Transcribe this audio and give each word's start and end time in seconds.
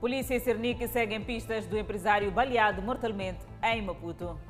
Polícia 0.00 0.34
e 0.34 0.40
Cernic 0.40 0.88
seguem 0.88 1.22
pistas 1.22 1.66
do 1.66 1.78
empresário 1.78 2.30
baleado 2.30 2.80
mortalmente 2.80 3.40
em 3.62 3.82
Maputo. 3.82 4.40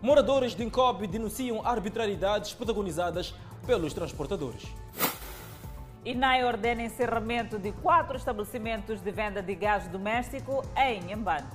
Moradores 0.00 0.54
de 0.54 0.62
Incobe 0.62 1.08
denunciam 1.08 1.66
arbitrariedades 1.66 2.54
protagonizadas 2.54 3.34
pelos 3.66 3.92
transportadores. 3.92 4.62
INAI 6.04 6.44
ordena 6.44 6.84
encerramento 6.84 7.58
de 7.58 7.72
quatro 7.72 8.16
estabelecimentos 8.16 9.00
de 9.00 9.10
venda 9.10 9.42
de 9.42 9.56
gás 9.56 9.88
doméstico 9.88 10.64
em 10.76 11.10
Embane. 11.10 11.48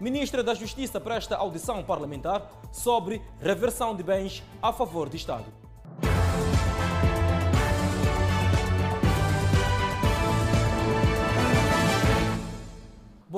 Ministra 0.00 0.42
da 0.42 0.54
Justiça 0.54 1.00
presta 1.00 1.36
audição 1.36 1.84
parlamentar 1.84 2.50
sobre 2.72 3.22
reversão 3.40 3.94
de 3.94 4.02
bens 4.02 4.42
a 4.60 4.72
favor 4.72 5.08
do 5.08 5.14
Estado. 5.14 5.67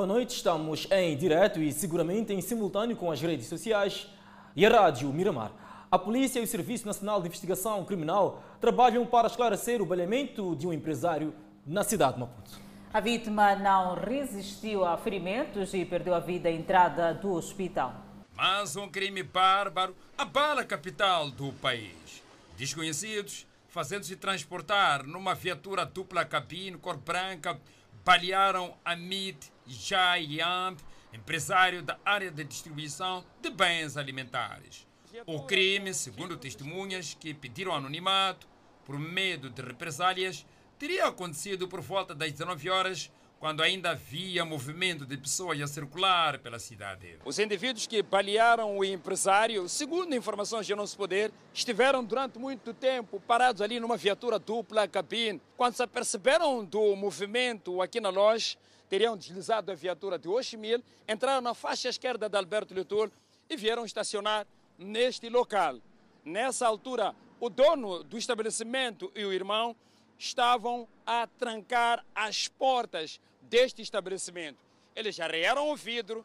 Boa 0.01 0.09
noite, 0.09 0.37
estamos 0.37 0.89
em 0.91 1.15
direto 1.15 1.61
e 1.61 1.71
seguramente 1.71 2.33
em 2.33 2.41
simultâneo 2.41 2.97
com 2.97 3.11
as 3.13 3.21
redes 3.21 3.47
sociais 3.47 4.09
e 4.57 4.65
a 4.65 4.71
Rádio 4.71 5.13
Miramar. 5.13 5.53
A 5.91 5.99
polícia 5.99 6.41
e 6.41 6.43
o 6.43 6.47
Serviço 6.47 6.87
Nacional 6.87 7.21
de 7.21 7.29
Investigação 7.29 7.85
Criminal 7.85 8.43
trabalham 8.63 9.05
para 9.05 9.27
esclarecer 9.27 9.83
o 9.83 9.85
balhamento 9.85 10.57
de 10.57 10.67
um 10.67 10.73
empresário 10.73 11.35
na 11.67 11.85
cidade 11.85 12.15
de 12.15 12.21
Maputo. 12.21 12.59
A 12.95 12.99
vítima 12.99 13.55
não 13.57 13.95
resistiu 13.95 14.87
a 14.87 14.97
ferimentos 14.97 15.75
e 15.75 15.85
perdeu 15.85 16.15
a 16.15 16.19
vida 16.19 16.49
à 16.49 16.53
entrada 16.53 17.13
do 17.13 17.33
hospital. 17.33 17.95
Mas 18.35 18.77
um 18.77 18.89
crime 18.89 19.23
bárbaro 19.23 19.95
abala 20.17 20.63
a 20.63 20.65
capital 20.65 21.31
do 21.31 21.53
país. 21.53 22.23
Desconhecidos, 22.57 23.47
fazendo-se 23.69 24.17
transportar 24.17 25.05
numa 25.05 25.35
viatura 25.35 25.85
dupla 25.85 26.25
cabine 26.25 26.79
cor 26.79 26.97
branca, 26.97 27.61
balearam 28.05 28.77
Amit 28.85 29.53
Jayamp, 29.67 30.81
empresário 31.13 31.83
da 31.83 31.99
área 32.05 32.31
de 32.31 32.45
distribuição 32.45 33.25
de 33.41 33.51
bens 33.51 33.97
alimentares. 33.97 34.87
O 35.27 35.43
crime, 35.43 35.93
segundo 35.93 36.37
testemunhas 36.37 37.15
que 37.15 37.35
pediram 37.35 37.75
anonimato 37.75 38.49
por 38.85 38.99
medo 38.99 39.51
de 39.51 39.61
represálias, 39.61 40.47
teria 40.79 41.07
acontecido 41.07 41.69
por 41.69 41.81
volta 41.81 42.15
das 42.15 42.31
19 42.33 42.71
horas, 42.71 43.13
quando 43.41 43.63
ainda 43.63 43.93
havia 43.93 44.45
movimento 44.45 45.07
de 45.07 45.17
pessoas 45.17 45.59
a 45.63 45.67
circular 45.67 46.39
pela 46.41 46.59
cidade. 46.59 47.17
Os 47.25 47.39
indivíduos 47.39 47.87
que 47.87 48.03
balearam 48.03 48.77
o 48.77 48.85
empresário, 48.85 49.67
segundo 49.67 50.15
informações 50.15 50.67
de 50.67 50.75
nosso 50.75 50.95
poder, 50.95 51.33
estiveram 51.55 52.05
durante 52.05 52.39
muito 52.39 52.75
tempo 52.75 53.19
parados 53.19 53.63
ali 53.63 53.81
numa 53.81 53.97
viatura 53.97 54.39
dupla 54.39 54.87
cabine. 54.87 55.41
Quando 55.57 55.75
se 55.75 55.83
aperceberam 55.83 56.63
do 56.63 56.95
movimento 56.95 57.81
aqui 57.81 57.99
na 57.99 58.11
loja, 58.11 58.59
teriam 58.91 59.17
deslizado 59.17 59.73
a 59.73 59.75
viatura 59.75 60.19
de 60.19 60.29
Oximil, 60.29 60.85
entraram 61.09 61.41
na 61.41 61.55
faixa 61.55 61.89
esquerda 61.89 62.29
de 62.29 62.37
Alberto 62.37 62.75
Litur 62.75 63.11
e 63.49 63.57
vieram 63.57 63.87
estacionar 63.87 64.47
neste 64.79 65.31
local. 65.31 65.79
Nessa 66.23 66.67
altura, 66.67 67.15
o 67.41 67.49
dono 67.49 68.05
do 68.05 68.19
estabelecimento 68.19 69.11
e 69.15 69.25
o 69.25 69.33
irmão 69.33 69.75
estavam 70.19 70.87
a 71.07 71.27
trancar 71.27 72.05
as 72.15 72.47
portas 72.47 73.19
deste 73.51 73.83
estabelecimento. 73.83 74.59
Eles 74.95 75.19
arrearam 75.19 75.69
o 75.71 75.77
vidro 75.77 76.25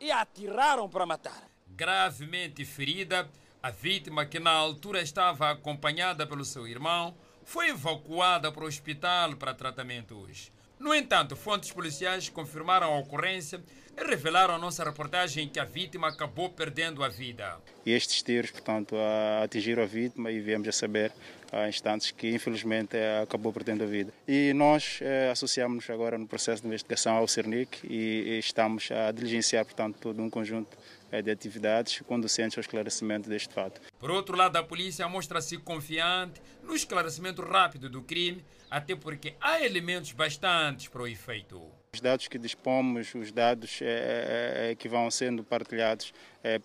e 0.00 0.10
atiraram 0.10 0.88
para 0.88 1.06
matar. 1.06 1.48
Gravemente 1.68 2.64
ferida, 2.64 3.30
a 3.62 3.70
vítima, 3.70 4.26
que 4.26 4.40
na 4.40 4.50
altura 4.50 5.00
estava 5.00 5.50
acompanhada 5.50 6.26
pelo 6.26 6.44
seu 6.44 6.66
irmão, 6.66 7.14
foi 7.44 7.68
evacuada 7.68 8.50
para 8.50 8.64
o 8.64 8.66
hospital 8.66 9.36
para 9.36 9.54
tratamentos. 9.54 10.50
No 10.78 10.92
entanto, 10.92 11.36
fontes 11.36 11.70
policiais 11.70 12.28
confirmaram 12.28 12.92
a 12.92 12.98
ocorrência 12.98 13.62
e 13.96 14.04
revelaram 14.04 14.54
à 14.54 14.58
nossa 14.58 14.82
reportagem 14.82 15.48
que 15.48 15.60
a 15.60 15.64
vítima 15.64 16.08
acabou 16.08 16.50
perdendo 16.50 17.04
a 17.04 17.08
vida. 17.08 17.58
Estes 17.86 18.22
tiros, 18.22 18.50
portanto, 18.50 18.96
atingiram 19.42 19.84
a 19.84 19.86
vítima 19.86 20.32
e 20.32 20.40
viemos 20.40 20.66
a 20.66 20.72
saber 20.72 21.12
há 21.54 21.68
instantes 21.68 22.10
que 22.10 22.28
infelizmente 22.30 22.96
acabou 23.22 23.52
perdendo 23.52 23.84
a 23.84 23.86
vida. 23.86 24.12
E 24.26 24.52
nós 24.54 24.98
eh, 25.00 25.30
associamos-nos 25.30 25.88
agora 25.90 26.18
no 26.18 26.26
processo 26.26 26.62
de 26.62 26.68
investigação 26.68 27.16
ao 27.16 27.28
CERNIC 27.28 27.78
e, 27.84 27.96
e 28.26 28.38
estamos 28.38 28.90
a 28.90 29.12
diligenciar, 29.12 29.64
portanto, 29.64 29.98
todo 30.00 30.20
um 30.20 30.28
conjunto 30.28 30.76
eh, 31.10 31.22
de 31.22 31.30
atividades 31.30 32.00
conducentes 32.00 32.58
ao 32.58 32.60
esclarecimento 32.60 33.28
deste 33.28 33.54
fato. 33.54 33.80
Por 33.98 34.10
outro 34.10 34.36
lado, 34.36 34.56
a 34.56 34.62
polícia 34.62 35.08
mostra-se 35.08 35.56
confiante 35.58 36.40
no 36.62 36.74
esclarecimento 36.74 37.42
rápido 37.42 37.88
do 37.88 38.02
crime, 38.02 38.44
até 38.70 38.96
porque 38.96 39.34
há 39.40 39.62
elementos 39.62 40.12
bastantes 40.12 40.88
para 40.88 41.02
o 41.02 41.06
efeito. 41.06 41.83
Os 41.94 42.00
dados 42.00 42.26
que 42.26 42.38
dispomos, 42.38 43.14
os 43.14 43.30
dados 43.30 43.78
é, 43.80 44.70
é, 44.70 44.74
que 44.74 44.88
vão 44.88 45.08
sendo 45.12 45.44
partilhados, 45.44 46.12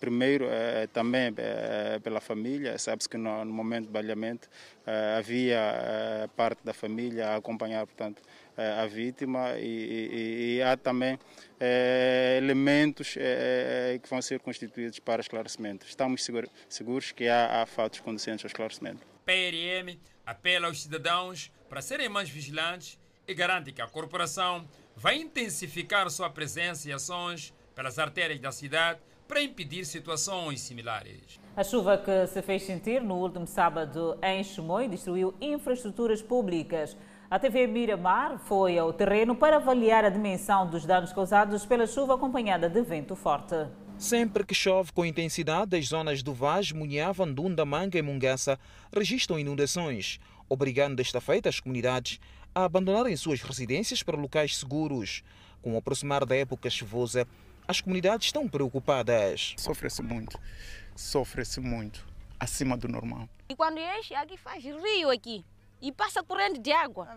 primeiro 0.00 0.46
também 0.92 1.32
pela 2.02 2.20
família, 2.20 2.76
sabe-se 2.78 3.08
que 3.08 3.16
no, 3.16 3.44
no, 3.44 3.52
momento 3.52 3.86
do 3.86 3.92
balhamento 3.92 4.48
havia 5.16 6.28
parte 6.36 6.64
da 6.64 6.74
família 6.74 7.28
a 7.28 7.36
acompanhar, 7.36 7.86
portanto, 7.86 8.20
a 8.56 8.84
vítima 8.86 9.56
e, 9.56 9.66
e, 9.66 10.56
e 10.56 10.62
há 10.62 10.76
também 10.76 11.16
elementos 12.36 13.14
que 14.02 14.08
vão 14.10 14.20
ser 14.20 14.40
constituídos 14.40 14.98
para 14.98 15.22
esclarecimento. 15.22 15.86
Estamos 15.86 16.24
seguros, 16.24 16.50
seguros 16.68 17.12
que 17.12 17.28
há, 17.28 17.62
há 17.62 17.66
fatos 17.66 18.00
conducentes 18.00 18.44
ao 18.44 18.48
esclarecimento. 18.48 19.06
PRM 19.24 19.96
apela 20.26 20.66
aos 20.66 20.82
cidadãos 20.82 21.52
para 21.68 21.80
serem 21.80 22.08
mais 22.08 22.28
vigilantes 22.28 22.98
e 23.26 23.34
garante 23.34 23.70
que 23.70 23.80
a 23.80 23.86
corporação 23.86 24.68
vai 25.00 25.16
intensificar 25.16 26.10
sua 26.10 26.28
presença 26.28 26.86
e 26.86 26.92
ações 26.92 27.54
pelas 27.74 27.98
artérias 27.98 28.38
da 28.38 28.52
cidade 28.52 29.00
para 29.26 29.42
impedir 29.42 29.86
situações 29.86 30.60
similares. 30.60 31.40
A 31.56 31.64
chuva 31.64 31.96
que 31.96 32.26
se 32.26 32.42
fez 32.42 32.64
sentir 32.64 33.00
no 33.00 33.14
último 33.14 33.46
sábado 33.46 34.18
em 34.22 34.44
Chimoio 34.44 34.90
destruiu 34.90 35.34
infraestruturas 35.40 36.20
públicas. 36.20 36.94
A 37.30 37.38
TV 37.38 37.66
Miramar 37.66 38.38
foi 38.40 38.76
ao 38.76 38.92
terreno 38.92 39.34
para 39.34 39.56
avaliar 39.56 40.04
a 40.04 40.10
dimensão 40.10 40.68
dos 40.68 40.84
danos 40.84 41.14
causados 41.14 41.64
pela 41.64 41.86
chuva 41.86 42.16
acompanhada 42.16 42.68
de 42.68 42.82
vento 42.82 43.16
forte. 43.16 43.54
Sempre 43.96 44.44
que 44.44 44.54
chove 44.54 44.92
com 44.92 45.04
intensidade, 45.04 45.76
as 45.76 45.86
zonas 45.86 46.22
do 46.22 46.34
Vaz, 46.34 46.72
Munhava, 46.72 47.24
Ndunda, 47.24 47.64
Manga 47.64 47.98
e 47.98 48.02
Mungaça 48.02 48.58
registram 48.94 49.38
inundações, 49.38 50.18
obrigando 50.48 50.96
desta 50.96 51.20
feita 51.20 51.48
as 51.48 51.60
comunidades 51.60 52.18
a 52.54 52.64
abandonarem 52.64 53.16
suas 53.16 53.40
residências 53.42 54.02
para 54.02 54.16
locais 54.16 54.56
seguros. 54.56 55.22
Com 55.62 55.74
o 55.74 55.76
aproximar 55.76 56.24
da 56.24 56.36
época 56.36 56.70
chuvosa, 56.70 57.26
as 57.68 57.80
comunidades 57.80 58.28
estão 58.28 58.48
preocupadas. 58.48 59.54
Sofre-se 59.58 60.02
muito, 60.02 60.38
sofre-se 60.96 61.60
muito, 61.60 62.06
acima 62.38 62.76
do 62.76 62.88
normal. 62.88 63.28
E 63.48 63.54
quando 63.54 63.78
enche, 63.78 64.14
aqui 64.14 64.36
faz 64.36 64.64
rio 64.64 65.10
aqui 65.10 65.44
e 65.80 65.92
passa 65.92 66.22
corrente 66.22 66.58
de 66.58 66.72
água. 66.72 67.08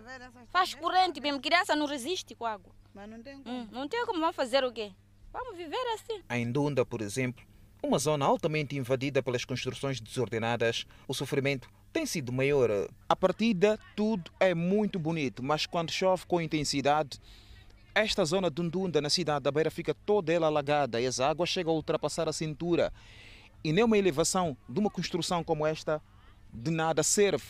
Faz 0.50 0.74
corrente 0.74 1.20
mesmo, 1.20 1.42
criança 1.42 1.76
não 1.76 1.86
resiste 1.86 2.36
com 2.36 2.46
água. 2.46 2.72
Mas 2.94 3.10
não 3.10 3.22
tem 3.22 3.42
como. 3.42 3.56
Hum, 3.56 3.68
não 3.72 3.88
tem 3.88 4.06
como 4.06 4.20
vamos 4.20 4.36
fazer 4.36 4.64
o 4.64 4.72
quê? 4.72 4.92
Vamos 5.32 5.58
viver 5.58 5.84
assim. 5.96 6.22
A 6.30 6.38
Indunda, 6.38 6.86
por 6.86 7.02
exemplo, 7.02 7.44
uma 7.82 7.98
zona 7.98 8.26
altamente 8.26 8.78
invadida 8.78 9.24
pelas 9.24 9.44
construções 9.44 10.00
desordenadas, 10.00 10.86
o 11.08 11.14
sofrimento 11.14 11.68
tem 11.94 12.06
sido 12.08 12.34
maior. 12.34 12.70
A 13.08 13.16
partida, 13.16 13.80
tudo 13.96 14.32
é 14.40 14.56
muito 14.56 14.98
bonito, 14.98 15.44
mas 15.44 15.68
quando 15.68 15.92
chove 15.92 16.26
com 16.26 16.42
intensidade, 16.42 17.20
esta 17.94 18.26
zona 18.26 18.50
de 18.50 18.64
Ndunda, 18.64 19.00
na 19.00 19.10
cidade 19.10 19.44
da 19.44 19.52
Beira, 19.52 19.70
fica 19.70 19.94
toda 19.94 20.34
ela 20.34 20.48
alagada 20.48 21.00
e 21.00 21.06
as 21.06 21.20
águas 21.20 21.50
chegam 21.50 21.72
a 21.72 21.76
ultrapassar 21.76 22.28
a 22.28 22.34
cintura. 22.34 22.92
E 23.64 23.72
nem 23.72 23.84
uma 23.84 23.98
elevação 23.98 24.58
de 24.68 24.80
uma 24.80 24.90
construção 24.90 25.44
como 25.44 25.66
esta 25.66 26.02
de 26.52 26.72
nada 26.72 27.04
serve 27.04 27.46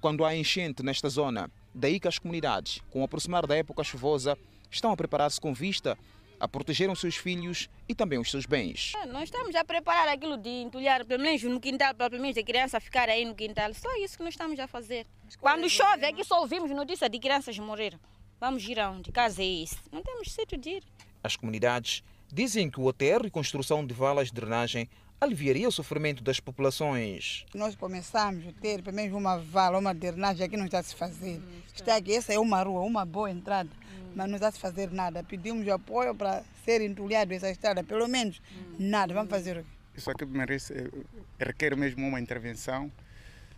quando 0.00 0.24
há 0.24 0.34
enchente 0.34 0.84
nesta 0.84 1.08
zona. 1.08 1.50
Daí 1.74 1.98
que 1.98 2.06
as 2.06 2.18
comunidades, 2.18 2.80
com 2.90 3.00
o 3.00 3.04
aproximar 3.04 3.46
da 3.46 3.56
época 3.56 3.82
chuvosa, 3.82 4.38
estão 4.70 4.92
a 4.92 4.96
preparar-se 4.96 5.40
com 5.40 5.52
vista 5.52 5.98
a 6.38 6.46
proteger 6.46 6.90
os 6.90 7.00
seus 7.00 7.16
filhos 7.16 7.68
e 7.88 7.94
também 7.94 8.18
os 8.18 8.30
seus 8.30 8.46
bens. 8.46 8.92
É, 9.02 9.06
nós 9.06 9.24
estamos 9.24 9.54
a 9.54 9.64
preparar 9.64 10.08
aquilo 10.08 10.36
de 10.36 10.48
entulhar, 10.48 11.04
pelo 11.04 11.22
menos 11.22 11.42
no 11.42 11.60
quintal, 11.60 11.94
pelo 11.94 12.20
menos 12.20 12.36
a 12.36 12.42
criança 12.42 12.80
ficar 12.80 13.08
aí 13.08 13.24
no 13.24 13.34
quintal. 13.34 13.72
Só 13.74 13.94
isso 13.96 14.16
que 14.16 14.22
nós 14.24 14.34
estamos 14.34 14.58
a 14.58 14.66
fazer. 14.66 15.06
Quando 15.40 15.68
chove, 15.68 16.04
é 16.04 16.12
que 16.12 16.24
só 16.24 16.40
ouvimos 16.40 16.70
notícia 16.70 17.08
de 17.08 17.18
crianças 17.18 17.58
morrer. 17.58 17.98
Vamos 18.38 18.66
ir 18.68 18.78
aonde? 18.78 19.10
Casa 19.12 19.42
é 19.42 19.46
isso. 19.46 19.78
Não 19.90 20.02
temos 20.02 20.32
sítio 20.32 20.58
de 20.58 20.70
ir. 20.70 20.84
As 21.22 21.36
comunidades 21.36 22.02
dizem 22.32 22.70
que 22.70 22.80
o 22.80 22.88
aterro 22.88 23.26
e 23.26 23.30
construção 23.30 23.86
de 23.86 23.94
valas 23.94 24.28
de 24.28 24.34
drenagem 24.34 24.88
aliviaria 25.18 25.66
o 25.66 25.72
sofrimento 25.72 26.22
das 26.22 26.38
populações. 26.38 27.46
Nós 27.54 27.74
começamos 27.74 28.46
a 28.46 28.52
ter 28.52 28.82
pelo 28.82 28.94
menos 28.94 29.16
uma 29.16 29.38
vala, 29.38 29.78
uma 29.78 29.94
drenagem 29.94 30.44
aqui 30.44 30.56
não 30.56 30.66
está 30.66 30.80
a 30.80 30.82
se 30.82 30.94
fazer. 30.94 31.40
Está 31.74 31.96
aqui, 31.96 32.14
essa 32.14 32.34
é 32.34 32.38
uma 32.38 32.62
rua, 32.62 32.82
uma 32.82 33.06
boa 33.06 33.30
entrada 33.30 33.70
mas 34.16 34.28
não 34.28 34.36
está 34.36 34.50
se 34.50 34.58
fazer 34.58 34.90
nada. 34.90 35.22
Pedimos 35.22 35.68
apoio 35.68 36.14
para 36.14 36.42
ser 36.64 36.80
entulhado 36.80 37.34
essa 37.34 37.50
estrada, 37.50 37.84
pelo 37.84 38.08
menos 38.08 38.40
nada. 38.78 39.12
Vamos 39.12 39.28
fazer 39.28 39.58
o 39.58 39.62
quê? 39.62 39.68
Isso 39.94 40.10
aqui 40.10 40.24
merece, 40.24 40.90
requer 41.38 41.76
mesmo 41.76 42.06
uma 42.06 42.18
intervenção 42.18 42.90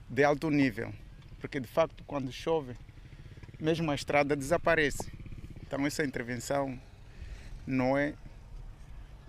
de 0.09 0.25
alto 0.25 0.51
nível, 0.51 0.93
porque 1.41 1.61
de 1.61 1.69
facto 1.69 2.03
quando 2.07 2.33
chove, 2.33 2.77
mesmo 3.59 3.89
a 3.91 3.95
estrada 3.95 4.35
desaparece. 4.35 5.13
Então 5.63 5.87
essa 5.87 6.05
intervenção 6.05 6.79
não 7.65 7.97
é 7.97 8.15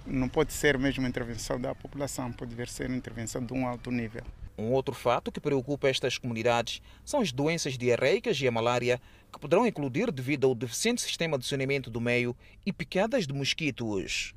não 0.05 0.27
pode 0.27 0.51
ser 0.53 0.79
mesmo 0.79 1.05
intervenção 1.05 1.61
da 1.61 1.75
população, 1.75 2.31
pode 2.31 2.55
ser 2.71 2.89
intervenção 2.89 3.45
de 3.45 3.53
um 3.53 3.67
alto 3.67 3.91
nível. 3.91 4.23
Um 4.59 4.73
outro 4.73 4.93
fato 4.93 5.31
que 5.31 5.39
preocupa 5.39 5.87
estas 5.87 6.17
comunidades 6.17 6.81
são 7.05 7.21
as 7.21 7.31
doenças 7.31 7.77
diarreicas 7.77 8.41
e 8.41 8.47
a 8.47 8.51
malária, 8.51 8.99
que 9.31 9.39
poderão 9.39 9.65
eclodir 9.65 10.11
devido 10.11 10.47
ao 10.47 10.53
deficiente 10.53 11.01
sistema 11.01 11.37
de 11.37 11.45
saneamento 11.45 11.89
do 11.89 12.01
meio 12.01 12.35
e 12.65 12.73
picadas 12.73 13.25
de 13.25 13.33
mosquitos. 13.33 14.35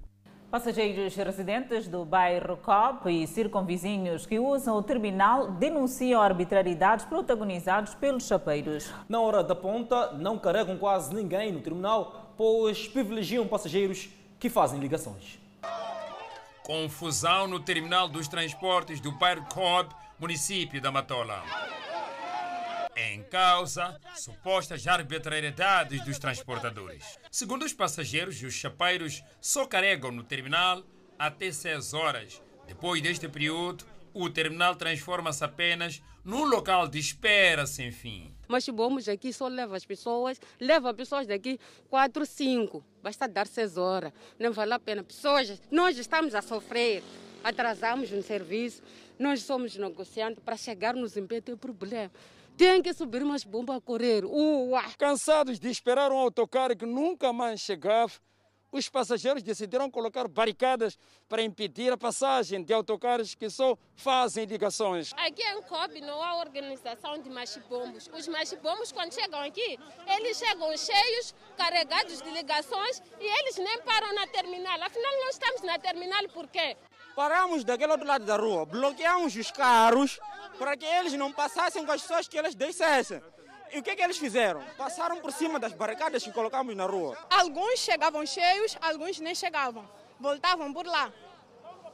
Passageiros 0.49 1.17
residentes 1.17 1.89
do 1.89 2.05
bairro 2.05 2.57
COP 2.59 3.11
e 3.11 3.27
circunvizinhos 3.27 4.25
que 4.25 4.39
usam 4.39 4.77
o 4.77 4.83
terminal 4.83 5.51
denunciam 5.51 6.23
arbitrariedades 6.23 7.05
protagonizadas 7.05 7.97
pelos 7.97 8.25
chapeiros. 8.25 8.93
Na 9.09 9.19
hora 9.19 9.43
da 9.43 9.57
ponta, 9.57 10.13
não 10.13 10.39
carregam 10.39 10.79
quase 10.79 11.13
ninguém 11.13 11.51
no 11.51 11.61
terminal, 11.61 12.33
pois 12.37 12.87
privilegiam 12.87 13.49
passageiros 13.49 14.09
que 14.39 14.49
fazem 14.49 14.79
ligações. 14.79 15.41
Confusão 16.63 17.49
no 17.49 17.59
terminal 17.59 18.09
dos 18.09 18.29
transportes 18.29 19.01
do 19.01 19.11
bairro 19.11 19.45
COP, 19.53 19.93
município 20.23 20.81
da 20.81 20.93
Matola. 20.93 21.43
Em 22.95 23.25
causa, 23.25 24.01
supostas 24.15 24.87
arbitrariedades 24.87 26.05
dos 26.05 26.17
transportadores. 26.17 27.19
Segundo 27.29 27.65
os 27.65 27.73
passageiros, 27.73 28.41
os 28.41 28.55
chapeiros 28.55 29.21
só 29.41 29.67
carregam 29.67 30.13
no 30.13 30.23
terminal 30.23 30.85
até 31.19 31.51
6 31.51 31.93
horas. 31.93 32.41
Depois 32.69 33.03
deste 33.03 33.29
período, 33.29 33.85
o 34.15 34.31
terminal 34.31 34.77
transforma-se 34.77 35.43
apenas 35.43 36.01
num 36.25 36.45
local 36.45 36.87
de 36.87 37.01
espera 37.01 37.67
sem 37.67 37.91
fim. 37.91 38.33
Mas 38.47 38.65
vamos 38.69 39.09
aqui 39.09 39.33
só 39.33 39.49
leva 39.49 39.77
as 39.77 39.85
pessoas, 39.85 40.41
leva 40.61 40.95
pessoas 40.95 41.27
daqui 41.27 41.59
4, 41.91 42.25
5. 42.25 42.85
Basta 43.03 43.27
dar 43.27 43.49
6 43.49 43.77
horas. 43.77 44.13
Não 44.39 44.53
vale 44.53 44.73
a 44.73 44.79
pena. 44.79 45.03
Pessoas, 45.03 45.61
nós 45.69 45.99
estamos 45.99 46.33
a 46.33 46.43
sofrer. 46.43 47.03
Atrasamos 47.43 48.09
no 48.13 48.23
serviço. 48.23 48.83
Nós 49.19 49.43
somos 49.43 49.77
negociantes 49.77 50.43
para 50.43 50.57
chegar 50.57 50.95
nos 50.95 51.17
impede 51.17 51.57
problema. 51.57 52.11
Tem 52.57 52.83
que 52.83 52.93
subir 52.93 53.23
umas 53.23 53.45
bombas 53.45 53.77
a 53.77 53.81
correr. 53.81 54.25
Uá. 54.25 54.85
Cansados 54.99 55.59
de 55.59 55.71
esperar 55.71 56.13
um 56.13 56.19
autocarro 56.19 56.77
que 56.77 56.85
nunca 56.85 57.33
mais 57.33 57.61
chegava, 57.61 58.13
os 58.73 58.89
passageiros 58.89 59.43
decidiram 59.43 59.91
colocar 59.91 60.27
barricadas 60.27 60.99
para 61.29 61.43
impedir 61.43 61.93
a 61.93 61.97
passagem 61.97 62.63
de 62.63 62.73
autocarros 62.73 63.35
que 63.35 63.51
só 63.51 63.77
fazem 63.95 64.47
ligações. 64.47 65.13
Aqui 65.15 65.43
em 65.43 65.61
COB 65.63 66.01
não 66.01 66.23
há 66.23 66.39
organização 66.39 67.19
de 67.19 67.29
machibombos. 67.29 68.09
Os 68.13 68.27
machibombos, 68.29 68.91
quando 68.91 69.13
chegam 69.13 69.41
aqui, 69.41 69.79
eles 70.07 70.39
chegam 70.39 70.75
cheios, 70.75 71.35
carregados 71.57 72.23
de 72.23 72.31
ligações 72.31 73.03
e 73.21 73.41
eles 73.41 73.57
nem 73.57 73.83
param 73.83 74.15
na 74.15 74.27
terminal. 74.27 74.83
Afinal, 74.83 75.13
nós 75.27 75.35
estamos 75.35 75.63
na 75.63 75.79
terminal 75.79 76.27
por 76.31 76.49
quê? 76.49 76.77
Paramos 77.15 77.63
daquele 77.65 77.93
outro 77.93 78.07
lado 78.07 78.25
da 78.25 78.37
rua, 78.37 78.65
bloqueamos 78.65 79.37
os 79.37 79.51
carros 79.51 80.19
para 80.59 80.77
que 80.77 80.85
eles 80.85 81.13
não 81.15 81.33
passassem 81.33 81.85
com 81.85 81.93
as 81.93 82.01
pessoas 82.01 82.27
que 82.27 82.39
eles 82.39 82.55
descessem. 82.55 83.23
E 83.73 83.79
o 83.79 83.83
que, 83.83 83.97
que 83.97 84.03
eles 84.03 84.19
fizeram? 84.19 84.63
Passaram 84.77 85.19
por 85.19 85.33
cima 85.33 85.59
das 85.59 85.73
barricadas 85.73 86.23
que 86.23 86.33
colocamos 86.33 86.77
na 86.77 86.85
rua. 86.85 87.17
Alguns 87.31 87.81
chegavam 87.81 88.25
cheios, 88.27 88.77
alguns 88.81 89.19
nem 89.19 89.35
chegavam. 89.35 89.89
Voltavam 90.21 90.73
por 90.73 90.87
lá. 90.87 91.11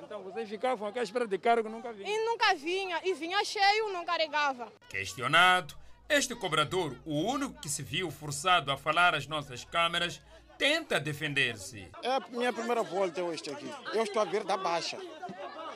Então 0.02 0.22
vocês 0.22 0.48
ficavam 0.48 0.88
aqui 0.88 0.98
à 0.98 1.02
espera 1.02 1.26
de 1.26 1.38
cargo 1.38 1.68
nunca 1.68 1.92
vinha? 1.92 2.08
E 2.08 2.24
nunca 2.24 2.54
vinha. 2.54 3.00
E 3.04 3.14
vinha 3.14 3.44
cheio, 3.44 3.92
não 3.92 4.04
carregava. 4.04 4.72
Questionado, 4.88 5.76
este 6.08 6.34
cobrador, 6.34 6.96
o 7.04 7.14
único 7.14 7.60
que 7.60 7.68
se 7.68 7.82
viu 7.82 8.10
forçado 8.10 8.72
a 8.72 8.76
falar 8.76 9.14
às 9.14 9.26
nossas 9.26 9.64
câmeras, 9.64 10.20
tenta 10.58 10.98
defender-se. 10.98 11.88
É 12.02 12.10
a 12.10 12.20
minha 12.28 12.52
primeira 12.52 12.82
volta 12.82 13.22
hoje 13.22 13.42
aqui. 13.50 13.70
Eu 13.94 14.02
estou 14.02 14.20
a 14.20 14.24
vir 14.24 14.42
da 14.42 14.56
Baixa. 14.56 14.98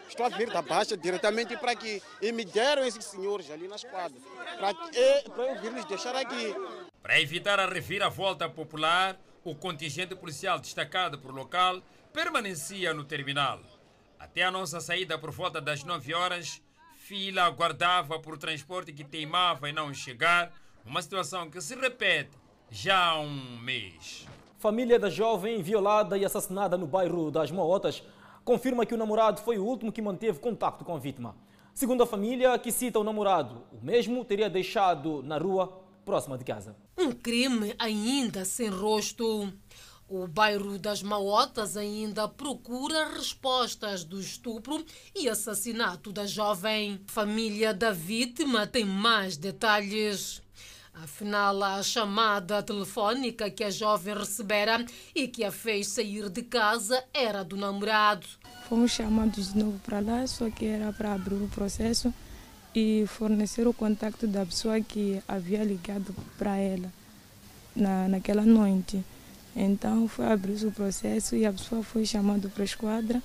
Estou 0.08 0.26
a 0.26 0.28
vir 0.28 0.50
da 0.50 0.60
Baixa 0.60 0.96
diretamente 0.96 1.56
para 1.56 1.70
aqui. 1.70 2.02
E 2.20 2.32
me 2.32 2.44
deram 2.44 2.84
esses 2.84 3.04
senhores 3.04 3.50
ali 3.50 3.68
na 3.68 3.76
esquadra. 3.76 4.18
Para, 4.58 4.74
para 4.74 5.44
eu 5.44 5.60
vir 5.60 5.72
lhes 5.72 5.84
deixar 5.84 6.14
aqui. 6.16 6.54
Para 7.00 7.20
evitar 7.20 7.58
a 7.60 7.66
reviravolta 7.66 8.48
popular, 8.48 9.18
o 9.44 9.54
contingente 9.54 10.14
policial 10.14 10.58
destacado 10.58 11.18
por 11.18 11.32
local 11.32 11.80
permanecia 12.12 12.92
no 12.92 13.04
terminal. 13.04 13.60
Até 14.18 14.42
a 14.42 14.50
nossa 14.50 14.80
saída 14.80 15.18
por 15.18 15.30
volta 15.30 15.60
das 15.60 15.82
9 15.82 16.12
horas, 16.12 16.60
fila 16.96 17.44
aguardava 17.44 18.18
por 18.18 18.36
transporte 18.36 18.92
que 18.92 19.02
teimava 19.04 19.70
em 19.70 19.72
não 19.72 19.94
chegar, 19.94 20.52
uma 20.84 21.00
situação 21.02 21.50
que 21.50 21.60
se 21.60 21.74
repete 21.74 22.30
já 22.70 22.98
há 22.98 23.20
um 23.20 23.58
mês. 23.58 24.26
Família 24.62 24.96
da 24.96 25.10
jovem 25.10 25.60
violada 25.60 26.16
e 26.16 26.24
assassinada 26.24 26.78
no 26.78 26.86
bairro 26.86 27.32
das 27.32 27.50
Mootas 27.50 28.00
confirma 28.44 28.86
que 28.86 28.94
o 28.94 28.96
namorado 28.96 29.40
foi 29.40 29.58
o 29.58 29.64
último 29.64 29.90
que 29.90 30.00
manteve 30.00 30.38
contato 30.38 30.84
com 30.84 30.94
a 30.94 31.00
vítima. 31.00 31.34
Segundo 31.74 32.04
a 32.04 32.06
família, 32.06 32.56
que 32.60 32.70
cita 32.70 33.00
o 33.00 33.02
namorado, 33.02 33.64
o 33.72 33.84
mesmo 33.84 34.24
teria 34.24 34.48
deixado 34.48 35.20
na 35.24 35.36
rua 35.36 35.82
próxima 36.04 36.38
de 36.38 36.44
casa. 36.44 36.76
Um 36.96 37.10
crime 37.10 37.74
ainda 37.76 38.44
sem 38.44 38.68
rosto. 38.68 39.52
O 40.08 40.28
bairro 40.28 40.78
das 40.78 41.02
Maotas 41.02 41.76
ainda 41.76 42.28
procura 42.28 43.08
respostas 43.08 44.04
do 44.04 44.20
estupro 44.20 44.84
e 45.12 45.28
assassinato 45.28 46.12
da 46.12 46.24
jovem. 46.24 47.00
Família 47.08 47.74
da 47.74 47.90
vítima 47.90 48.64
tem 48.64 48.84
mais 48.84 49.36
detalhes. 49.36 50.41
Afinal, 50.94 51.62
a 51.62 51.82
chamada 51.82 52.62
telefônica 52.62 53.50
que 53.50 53.64
a 53.64 53.70
jovem 53.70 54.14
recebera 54.14 54.84
e 55.14 55.26
que 55.26 55.42
a 55.42 55.50
fez 55.50 55.88
sair 55.88 56.28
de 56.28 56.42
casa 56.42 57.02
era 57.14 57.42
do 57.42 57.56
namorado. 57.56 58.26
Fomos 58.68 58.90
chamados 58.90 59.52
de 59.52 59.58
novo 59.58 59.78
para 59.84 60.00
lá, 60.00 60.26
só 60.26 60.50
que 60.50 60.66
era 60.66 60.92
para 60.92 61.14
abrir 61.14 61.34
o 61.34 61.48
processo 61.48 62.12
e 62.74 63.04
fornecer 63.06 63.66
o 63.66 63.72
contato 63.72 64.26
da 64.26 64.44
pessoa 64.44 64.80
que 64.80 65.22
havia 65.26 65.64
ligado 65.64 66.14
para 66.38 66.56
ela 66.56 66.92
na, 67.74 68.08
naquela 68.08 68.42
noite. 68.42 69.02
Então 69.56 70.06
foi 70.08 70.26
abrir 70.26 70.64
o 70.64 70.72
processo 70.72 71.34
e 71.36 71.44
a 71.44 71.52
pessoa 71.52 71.82
foi 71.82 72.04
chamada 72.06 72.48
para 72.48 72.62
a 72.62 72.64
esquadra, 72.64 73.22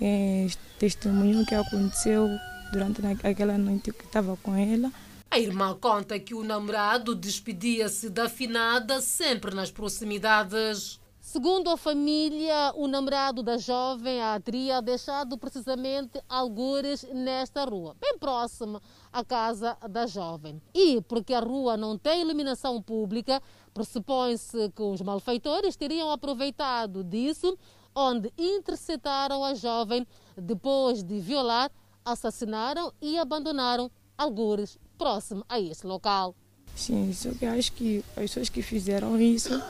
e 0.00 0.50
testemunhou 0.78 1.42
o 1.42 1.46
que 1.46 1.54
aconteceu 1.54 2.28
durante 2.72 3.00
aquela 3.22 3.56
noite 3.56 3.92
que 3.92 4.04
estava 4.04 4.36
com 4.38 4.56
ela. 4.56 4.90
A 5.32 5.38
irmã 5.38 5.74
conta 5.74 6.20
que 6.20 6.34
o 6.34 6.44
namorado 6.44 7.14
despedia-se 7.14 8.10
da 8.10 8.28
finada 8.28 9.00
sempre 9.00 9.54
nas 9.54 9.70
proximidades. 9.70 11.00
Segundo 11.18 11.70
a 11.70 11.76
família, 11.78 12.70
o 12.76 12.86
namorado 12.86 13.42
da 13.42 13.56
jovem 13.56 14.20
a 14.20 14.38
teria 14.38 14.82
deixado 14.82 15.38
precisamente 15.38 16.20
algures 16.28 17.04
nesta 17.14 17.64
rua, 17.64 17.96
bem 17.98 18.18
próxima 18.18 18.78
à 19.10 19.24
casa 19.24 19.74
da 19.88 20.06
jovem. 20.06 20.60
E 20.74 21.00
porque 21.00 21.32
a 21.32 21.40
rua 21.40 21.78
não 21.78 21.96
tem 21.96 22.20
iluminação 22.20 22.82
pública, 22.82 23.40
pressupõe-se 23.72 24.68
que 24.76 24.82
os 24.82 25.00
malfeitores 25.00 25.76
teriam 25.76 26.10
aproveitado 26.10 27.02
disso, 27.02 27.56
onde 27.94 28.30
interceptaram 28.36 29.42
a 29.42 29.54
jovem 29.54 30.06
depois 30.36 31.02
de 31.02 31.18
violar, 31.20 31.70
assassinaram 32.04 32.92
e 33.00 33.16
abandonaram 33.16 33.90
algures 34.18 34.78
próximo 34.98 35.44
a 35.48 35.60
esse 35.60 35.86
local. 35.86 36.34
Sim, 36.74 37.12
só 37.12 37.30
que 37.30 37.44
acho 37.44 37.72
que 37.72 38.04
as 38.10 38.22
pessoas 38.22 38.48
que 38.48 38.62
fizeram 38.62 39.20
isso 39.20 39.62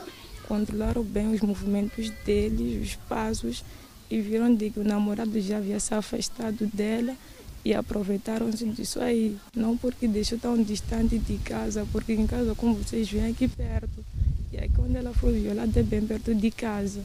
controlaram 0.47 1.03
bem 1.03 1.33
os 1.33 1.41
movimentos 1.41 2.09
deles, 2.25 2.89
os 2.89 2.95
passos 3.07 3.63
e 4.09 4.21
viram 4.21 4.53
de 4.53 4.69
que 4.69 4.79
o 4.79 4.83
namorado 4.83 5.39
já 5.41 5.57
havia 5.57 5.79
se 5.79 5.93
afastado 5.93 6.67
dela 6.67 7.15
e 7.65 7.73
aproveitaram-se 7.73 8.65
disso 8.65 8.99
aí. 8.99 9.37
Não 9.55 9.77
porque 9.77 10.07
deixou 10.07 10.37
tão 10.37 10.61
distante 10.61 11.17
de 11.17 11.37
casa, 11.39 11.87
porque 11.91 12.13
em 12.13 12.27
casa, 12.27 12.53
como 12.55 12.75
vocês 12.75 13.09
veem, 13.09 13.31
aqui 13.31 13.47
perto. 13.47 14.03
E 14.51 14.57
aí 14.57 14.69
quando 14.69 14.95
ela 14.95 15.13
foi 15.13 15.39
violada, 15.39 15.79
é 15.79 15.83
bem 15.83 16.05
perto 16.05 16.35
de 16.35 16.51
casa. 16.51 17.01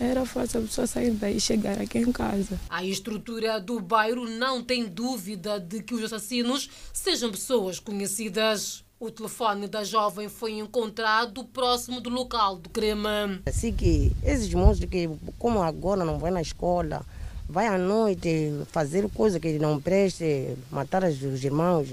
Era 0.00 0.24
fácil 0.24 0.60
a 0.60 0.62
pessoa 0.62 0.86
sair 0.86 1.10
daí 1.10 1.36
e 1.36 1.40
chegar 1.40 1.78
aqui 1.78 1.98
em 1.98 2.10
casa. 2.10 2.58
A 2.70 2.82
estrutura 2.82 3.60
do 3.60 3.78
bairro 3.78 4.24
não 4.24 4.64
tem 4.64 4.86
dúvida 4.88 5.60
de 5.60 5.82
que 5.82 5.92
os 5.94 6.02
assassinos 6.02 6.70
sejam 6.90 7.30
pessoas 7.30 7.78
conhecidas. 7.78 8.82
O 8.98 9.10
telefone 9.10 9.68
da 9.68 9.84
jovem 9.84 10.26
foi 10.26 10.52
encontrado 10.58 11.44
próximo 11.44 12.00
do 12.00 12.08
local 12.08 12.56
do 12.56 12.70
crime. 12.70 13.42
Assim 13.44 13.74
que 13.74 14.10
esses 14.24 14.52
monstros 14.54 14.90
que, 14.90 15.10
como 15.38 15.62
agora 15.62 16.02
não 16.02 16.18
vai 16.18 16.30
na 16.30 16.40
escola, 16.40 17.04
vai 17.46 17.66
à 17.66 17.76
noite 17.76 18.54
fazer 18.72 19.06
coisa 19.10 19.38
que 19.38 19.58
não 19.58 19.78
preste, 19.78 20.56
matar 20.70 21.04
os 21.04 21.44
irmãos, 21.44 21.88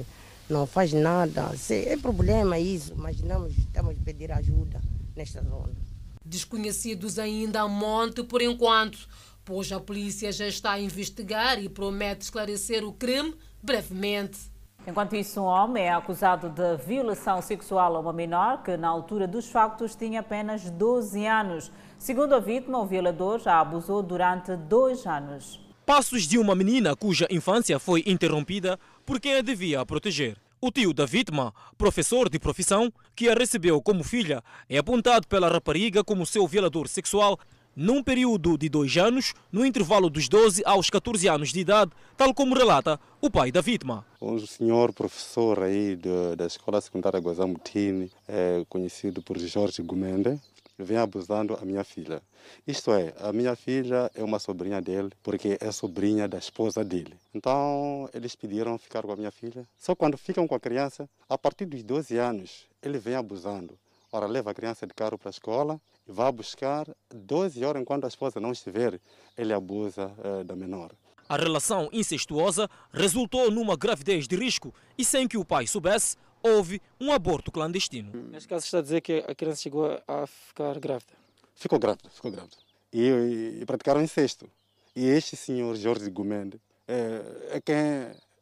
não 0.50 0.66
faz 0.66 0.94
nada. 0.94 1.52
É 1.70 1.98
problema 1.98 2.58
isso, 2.58 2.94
mas 2.96 3.20
não 3.20 3.48
estamos 3.48 3.98
a 3.98 4.04
pedir 4.06 4.32
ajuda 4.32 4.82
nesta 5.14 5.44
zona. 5.44 5.87
Desconhecidos 6.30 7.18
ainda 7.18 7.62
a 7.62 7.70
monte 7.70 8.22
por 8.22 8.42
enquanto, 8.42 9.08
pois 9.46 9.72
a 9.72 9.80
polícia 9.80 10.30
já 10.30 10.46
está 10.46 10.74
a 10.74 10.80
investigar 10.80 11.58
e 11.58 11.70
promete 11.70 12.26
esclarecer 12.26 12.84
o 12.84 12.92
crime 12.92 13.34
brevemente. 13.64 14.38
Enquanto 14.86 15.16
isso, 15.16 15.40
um 15.40 15.46
homem 15.46 15.86
é 15.86 15.94
acusado 15.94 16.50
de 16.50 16.76
violação 16.86 17.42
sexual 17.42 17.96
a 17.96 18.00
uma 18.02 18.12
menor 18.12 18.62
que, 18.62 18.76
na 18.76 18.90
altura 18.90 19.26
dos 19.26 19.48
factos, 19.50 19.96
tinha 19.96 20.20
apenas 20.20 20.70
12 20.70 21.26
anos. 21.26 21.72
Segundo 21.98 22.36
a 22.36 22.40
vítima, 22.40 22.82
o 22.82 22.86
violador 22.86 23.40
já 23.40 23.62
abusou 23.62 24.04
durante 24.04 24.54
dois 24.58 25.06
anos. 25.06 25.62
Passos 25.86 26.24
de 26.24 26.38
uma 26.38 26.54
menina 26.54 26.94
cuja 26.94 27.26
infância 27.30 27.80
foi 27.80 28.04
interrompida 28.06 28.78
por 29.06 29.22
quem 29.22 29.36
a 29.36 29.42
devia 29.42 29.86
proteger. 29.86 30.36
O 30.60 30.72
tio 30.72 30.92
da 30.92 31.06
vítima, 31.06 31.54
professor 31.78 32.28
de 32.28 32.40
profissão, 32.40 32.92
que 33.16 33.30
a 33.30 33.36
recebeu 33.36 33.80
como 33.80 34.04
filha, 34.04 34.44
é 34.68 34.80
apontado 34.80 35.28
pela 35.28 35.48
rapariga 35.48 36.04
como 36.04 36.26
seu 36.26 36.48
violador 36.48 36.88
sexual 36.88 37.40
num 37.76 38.02
período 38.02 38.58
de 38.58 38.68
dois 38.68 38.98
anos, 38.98 39.36
no 39.52 39.64
intervalo 39.64 40.10
dos 40.10 40.28
12 40.28 40.64
aos 40.66 40.90
14 40.90 41.30
anos 41.30 41.54
de 41.54 41.60
idade, 41.60 41.92
tal 42.18 42.34
como 42.34 42.56
relata 42.56 43.00
o 43.22 43.30
pai 43.30 43.52
da 43.52 43.62
vítima. 43.62 44.04
Um 44.20 44.40
senhor 44.40 44.92
professor 44.94 45.62
aí 45.62 45.96
de, 45.96 46.36
da 46.36 46.48
Escola 46.48 46.82
Secundária 46.82 47.20
Guazamutini, 47.20 48.10
é 48.28 48.66
conhecido 48.68 49.22
por 49.22 49.38
Jorge 49.38 49.84
Gumende, 49.84 50.42
vem 50.84 50.98
abusando 50.98 51.58
a 51.62 51.66
minha 51.66 51.84
filha. 51.84 52.22
Isto 52.66 52.92
é, 52.94 53.14
a 53.20 53.34
minha 53.34 53.56
filha 53.56 54.12
é 54.16 54.24
uma 54.24 54.40
sobrinha 54.40 54.82
dele, 54.82 55.10
porque 55.24 55.58
é 55.60 55.72
sobrinha 55.72 56.28
da 56.28 56.38
esposa 56.38 56.84
dele. 56.84 57.14
Então, 57.34 58.10
eles 58.14 58.36
pediram 58.36 58.78
ficar 58.78 59.02
com 59.04 59.12
a 59.12 59.16
minha 59.16 59.32
filha. 59.32 59.68
Só 59.78 59.96
quando 59.96 60.18
ficam 60.18 60.48
com 60.48 60.56
a 60.56 60.60
criança, 60.60 61.10
a 61.28 61.38
partir 61.38 61.66
dos 61.66 61.84
12 61.84 62.18
anos, 62.18 62.66
ele 62.82 62.98
vem 62.98 63.16
abusando. 63.16 63.78
Ora, 64.12 64.26
leva 64.26 64.52
a 64.52 64.54
criança 64.54 64.88
de 64.88 64.94
carro 64.94 65.18
para 65.18 65.30
a 65.30 65.32
escola 65.32 65.82
e 66.08 66.12
vai 66.12 66.32
buscar 66.32 66.88
12 67.14 67.64
horas 67.66 67.82
enquanto 67.82 68.06
a 68.06 68.08
esposa 68.08 68.40
não 68.40 68.52
estiver, 68.52 69.00
ele 69.38 69.54
abusa 69.54 70.12
uh, 70.20 70.44
da 70.44 70.56
menor. 70.56 70.92
A 71.30 71.36
relação 71.36 71.90
incestuosa 71.92 72.70
resultou 72.92 73.52
numa 73.52 73.76
gravidez 73.76 74.28
de 74.28 74.38
risco 74.38 74.74
e 74.98 75.04
sem 75.04 75.28
que 75.28 75.38
o 75.38 75.44
pai 75.44 75.68
soubesse, 75.68 76.16
houve 76.42 76.82
um 77.00 77.12
aborto 77.12 77.52
clandestino. 77.52 78.12
Neste 78.30 78.48
caso 78.48 78.66
está 78.66 78.80
a 78.80 78.82
dizer 78.82 79.02
que 79.02 79.24
a 79.28 79.36
criança 79.36 79.62
chegou 79.62 80.02
a 80.08 80.28
ficar 80.28 80.80
grávida. 80.80 81.14
Ficou 81.56 81.80
grávida, 81.80 82.10
ficou 82.10 82.32
grávida. 82.32 82.58
E, 82.94 83.02
e, 83.02 83.62
e 83.62 83.66
praticaram 83.66 84.02
incesto. 84.02 84.50
E 84.96 85.06
este 85.08 85.36
senhor 85.36 85.76
Jorge 85.76 86.10
Gumende 86.10 86.60
é, 86.88 87.58
é 87.58 87.62
quem 87.62 87.76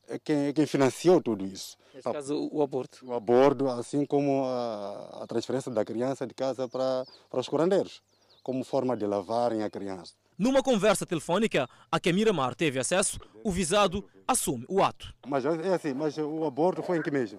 é 0.07 0.19
quem, 0.19 0.47
é 0.47 0.53
quem 0.53 0.65
financiou 0.65 1.21
tudo 1.21 1.45
isso. 1.45 1.77
Neste 1.93 2.11
caso, 2.11 2.49
o 2.51 2.61
aborto. 2.61 3.05
O 3.05 3.13
aborto, 3.13 3.67
assim 3.67 4.05
como 4.05 4.45
a, 4.45 5.23
a 5.23 5.27
transferência 5.27 5.71
da 5.71 5.83
criança 5.85 6.27
de 6.27 6.33
casa 6.33 6.67
para, 6.67 7.05
para 7.29 7.39
os 7.39 7.47
curandeiros, 7.47 8.01
como 8.43 8.63
forma 8.63 8.95
de 8.95 9.05
lavarem 9.05 9.63
a 9.63 9.69
criança. 9.69 10.13
Numa 10.37 10.61
conversa 10.61 11.05
telefônica 11.05 11.67
a 11.89 11.99
que 11.99 12.09
a 12.09 12.13
Miramar 12.13 12.55
teve 12.55 12.77
acesso, 12.77 13.17
o 13.43 13.49
visado 13.49 14.03
assume 14.27 14.65
o 14.67 14.83
ato. 14.83 15.13
Mas 15.25 15.45
é 15.45 15.73
assim, 15.73 15.93
mas 15.93 16.17
o 16.17 16.43
aborto 16.43 16.83
foi 16.83 16.97
em 16.97 17.01
que 17.01 17.09
mês? 17.09 17.33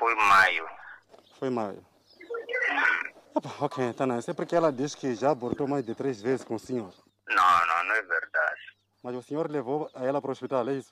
Foi 0.00 0.14
maio. 0.14 0.66
Foi 1.38 1.50
maio. 1.50 1.84
ok, 3.60 3.84
então 3.84 4.06
não, 4.06 4.18
isso 4.18 4.30
é 4.30 4.34
porque 4.34 4.56
ela 4.56 4.72
diz 4.72 4.94
que 4.94 5.14
já 5.14 5.30
abortou 5.30 5.68
mais 5.68 5.84
de 5.84 5.94
três 5.94 6.22
vezes 6.22 6.42
com 6.42 6.54
o 6.54 6.58
senhor. 6.58 6.90
Não, 7.28 7.66
não, 7.66 7.84
não 7.84 7.94
é 7.94 8.02
verdade. 8.02 8.60
Mas 9.02 9.14
o 9.14 9.22
senhor 9.22 9.50
levou 9.50 9.90
ela 9.94 10.18
para 10.22 10.30
o 10.30 10.32
hospital, 10.32 10.66
é 10.70 10.76
isso? 10.76 10.90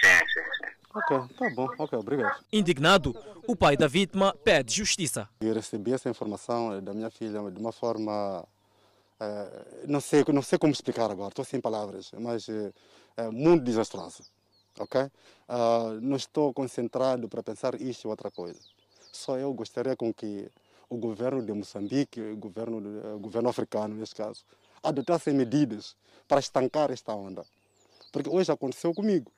Sim, 0.00 0.18
sim, 0.32 0.66
sim. 0.66 0.72
Ok, 0.94 1.36
tá 1.36 1.50
bom, 1.50 1.68
ok, 1.78 1.98
obrigado. 1.98 2.42
Indignado, 2.50 3.14
o 3.46 3.54
pai 3.54 3.76
da 3.76 3.86
vítima 3.86 4.34
pede 4.34 4.74
justiça. 4.74 5.28
Eu 5.38 5.52
recebi 5.52 5.92
essa 5.92 6.08
informação 6.08 6.82
da 6.82 6.94
minha 6.94 7.10
filha 7.10 7.50
de 7.50 7.60
uma 7.60 7.70
forma. 7.70 8.48
É, 9.20 9.84
não, 9.86 10.00
sei, 10.00 10.24
não 10.32 10.40
sei 10.40 10.58
como 10.58 10.72
explicar 10.72 11.10
agora, 11.10 11.28
estou 11.28 11.44
sem 11.44 11.60
palavras, 11.60 12.12
mas 12.18 12.48
é, 12.48 12.72
é 13.18 13.30
muito 13.30 13.62
desastrosa. 13.62 14.24
Ok? 14.78 15.00
Uh, 15.00 16.00
não 16.00 16.16
estou 16.16 16.52
concentrado 16.52 17.28
para 17.28 17.42
pensar 17.42 17.80
isto 17.80 18.06
ou 18.06 18.10
outra 18.10 18.30
coisa. 18.30 18.60
Só 19.12 19.38
eu 19.38 19.52
gostaria 19.54 19.96
com 19.96 20.12
que 20.12 20.50
o 20.88 20.96
governo 20.96 21.44
de 21.44 21.52
Moçambique, 21.52 22.20
o 22.20 22.36
governo, 22.36 23.14
o 23.14 23.18
governo 23.18 23.48
africano, 23.48 23.94
neste 23.94 24.14
caso, 24.14 24.44
adotassem 24.82 25.34
medidas 25.34 25.96
para 26.28 26.38
estancar 26.38 26.90
esta 26.90 27.14
onda. 27.14 27.44
Porque 28.12 28.28
hoje 28.28 28.52
aconteceu 28.52 28.94
comigo 28.94 29.30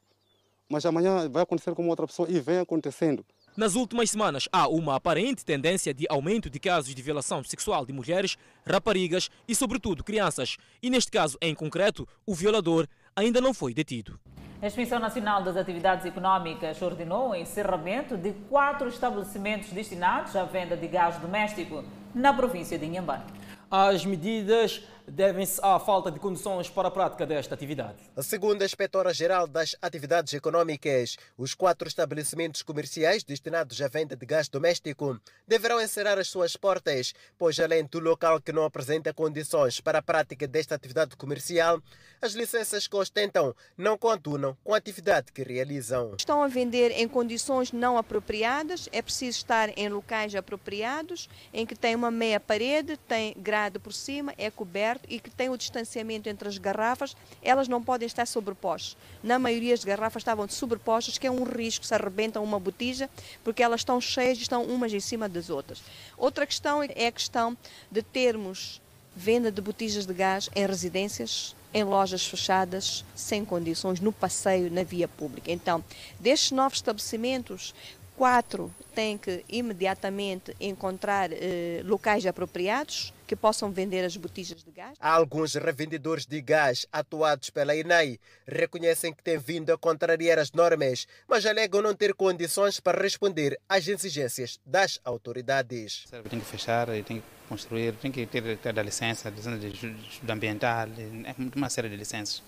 mas 0.68 0.84
amanhã 0.84 1.28
vai 1.28 1.42
acontecer 1.42 1.74
com 1.74 1.88
outra 1.88 2.06
pessoa 2.06 2.28
e 2.30 2.38
vem 2.40 2.58
acontecendo. 2.58 3.24
Nas 3.56 3.74
últimas 3.74 4.10
semanas, 4.10 4.48
há 4.52 4.68
uma 4.68 4.94
aparente 4.94 5.44
tendência 5.44 5.92
de 5.92 6.06
aumento 6.08 6.48
de 6.48 6.60
casos 6.60 6.94
de 6.94 7.02
violação 7.02 7.42
sexual 7.42 7.84
de 7.84 7.92
mulheres, 7.92 8.36
raparigas 8.64 9.30
e, 9.48 9.54
sobretudo, 9.54 10.04
crianças. 10.04 10.56
E, 10.80 10.88
neste 10.90 11.10
caso 11.10 11.36
em 11.40 11.54
concreto, 11.54 12.06
o 12.24 12.34
violador 12.34 12.86
ainda 13.16 13.40
não 13.40 13.52
foi 13.52 13.74
detido. 13.74 14.20
A 14.60 14.66
Inspeção 14.66 14.98
Nacional 14.98 15.40
das 15.44 15.56
Atividades 15.56 16.04
Econômicas 16.04 16.82
ordenou 16.82 17.30
o 17.30 17.34
encerramento 17.34 18.16
de 18.16 18.32
quatro 18.50 18.88
estabelecimentos 18.88 19.70
destinados 19.70 20.34
à 20.34 20.42
venda 20.42 20.76
de 20.76 20.88
gás 20.88 21.16
doméstico 21.18 21.84
na 22.12 22.32
província 22.32 22.76
de 22.76 22.84
Inhambane. 22.84 23.22
As 23.70 24.04
medidas 24.04 24.82
devem-se 25.10 25.60
à 25.62 25.78
falta 25.78 26.10
de 26.10 26.20
condições 26.20 26.68
para 26.68 26.88
a 26.88 26.90
prática 26.90 27.26
desta 27.26 27.54
atividade. 27.54 27.96
Segundo 28.18 28.62
a 28.62 28.64
Inspetora-Geral 28.64 29.46
das 29.46 29.74
Atividades 29.80 30.32
Econômicas, 30.34 31.16
os 31.36 31.54
quatro 31.54 31.88
estabelecimentos 31.88 32.62
comerciais 32.62 33.24
destinados 33.24 33.80
à 33.80 33.88
venda 33.88 34.14
de 34.14 34.26
gás 34.26 34.48
doméstico 34.48 35.18
deverão 35.46 35.80
encerrar 35.80 36.18
as 36.18 36.28
suas 36.28 36.56
portas, 36.56 37.14
pois 37.38 37.58
além 37.58 37.84
do 37.84 38.00
local 38.00 38.40
que 38.40 38.52
não 38.52 38.64
apresenta 38.64 39.14
condições 39.14 39.80
para 39.80 39.98
a 39.98 40.02
prática 40.02 40.46
desta 40.46 40.74
atividade 40.74 41.16
comercial, 41.16 41.80
as 42.20 42.32
licenças 42.32 42.86
que 42.86 42.96
ostentam 42.96 43.54
não 43.76 43.96
coadunam 43.96 44.56
com 44.62 44.74
a 44.74 44.76
atividade 44.76 45.32
que 45.32 45.42
realizam. 45.42 46.14
Estão 46.18 46.42
a 46.42 46.48
vender 46.48 46.90
em 46.90 47.08
condições 47.08 47.72
não 47.72 47.96
apropriadas, 47.96 48.88
é 48.92 49.00
preciso 49.00 49.38
estar 49.38 49.70
em 49.76 49.88
locais 49.88 50.34
apropriados, 50.34 51.28
em 51.52 51.64
que 51.64 51.76
tem 51.76 51.94
uma 51.94 52.10
meia 52.10 52.40
parede, 52.40 52.96
tem 52.96 53.34
grade 53.38 53.78
por 53.78 53.92
cima, 53.92 54.34
é 54.36 54.50
coberto 54.50 54.97
e 55.08 55.20
que 55.20 55.30
tem 55.30 55.48
o 55.50 55.56
distanciamento 55.56 56.28
entre 56.28 56.48
as 56.48 56.58
garrafas, 56.58 57.16
elas 57.42 57.68
não 57.68 57.82
podem 57.82 58.06
estar 58.06 58.26
sobrepostas. 58.26 58.96
Na 59.22 59.38
maioria 59.38 59.74
as 59.74 59.84
garrafas 59.84 60.22
estavam 60.22 60.48
sobrepostas, 60.48 61.18
que 61.18 61.26
é 61.26 61.30
um 61.30 61.44
risco, 61.44 61.84
se 61.84 61.94
arrebentam 61.94 62.42
uma 62.42 62.58
botija, 62.58 63.10
porque 63.44 63.62
elas 63.62 63.80
estão 63.80 64.00
cheias 64.00 64.38
e 64.38 64.42
estão 64.42 64.64
umas 64.64 64.92
em 64.92 65.00
cima 65.00 65.28
das 65.28 65.50
outras. 65.50 65.82
Outra 66.16 66.46
questão 66.46 66.82
é 66.82 67.06
a 67.06 67.12
questão 67.12 67.56
de 67.90 68.02
termos 68.02 68.80
venda 69.14 69.50
de 69.50 69.60
botijas 69.60 70.06
de 70.06 70.14
gás 70.14 70.48
em 70.54 70.64
residências, 70.64 71.56
em 71.74 71.82
lojas 71.82 72.24
fechadas, 72.24 73.04
sem 73.16 73.44
condições, 73.44 73.98
no 73.98 74.12
passeio, 74.12 74.70
na 74.70 74.84
via 74.84 75.08
pública. 75.08 75.50
Então, 75.50 75.84
destes 76.20 76.52
novos 76.52 76.78
estabelecimentos, 76.78 77.74
quatro 78.16 78.72
têm 78.94 79.18
que 79.18 79.44
imediatamente 79.48 80.54
encontrar 80.60 81.30
eh, 81.32 81.82
locais 81.84 82.24
apropriados 82.26 83.12
que 83.28 83.36
possam 83.36 83.70
vender 83.70 84.04
as 84.04 84.16
botijas 84.16 84.64
de 84.64 84.70
gás. 84.72 84.96
Alguns 84.98 85.54
revendedores 85.54 86.24
de 86.24 86.40
gás 86.40 86.86
atuados 86.90 87.50
pela 87.50 87.76
INAI 87.76 88.18
reconhecem 88.46 89.12
que 89.12 89.22
têm 89.22 89.38
vindo 89.38 89.70
a 89.70 89.76
contrariar 89.76 90.38
as 90.38 90.50
normas, 90.50 91.06
mas 91.28 91.44
alegam 91.44 91.82
não 91.82 91.94
ter 91.94 92.14
condições 92.14 92.80
para 92.80 93.00
responder 93.00 93.60
às 93.68 93.86
exigências 93.86 94.58
das 94.64 94.98
autoridades. 95.04 96.06
Tem 96.30 96.40
que 96.40 96.46
fechar, 96.46 96.86
tem 96.86 97.04
que 97.04 97.22
construir, 97.46 97.92
tem 97.96 98.10
que 98.10 98.24
ter, 98.24 98.56
ter 98.56 98.78
a 98.78 98.82
licença, 98.82 99.28
licença 99.28 99.58
de 99.58 99.68
estudo 99.68 100.30
ambiental, 100.30 100.88
é 100.88 101.34
uma 101.54 101.68
série 101.68 101.90
de 101.90 101.96
licenças. 101.96 102.42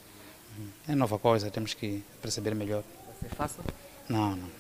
É 0.89 0.95
nova 0.95 1.19
coisa, 1.19 1.51
temos 1.51 1.75
que 1.75 2.03
perceber 2.23 2.55
melhor. 2.55 2.83
Vai 3.07 3.15
ser 3.21 3.37
fácil? 3.37 3.65
Não, 4.09 4.35
não. 4.35 4.51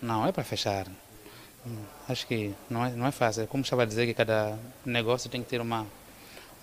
Não, 0.00 0.26
é 0.26 0.32
para 0.32 0.42
fechar. 0.42 0.86
Acho 2.08 2.26
que 2.26 2.54
não 2.70 2.84
é, 2.84 2.90
não 2.90 3.06
é 3.06 3.10
fácil. 3.10 3.46
Como 3.46 3.62
estava 3.62 3.82
a 3.82 3.86
dizer 3.86 4.06
que 4.06 4.14
cada 4.14 4.58
negócio 4.84 5.28
tem 5.28 5.42
que 5.42 5.48
ter 5.48 5.60
uma, 5.60 5.86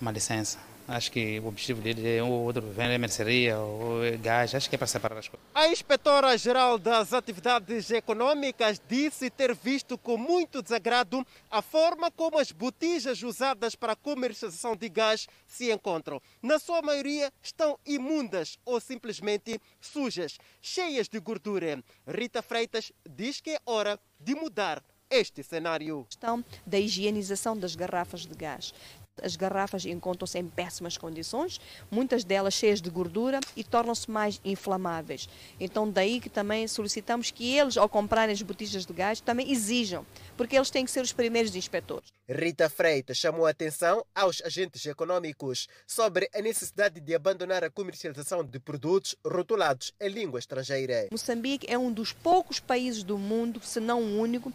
uma 0.00 0.10
licença. 0.10 0.58
Acho 0.86 1.10
que 1.10 1.40
o 1.40 1.46
objetivo 1.46 1.80
dele 1.80 2.16
é 2.16 2.22
um 2.22 2.30
outro, 2.30 2.60
vender 2.60 2.98
mercearia 2.98 3.56
ou 3.56 4.00
gás, 4.20 4.54
acho 4.54 4.68
que 4.68 4.74
é 4.74 4.78
para 4.78 4.86
separar 4.86 5.16
as 5.16 5.26
coisas. 5.26 5.46
A 5.54 5.66
inspetora-geral 5.68 6.78
das 6.78 7.14
atividades 7.14 7.90
econômicas 7.90 8.78
disse 8.86 9.30
ter 9.30 9.54
visto 9.54 9.96
com 9.96 10.18
muito 10.18 10.60
desagrado 10.60 11.26
a 11.50 11.62
forma 11.62 12.10
como 12.10 12.38
as 12.38 12.52
botijas 12.52 13.22
usadas 13.22 13.74
para 13.74 13.94
a 13.94 13.96
comercialização 13.96 14.76
de 14.76 14.90
gás 14.90 15.26
se 15.46 15.72
encontram. 15.72 16.20
Na 16.42 16.58
sua 16.58 16.82
maioria 16.82 17.32
estão 17.42 17.78
imundas 17.86 18.58
ou 18.62 18.78
simplesmente 18.78 19.58
sujas, 19.80 20.36
cheias 20.60 21.08
de 21.08 21.18
gordura. 21.18 21.82
Rita 22.06 22.42
Freitas 22.42 22.92
diz 23.08 23.40
que 23.40 23.52
é 23.52 23.58
hora 23.64 23.98
de 24.20 24.34
mudar 24.34 24.82
este 25.14 25.44
cenário. 25.44 26.04
questão 26.08 26.44
da 26.66 26.78
higienização 26.78 27.56
das 27.56 27.76
garrafas 27.76 28.26
de 28.26 28.34
gás. 28.34 28.74
As 29.22 29.36
garrafas 29.36 29.86
encontram-se 29.86 30.36
em 30.38 30.46
péssimas 30.46 30.98
condições, 30.98 31.60
muitas 31.88 32.24
delas 32.24 32.54
cheias 32.54 32.82
de 32.82 32.90
gordura 32.90 33.38
e 33.56 33.62
tornam-se 33.62 34.10
mais 34.10 34.40
inflamáveis. 34.44 35.28
Então, 35.60 35.88
daí 35.88 36.20
que 36.20 36.28
também 36.28 36.66
solicitamos 36.66 37.30
que 37.30 37.56
eles, 37.56 37.76
ao 37.76 37.88
comprarem 37.88 38.32
as 38.32 38.42
botijas 38.42 38.84
de 38.84 38.92
gás, 38.92 39.20
também 39.20 39.52
exijam, 39.52 40.04
porque 40.36 40.56
eles 40.56 40.68
têm 40.68 40.84
que 40.84 40.90
ser 40.90 41.00
os 41.00 41.12
primeiros 41.12 41.54
inspectores. 41.54 42.12
Rita 42.28 42.68
Freitas 42.68 43.16
chamou 43.16 43.46
a 43.46 43.50
atenção 43.50 44.04
aos 44.12 44.42
agentes 44.42 44.84
econômicos 44.84 45.68
sobre 45.86 46.28
a 46.34 46.40
necessidade 46.40 46.98
de 46.98 47.14
abandonar 47.14 47.62
a 47.62 47.70
comercialização 47.70 48.42
de 48.44 48.58
produtos 48.58 49.14
rotulados 49.24 49.92
em 50.00 50.08
língua 50.08 50.40
estrangeira. 50.40 51.06
Moçambique 51.12 51.66
é 51.70 51.78
um 51.78 51.92
dos 51.92 52.12
poucos 52.12 52.58
países 52.58 53.04
do 53.04 53.16
mundo, 53.16 53.60
se 53.62 53.78
não 53.78 54.02
o 54.02 54.18
único, 54.18 54.52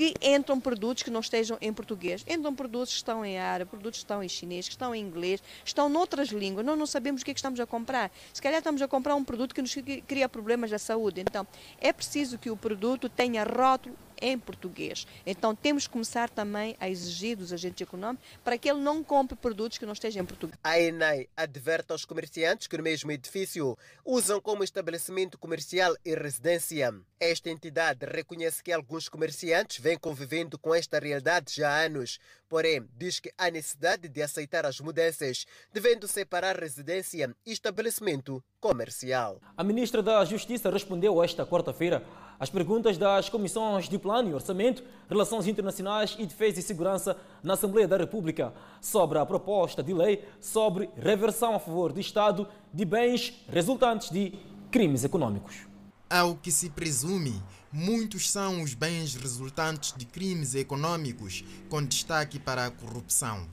que 0.00 0.14
entram 0.22 0.58
produtos 0.58 1.02
que 1.02 1.10
não 1.10 1.20
estejam 1.20 1.58
em 1.60 1.70
português. 1.74 2.24
Entram 2.26 2.54
produtos 2.54 2.88
que 2.88 2.96
estão 2.96 3.22
em 3.22 3.38
árabe, 3.38 3.70
produtos 3.70 3.98
que 3.98 4.04
estão 4.04 4.24
em 4.24 4.28
chinês, 4.30 4.66
que 4.66 4.72
estão 4.72 4.94
em 4.94 5.02
inglês, 5.02 5.42
estão 5.62 5.90
noutras 5.90 6.30
línguas. 6.30 6.64
Nós 6.64 6.78
não 6.78 6.86
sabemos 6.86 7.20
o 7.20 7.24
que, 7.24 7.32
é 7.32 7.34
que 7.34 7.38
estamos 7.38 7.60
a 7.60 7.66
comprar. 7.66 8.10
Se 8.32 8.40
calhar 8.40 8.60
estamos 8.60 8.80
a 8.80 8.88
comprar 8.88 9.14
um 9.14 9.22
produto 9.22 9.54
que 9.54 9.60
nos 9.60 9.76
cria 10.06 10.26
problemas 10.26 10.70
da 10.70 10.78
saúde. 10.78 11.20
Então, 11.20 11.46
é 11.78 11.92
preciso 11.92 12.38
que 12.38 12.50
o 12.50 12.56
produto 12.56 13.10
tenha 13.10 13.44
rótulo 13.44 13.94
em 14.20 14.38
português. 14.38 15.06
Então 15.24 15.54
temos 15.54 15.86
que 15.86 15.92
começar 15.92 16.28
também 16.28 16.76
a 16.80 16.88
exigir 16.88 17.36
dos 17.36 17.52
agentes 17.52 17.80
econômicos 17.80 18.26
para 18.44 18.58
que 18.58 18.68
ele 18.68 18.80
não 18.80 19.02
compre 19.02 19.36
produtos 19.36 19.78
que 19.78 19.86
não 19.86 19.92
estejam 19.92 20.22
em 20.22 20.26
português. 20.26 20.58
A 20.62 20.78
ENAI 20.78 21.28
adverte 21.36 21.92
aos 21.92 22.04
comerciantes 22.04 22.66
que 22.66 22.76
no 22.76 22.82
mesmo 22.82 23.10
edifício 23.10 23.76
usam 24.04 24.40
como 24.40 24.64
estabelecimento 24.64 25.38
comercial 25.38 25.94
e 26.04 26.14
residência. 26.14 26.94
Esta 27.18 27.50
entidade 27.50 28.06
reconhece 28.06 28.62
que 28.62 28.72
alguns 28.72 29.08
comerciantes 29.08 29.78
vêm 29.78 29.98
convivendo 29.98 30.58
com 30.58 30.74
esta 30.74 30.98
realidade 30.98 31.54
já 31.54 31.70
há 31.70 31.80
anos, 31.84 32.18
porém 32.50 32.84
diz 32.98 33.20
que 33.20 33.32
há 33.38 33.48
necessidade 33.48 34.08
de 34.08 34.20
aceitar 34.20 34.66
as 34.66 34.80
mudanças, 34.80 35.46
devendo 35.72 36.08
separar 36.08 36.58
residência 36.58 37.32
e 37.46 37.52
estabelecimento 37.52 38.42
comercial. 38.60 39.40
A 39.56 39.62
ministra 39.62 40.02
da 40.02 40.24
Justiça 40.24 40.68
respondeu 40.68 41.22
esta 41.22 41.46
quarta-feira 41.46 42.04
às 42.40 42.50
perguntas 42.50 42.98
das 42.98 43.28
comissões 43.28 43.88
de 43.88 43.98
Plano 43.98 44.30
e 44.30 44.34
Orçamento, 44.34 44.82
Relações 45.08 45.46
Internacionais 45.46 46.16
e 46.18 46.26
Defesa 46.26 46.58
e 46.58 46.62
Segurança 46.62 47.16
na 47.40 47.54
Assembleia 47.54 47.86
da 47.86 47.96
República 47.96 48.52
sobre 48.80 49.18
a 49.18 49.24
proposta 49.24 49.82
de 49.82 49.94
lei 49.94 50.24
sobre 50.40 50.90
reversão 50.96 51.54
a 51.54 51.60
favor 51.60 51.92
do 51.92 52.00
Estado 52.00 52.48
de 52.74 52.84
bens 52.84 53.44
resultantes 53.48 54.10
de 54.10 54.32
crimes 54.72 55.04
econômicos. 55.04 55.68
Ao 56.08 56.34
que 56.34 56.50
se 56.50 56.70
presume, 56.70 57.40
muitos 57.72 58.30
são 58.30 58.62
os 58.62 58.74
bens 58.74 59.14
resultantes 59.14 59.94
de 59.96 60.04
crimes 60.04 60.54
econômicos, 60.54 61.44
com 61.68 61.84
destaque 61.84 62.38
para 62.38 62.66
a 62.66 62.70
corrupção. 62.70 63.48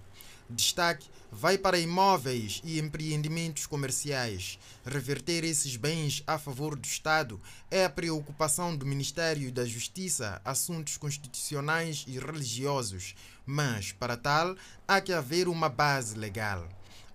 Destaque 0.50 1.10
vai 1.32 1.58
para 1.58 1.78
imóveis 1.78 2.62
e 2.64 2.80
empreendimentos 2.80 3.66
comerciais. 3.66 4.58
Reverter 4.86 5.44
esses 5.44 5.76
bens 5.76 6.24
a 6.26 6.38
favor 6.40 6.76
do 6.76 6.86
Estado 6.86 7.40
é 7.70 7.84
a 7.84 7.90
preocupação 7.90 8.76
do 8.76 8.86
Ministério 8.86 9.52
da 9.52 9.66
Justiça, 9.66 10.42
Assuntos 10.46 10.96
Constitucionais 10.96 12.06
e 12.08 12.18
Religiosos, 12.18 13.14
mas, 13.46 13.92
para 13.92 14.16
tal, 14.16 14.56
há 14.88 15.02
que 15.02 15.12
haver 15.12 15.50
uma 15.50 15.68
base 15.68 16.18
legal. 16.18 16.68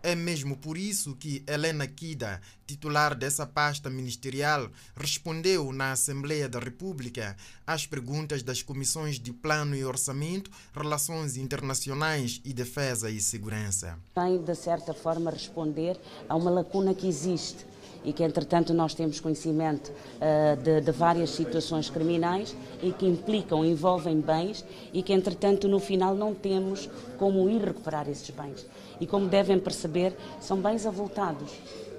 É 0.05 0.17
mesmo 0.17 0.57
por 0.57 0.77
isso 0.77 1.15
que 1.15 1.45
Helena 1.47 1.87
Kida, 1.87 2.41
titular 2.67 3.15
dessa 3.15 3.47
pasta 3.47 3.89
ministerial, 3.89 4.69
respondeu 4.97 5.73
na 5.73 5.93
Assembleia 5.93 6.49
da 6.49 6.59
República 6.59 7.37
às 7.65 7.87
perguntas 7.87 8.43
das 8.43 8.63
comissões 8.63 9.21
de 9.21 9.33
Plano 9.33 9.77
e 9.77 9.85
Orçamento, 9.85 10.51
Relações 10.75 11.37
Internacionais 11.37 12.41
e 12.45 12.53
Defesa 12.53 13.11
e 13.11 13.21
Segurança. 13.21 13.97
Vem, 14.17 14.43
de 14.43 14.55
certa 14.57 14.93
forma, 14.93 15.31
responder 15.31 15.97
a 16.29 16.35
uma 16.35 16.51
lacuna 16.51 16.95
que 16.95 17.07
existe 17.07 17.65
e 18.05 18.13
que, 18.13 18.25
entretanto, 18.25 18.75
nós 18.75 18.95
temos 18.95 19.21
conhecimento 19.21 19.93
uh, 19.93 20.61
de, 20.61 20.81
de, 20.81 20.91
várias 20.91 21.31
situações 21.31 21.89
criminais 21.89 22.57
e 22.83 22.91
que 22.91 23.07
implicam, 23.07 23.65
envolvem 23.65 24.21
bens 24.21 24.65
e 24.93 25.01
que, 25.01 25.13
entretanto, 25.13 25.69
no 25.69 25.79
final 25.79 26.13
não 26.17 26.35
temos 26.35 26.91
como 27.17 27.49
ir 27.49 27.63
recuperar 27.63 28.09
esses 28.09 28.29
bens 28.31 28.67
e, 29.03 29.07
como 29.07 29.27
devem 29.27 29.59
perceber, 29.59 30.17
são 30.41 30.63
bens 30.63 30.87
avultados. 30.87 31.51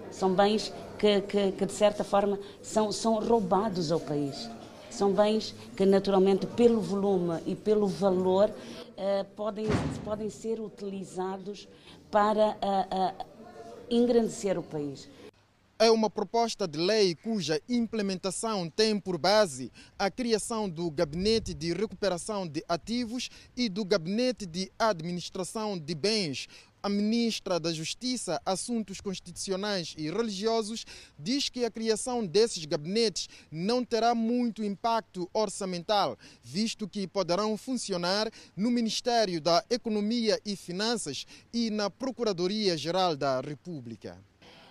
São 0.10 0.33
bens 0.33 0.74
que, 0.98 1.19
que, 1.19 1.51
que 1.51 1.65
de 1.65 1.74
certa 1.74 2.01
forma, 2.01 2.39
são, 2.62 2.93
são 2.93 3.19
roubados 3.19 3.91
ao 3.91 4.00
país. 4.00 4.50
São 4.89 5.12
bens 5.12 5.53
que, 5.75 5.86
naturalmente, 5.86 6.45
pelo 6.45 6.79
volume 6.79 7.41
e 7.45 7.55
pelo 7.55 7.88
valor, 7.88 8.50
uh, 8.50 9.25
podem, 9.36 9.65
podem 10.05 10.29
ser 10.29 10.62
utilizados 10.62 11.67
para 12.10 12.51
uh, 12.51 13.22
uh, 13.22 13.25
engrandecer 13.89 14.58
o 14.58 14.63
país 14.63 15.10
é 15.84 15.91
uma 15.91 16.10
proposta 16.10 16.65
de 16.65 16.80
lei 16.80 17.13
cuja 17.13 17.62
implementação 17.67 18.69
tem 18.69 18.97
por 18.97 19.17
base 19.17 19.69
a 19.99 20.10
criação 20.10 20.69
do 20.69 20.89
Gabinete 20.89 21.54
de 21.54 21.73
Recuperação 21.73 22.47
de 22.47 22.63
Ativos 22.69 23.30
e 23.58 23.67
do 23.67 23.84
Gabinete 23.84 24.45
de 24.45 24.71
Administração 24.80 25.77
de 25.77 25.93
Bens. 25.93 26.47
A 26.86 26.89
ministra 26.89 27.62
da 27.62 27.72
Justiça, 27.72 28.41
Assuntos 28.46 29.00
Constitucionais 29.00 29.96
e 29.98 30.12
Religiosos 30.12 30.86
diz 31.17 31.48
que 31.48 31.63
a 31.63 31.72
criação 31.72 32.26
desses 32.26 32.65
gabinetes 32.65 33.30
não 33.50 33.86
terá 33.86 34.13
muito 34.13 34.62
impacto 34.62 35.30
orçamental, 35.34 36.17
visto 36.43 36.86
que 36.86 37.08
poderão 37.08 37.56
funcionar 37.56 38.30
no 38.54 38.69
Ministério 38.69 39.39
da 39.39 39.63
Economia 39.69 40.38
e 40.46 40.58
Finanças 40.58 41.26
e 41.54 41.69
na 41.69 41.89
Procuradoria-Geral 41.89 43.15
da 43.15 43.39
República. 43.39 44.17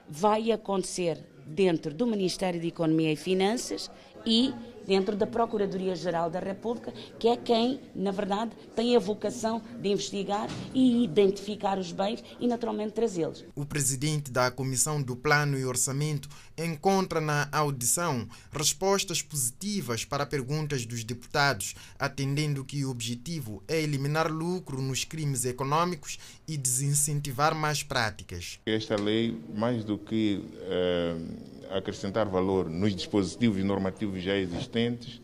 Vai 0.07 0.53
acontecer 0.53 1.19
dentro 1.47 1.95
do 1.95 2.07
Ministério 2.07 2.61
de 2.61 2.69
Economia 2.69 3.11
e 3.11 3.17
Finanças 3.17 3.91
e 4.27 4.53
dentro 4.87 5.17
da 5.17 5.27
Procuradoria-Geral 5.27 6.31
da 6.31 6.39
República, 6.39 6.93
que 7.19 7.29
é 7.29 7.37
quem, 7.37 7.81
na 7.95 8.11
verdade, 8.11 8.53
tem 8.75 8.97
a 8.97 8.99
vocação 8.99 9.63
de 9.81 9.91
investigar 9.91 10.49
e 10.75 11.05
identificar 11.05 11.79
os 11.79 11.93
bens 11.93 12.23
e, 12.41 12.47
naturalmente, 12.47 12.93
trazê-los. 12.93 13.45
O 13.55 13.65
presidente 13.65 14.31
da 14.31 14.51
Comissão 14.51 15.03
do 15.03 15.17
Plano 15.17 15.59
e 15.59 15.65
Orçamento 15.65 16.29
encontra 16.59 17.21
na 17.21 17.49
audição 17.53 18.29
respostas 18.53 19.23
positivas 19.23 20.05
para 20.05 20.27
perguntas 20.27 20.85
dos 20.87 21.05
deputados, 21.05 21.75
atendendo 21.99 22.65
que 22.65 22.85
o 22.85 22.91
objetivo 22.91 23.63
é 23.69 23.81
eliminar 23.81 24.31
lucro 24.31 24.81
nos 24.81 25.05
crimes 25.05 25.45
econômicos 25.45 26.19
e 26.47 26.57
desincentivar 26.57 27.55
mais 27.55 27.83
práticas. 27.83 28.59
Esta 28.67 28.97
lei, 28.97 29.37
mais 29.55 29.85
do 29.85 29.99
que. 29.99 30.43
Uh 30.63 31.53
acrescentar 31.73 32.27
valor 32.27 32.69
nos 32.69 32.95
dispositivos 32.95 33.63
normativos 33.65 34.23
já 34.23 34.37
existentes, 34.37 35.21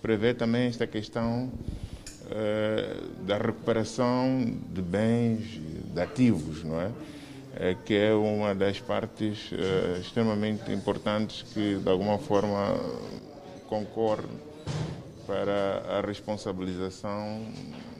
prevê 0.00 0.32
também 0.32 0.68
esta 0.68 0.86
questão 0.86 1.52
uh, 2.26 3.24
da 3.24 3.36
recuperação 3.36 4.56
de 4.72 4.80
bens, 4.80 5.60
de 5.92 6.00
ativos, 6.00 6.64
não 6.64 6.80
é? 6.80 6.90
É 7.54 7.74
que 7.74 7.94
é 7.94 8.12
uma 8.12 8.54
das 8.54 8.80
partes 8.80 9.50
uh, 9.52 10.00
extremamente 10.00 10.70
importantes 10.72 11.42
que, 11.52 11.76
de 11.78 11.88
alguma 11.88 12.18
forma, 12.18 12.78
concorre 13.68 14.28
para 15.26 15.98
a 15.98 16.00
responsabilização 16.00 17.46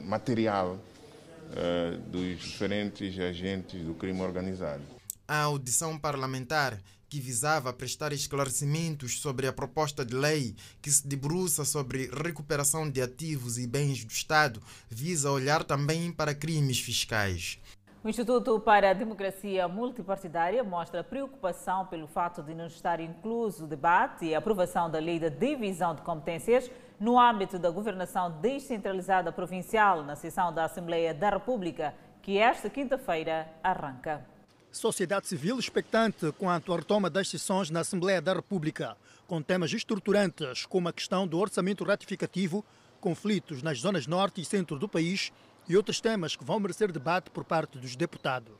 material 0.03 0.77
uh, 0.77 1.97
dos 2.09 2.39
diferentes 2.39 3.17
agentes 3.19 3.81
do 3.81 3.93
crime 3.93 4.21
organizado. 4.21 4.81
A 5.27 5.41
audição 5.43 5.97
parlamentar 5.97 6.79
que 7.11 7.19
visava 7.19 7.73
prestar 7.73 8.13
esclarecimentos 8.13 9.19
sobre 9.19 9.45
a 9.45 9.51
proposta 9.51 10.05
de 10.05 10.15
lei 10.15 10.55
que 10.81 10.89
se 10.89 11.05
debruça 11.05 11.65
sobre 11.65 12.09
recuperação 12.09 12.89
de 12.89 13.01
ativos 13.01 13.57
e 13.57 13.67
bens 13.67 14.05
do 14.05 14.11
Estado, 14.11 14.61
visa 14.89 15.29
olhar 15.29 15.65
também 15.65 16.09
para 16.09 16.33
crimes 16.33 16.79
fiscais. 16.79 17.59
O 18.03 18.09
Instituto 18.09 18.59
para 18.59 18.89
a 18.89 18.93
Democracia 18.93 19.67
Multipartidária 19.67 20.63
mostra 20.63 21.03
preocupação 21.03 21.85
pelo 21.85 22.07
fato 22.07 22.41
de 22.41 22.55
não 22.55 22.65
estar 22.65 22.99
incluso 22.99 23.65
o 23.65 23.67
debate 23.67 24.25
e 24.25 24.33
a 24.33 24.39
aprovação 24.39 24.89
da 24.89 24.97
lei 24.97 25.19
da 25.19 25.29
divisão 25.29 25.93
de 25.93 26.01
competências 26.01 26.71
no 26.99 27.19
âmbito 27.19 27.59
da 27.59 27.69
governação 27.69 28.31
descentralizada 28.41 29.31
provincial 29.31 30.03
na 30.03 30.15
sessão 30.15 30.51
da 30.51 30.65
Assembleia 30.65 31.13
da 31.13 31.29
República, 31.29 31.93
que 32.23 32.39
esta 32.39 32.71
quinta-feira 32.71 33.47
arranca. 33.61 34.25
Sociedade 34.71 35.27
civil 35.27 35.59
expectante 35.59 36.31
quanto 36.39 36.73
à 36.73 36.77
retoma 36.77 37.07
das 37.07 37.29
sessões 37.29 37.69
na 37.69 37.81
Assembleia 37.81 38.19
da 38.19 38.33
República, 38.33 38.97
com 39.27 39.43
temas 39.43 39.71
estruturantes 39.73 40.65
como 40.65 40.89
a 40.89 40.93
questão 40.93 41.27
do 41.27 41.37
orçamento 41.37 41.83
ratificativo, 41.83 42.65
conflitos 42.99 43.61
nas 43.61 43.79
zonas 43.79 44.07
norte 44.07 44.41
e 44.41 44.45
centro 44.45 44.79
do 44.79 44.89
país 44.89 45.31
e 45.71 45.77
outros 45.77 46.01
temas 46.01 46.35
que 46.35 46.43
vão 46.43 46.59
merecer 46.59 46.91
debate 46.91 47.29
por 47.29 47.45
parte 47.45 47.79
dos 47.79 47.95
deputados. 47.95 48.53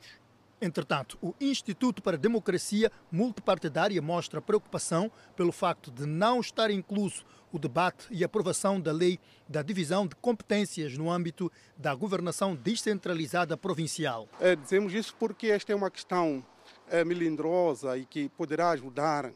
Entretanto, 0.62 1.18
o 1.20 1.34
Instituto 1.38 2.00
para 2.00 2.16
a 2.16 2.18
Democracia 2.18 2.90
Multipartidária 3.10 4.00
mostra 4.00 4.40
preocupação 4.40 5.12
pelo 5.36 5.52
facto 5.52 5.90
de 5.90 6.06
não 6.06 6.40
estar 6.40 6.70
incluso 6.70 7.22
o 7.52 7.58
debate 7.58 8.06
e 8.10 8.24
aprovação 8.24 8.80
da 8.80 8.92
lei 8.92 9.20
da 9.46 9.60
divisão 9.60 10.06
de 10.06 10.16
competências 10.16 10.96
no 10.96 11.10
âmbito 11.10 11.52
da 11.76 11.94
governação 11.94 12.56
descentralizada 12.56 13.58
provincial. 13.58 14.26
É, 14.40 14.56
dizemos 14.56 14.94
isso 14.94 15.14
porque 15.18 15.48
esta 15.48 15.70
é 15.70 15.74
uma 15.74 15.90
questão 15.90 16.42
é, 16.88 17.04
melindrosa 17.04 17.98
e 17.98 18.06
que 18.06 18.30
poderá 18.30 18.70
ajudar 18.70 19.30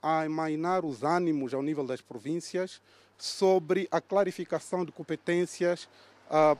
a 0.00 0.24
emainar 0.24 0.86
os 0.86 1.02
ânimos 1.02 1.52
ao 1.52 1.62
nível 1.62 1.84
das 1.84 2.00
províncias 2.00 2.80
sobre 3.18 3.88
a 3.90 4.00
clarificação 4.00 4.84
de 4.84 4.92
competências, 4.92 5.88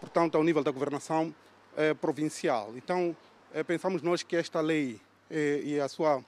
portanto, 0.01 0.37
ao 0.37 0.45
nível 0.45 0.63
da 0.63 0.71
governação 0.71 1.35
eh, 1.79 1.95
provincial. 1.95 2.73
Então, 2.75 3.17
eh, 3.55 3.63
pensamos 3.63 4.03
nós 4.03 4.25
que 4.25 4.35
esta 4.35 4.61
lei 4.61 5.01
eh, 5.31 5.61
e 5.63 5.79
a 5.79 5.87
sua 5.87 6.25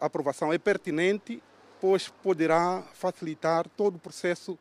aprovação 0.00 0.50
é 0.50 0.56
pertinente, 0.56 1.42
pois 1.78 2.08
poderá 2.08 2.82
facilitar 2.94 3.68
todo 3.76 3.96
o 3.96 3.98
processo 3.98 4.58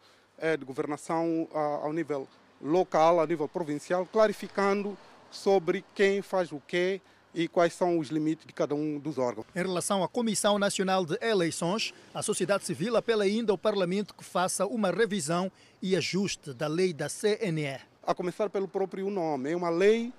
de 0.60 0.66
governação 0.66 1.48
ao 1.82 1.94
nível 1.94 2.28
local, 2.62 3.22
ao 3.22 3.26
nível 3.26 3.48
provincial, 3.48 4.06
clarificando 4.06 4.98
sobre 5.32 5.86
quem 5.96 6.22
faz 6.22 6.52
o 6.52 6.62
quê 6.68 7.00
e 7.34 7.48
quais 7.48 7.74
são 7.74 7.98
os 7.98 8.10
limites 8.10 8.46
de 8.46 8.52
cada 8.52 8.76
um 8.76 9.00
dos 9.00 9.18
órgãos. 9.18 9.48
Em 9.56 9.62
relação 9.62 10.04
à 10.04 10.10
Comissão 10.10 10.60
Nacional 10.60 11.06
de 11.06 11.18
Eleições, 11.22 11.94
a 12.14 12.22
sociedade 12.22 12.66
civil 12.66 12.98
apela 12.98 13.24
ainda 13.24 13.54
ao 13.54 13.58
Parlamento 13.58 14.14
que 14.14 14.26
faça 14.26 14.66
uma 14.66 14.92
revisão 14.92 15.50
e 15.82 15.96
ajuste 15.96 16.54
da 16.54 16.68
lei 16.68 16.92
da 16.92 17.08
CNE. 17.08 17.80
A 18.08 18.14
começar 18.14 18.52
pelo 18.52 18.68
próprio 18.68 19.10
nome, 19.10 19.52
é 19.52 19.56
uma 19.56 19.72
lei 19.72 20.14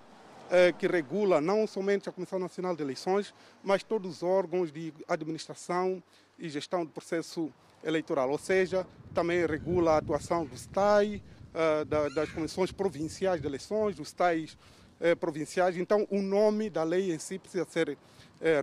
eh, 0.51 0.73
que 0.73 0.89
regula 0.89 1.41
não 1.41 1.69
somente 1.69 2.09
a 2.09 2.13
Comissão 2.13 2.37
Nacional 2.37 2.75
de 2.75 2.83
Eleições, 2.83 3.33
mas 3.63 3.85
todos 3.85 4.17
os 4.17 4.23
órgãos 4.25 4.73
de 4.73 4.93
administração 5.07 6.03
e 6.37 6.49
gestão 6.49 6.85
do 6.85 6.91
processo 6.91 7.49
eleitoral, 7.85 8.29
ou 8.29 8.39
seja, 8.39 8.85
também 9.15 9.47
regula 9.47 9.93
a 9.93 9.99
atuação 9.99 10.45
dos 10.45 10.67
TAI, 10.67 11.23
eh, 11.55 11.85
da, 11.85 12.09
das 12.09 12.29
comissões 12.31 12.73
provinciais 12.73 13.41
de 13.41 13.47
eleições, 13.47 13.95
dos 13.95 14.13
TAIs 14.13 14.59
eh, 15.01 15.15
provinciais. 15.15 15.77
Então, 15.77 16.09
o 16.11 16.21
nome 16.21 16.69
da 16.69 16.83
lei 16.83 17.15
em 17.15 17.21
si 17.21 17.39
precisa 17.39 17.65
ser 17.67 17.97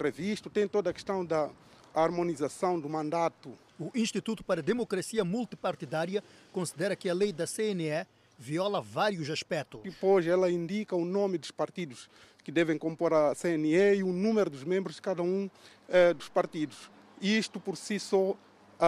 revisto. 0.01 0.49
Tem 0.49 0.67
toda 0.67 0.89
a 0.89 0.93
questão 0.93 1.25
da 1.25 1.49
harmonização 1.95 2.77
do 2.77 2.89
mandato. 2.89 3.57
O 3.79 3.89
Instituto 3.95 4.43
para 4.43 4.59
a 4.59 4.63
Democracia 4.63 5.23
Multipartidária 5.23 6.21
considera 6.51 6.93
que 6.93 7.09
a 7.09 7.13
lei 7.13 7.31
da 7.31 7.47
CNE 7.47 8.05
viola 8.43 8.81
vários 8.81 9.29
aspectos. 9.29 9.79
Depois 9.83 10.27
ela 10.27 10.51
indica 10.51 10.95
o 10.95 11.05
nome 11.05 11.37
dos 11.37 11.49
partidos 11.49 12.09
que 12.43 12.51
devem 12.51 12.77
compor 12.77 13.13
a 13.13 13.33
CNE 13.33 13.95
e 13.95 14.03
o 14.03 14.11
número 14.11 14.49
dos 14.49 14.65
membros 14.65 14.97
de 14.97 15.01
cada 15.01 15.23
um 15.23 15.49
eh, 15.87 16.13
dos 16.13 16.27
partidos. 16.27 16.91
Isto 17.21 17.57
por 17.57 17.77
si 17.77 17.97
só 17.99 18.35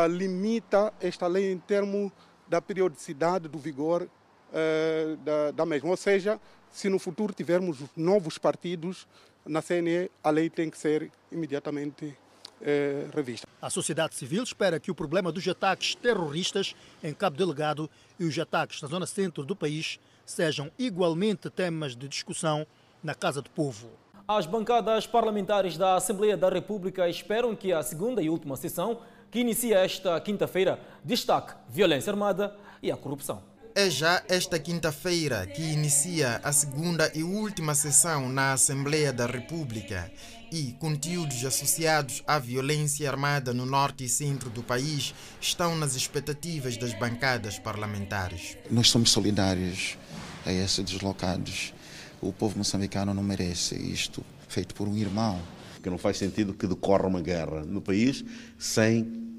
limita 0.10 0.94
esta 1.00 1.26
lei 1.26 1.54
em 1.54 1.58
termos 1.58 2.12
da 2.50 2.62
periodicidade 2.62 3.48
do 3.48 3.58
vigor 3.58 4.10
eh, 4.54 5.16
da, 5.24 5.52
da 5.52 5.66
mesma. 5.66 5.90
Ou 5.90 5.96
seja, 5.96 6.40
se 6.70 6.90
no 6.90 7.00
futuro 7.00 7.34
tivermos 7.34 7.82
novos 7.96 8.38
partidos 8.38 9.08
na 9.46 9.62
CNE, 9.62 10.12
a 10.22 10.30
lei 10.32 10.50
tem 10.50 10.70
que 10.70 10.78
ser 10.78 11.10
imediatamente 11.32 12.14
eh, 12.62 13.08
revista. 13.14 13.48
A 13.62 13.70
sociedade 13.70 14.16
civil 14.16 14.44
espera 14.44 14.80
que 14.80 14.92
o 14.92 14.96
problema 14.96 15.32
dos 15.32 15.48
ataques 15.48 15.96
terroristas 15.96 16.76
em 17.04 17.14
Cabo 17.14 17.38
Delegado 17.38 17.90
e 18.20 18.26
os 18.26 18.38
ataques 18.38 18.82
na 18.82 18.88
zona 18.88 19.06
centro 19.06 19.44
do 19.46 19.56
país 19.56 20.00
sejam 20.26 20.72
igualmente 20.78 21.50
temas 21.50 21.96
de 21.96 22.08
discussão 22.08 22.66
na 23.04 23.14
Casa 23.14 23.42
do 23.42 23.50
Povo. 23.50 23.90
As 24.28 24.48
bancadas 24.48 25.06
parlamentares 25.06 25.78
da 25.78 25.96
Assembleia 25.96 26.36
da 26.36 26.50
República 26.50 27.08
esperam 27.08 27.56
que 27.56 27.72
a 27.72 27.84
segunda 27.84 28.24
e 28.24 28.30
última 28.30 28.56
sessão, 28.56 29.02
que 29.30 29.40
inicia 29.40 29.78
esta 29.80 30.20
quinta-feira, 30.20 30.80
destaque 31.04 31.54
violência 31.70 32.12
armada 32.12 32.56
e 32.82 32.92
a 32.92 32.98
corrupção. 32.98 33.55
É 33.78 33.90
já 33.90 34.24
esta 34.30 34.58
quinta-feira 34.58 35.46
que 35.46 35.62
inicia 35.62 36.40
a 36.42 36.54
segunda 36.54 37.12
e 37.14 37.24
última 37.24 37.76
sessão 37.76 38.30
na 38.30 38.54
Assembleia 38.54 39.12
da 39.12 39.26
República 39.26 40.10
e 40.50 40.72
conteúdos 40.80 41.44
associados 41.44 42.24
à 42.26 42.40
violência 42.40 43.12
armada 43.12 43.54
no 43.54 43.66
norte 43.66 44.06
e 44.06 44.08
centro 44.08 44.50
do 44.50 44.64
país 44.64 45.14
estão 45.42 45.76
nas 45.76 45.94
expectativas 45.94 46.78
das 46.78 46.98
bancadas 46.98 47.60
parlamentares. 47.60 48.58
Nós 48.72 48.90
somos 48.90 49.12
solidários 49.12 49.98
a 50.46 50.54
esses 50.54 50.86
deslocados. 50.86 51.74
O 52.22 52.32
povo 52.32 52.58
moçambicano 52.58 53.14
não 53.14 53.24
merece 53.24 53.76
isto 53.76 54.24
feito 54.48 54.74
por 54.74 54.88
um 54.88 54.96
irmão. 54.96 55.38
Que 55.84 55.90
não 55.90 55.98
faz 55.98 56.18
sentido 56.18 56.54
que 56.54 56.66
decorra 56.66 57.08
uma 57.08 57.20
guerra 57.20 57.66
no 57.66 57.82
país 57.82 58.24
sem, 58.58 59.36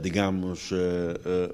digamos, 0.00 0.70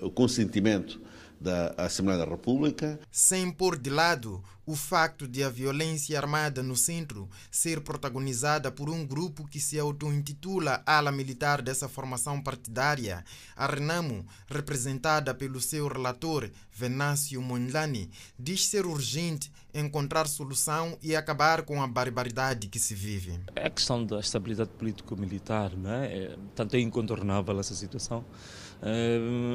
o 0.00 0.12
consentimento 0.12 1.02
da 1.44 1.74
Assembleia 1.76 2.18
da 2.18 2.24
República. 2.24 2.98
Sem 3.12 3.50
pôr 3.50 3.76
de 3.76 3.90
lado 3.90 4.42
o 4.66 4.74
facto 4.74 5.28
de 5.28 5.44
a 5.44 5.50
violência 5.50 6.18
armada 6.18 6.62
no 6.62 6.74
centro 6.74 7.28
ser 7.50 7.82
protagonizada 7.82 8.72
por 8.72 8.88
um 8.88 9.06
grupo 9.06 9.46
que 9.46 9.60
se 9.60 9.78
auto-intitula 9.78 10.82
ala 10.86 11.12
militar 11.12 11.60
dessa 11.60 11.86
formação 11.86 12.40
partidária, 12.40 13.22
a 13.54 13.66
Renamo, 13.66 14.24
representada 14.46 15.34
pelo 15.34 15.60
seu 15.60 15.86
relator 15.86 16.50
Venâncio 16.72 17.42
Mondlane, 17.42 18.10
diz 18.38 18.66
ser 18.66 18.86
urgente 18.86 19.52
encontrar 19.74 20.26
solução 20.26 20.96
e 21.02 21.14
acabar 21.14 21.62
com 21.62 21.82
a 21.82 21.86
barbaridade 21.86 22.68
que 22.68 22.78
se 22.78 22.94
vive. 22.94 23.38
A 23.54 23.68
questão 23.68 24.04
da 24.06 24.18
estabilidade 24.18 24.70
político-militar, 24.70 25.76
não 25.76 25.90
é? 25.90 26.16
é? 26.16 26.36
Tanto 26.54 26.74
é 26.76 26.80
incontornável 26.80 27.60
essa 27.60 27.74
situação 27.74 28.24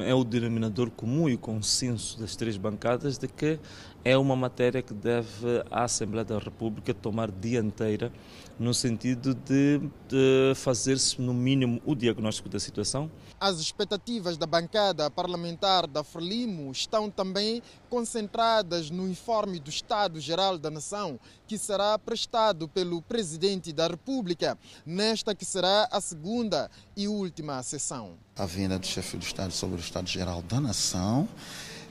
é 0.04 0.14
o 0.14 0.24
denominador 0.24 0.90
comum 0.90 1.28
e 1.28 1.36
consenso 1.36 2.18
das 2.18 2.34
três 2.34 2.56
bancadas 2.56 3.16
de 3.16 3.28
que 3.28 3.60
é 4.04 4.16
uma 4.16 4.34
matéria 4.34 4.82
que 4.82 4.92
deve 4.92 5.62
a 5.70 5.84
Assembleia 5.84 6.24
da 6.24 6.38
República 6.38 6.92
tomar 6.92 7.30
dianteira 7.30 8.12
no 8.58 8.74
sentido 8.74 9.34
de, 9.34 9.78
de 10.06 10.52
fazer-se, 10.54 11.20
no 11.20 11.32
mínimo, 11.32 11.80
o 11.86 11.94
diagnóstico 11.94 12.48
da 12.48 12.60
situação. 12.60 13.10
As 13.38 13.58
expectativas 13.58 14.36
da 14.36 14.46
bancada 14.46 15.10
parlamentar 15.10 15.86
da 15.86 16.04
Frelimo 16.04 16.70
estão 16.70 17.10
também 17.10 17.62
concentradas 17.88 18.90
no 18.90 19.08
informe 19.08 19.58
do 19.58 19.70
Estado-Geral 19.70 20.58
da 20.58 20.70
Nação, 20.70 21.18
que 21.46 21.56
será 21.56 21.98
prestado 21.98 22.68
pelo 22.68 23.00
Presidente 23.00 23.72
da 23.72 23.88
República, 23.88 24.58
nesta 24.84 25.34
que 25.34 25.44
será 25.44 25.88
a 25.90 26.00
segunda 26.00 26.70
e 26.94 27.08
última 27.08 27.62
sessão. 27.62 28.18
A 28.40 28.46
vinda 28.46 28.78
do 28.78 28.86
chefe 28.86 29.18
do 29.18 29.22
Estado 29.22 29.52
sobre 29.52 29.76
o 29.76 29.80
Estado-Geral 29.80 30.40
da 30.40 30.58
Nação 30.58 31.28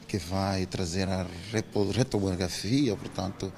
que 0.07 0.17
vai 0.17 0.65
trazer 0.65 1.07
a 1.07 1.27
retografia, 1.93 2.95
portanto, 2.95 3.53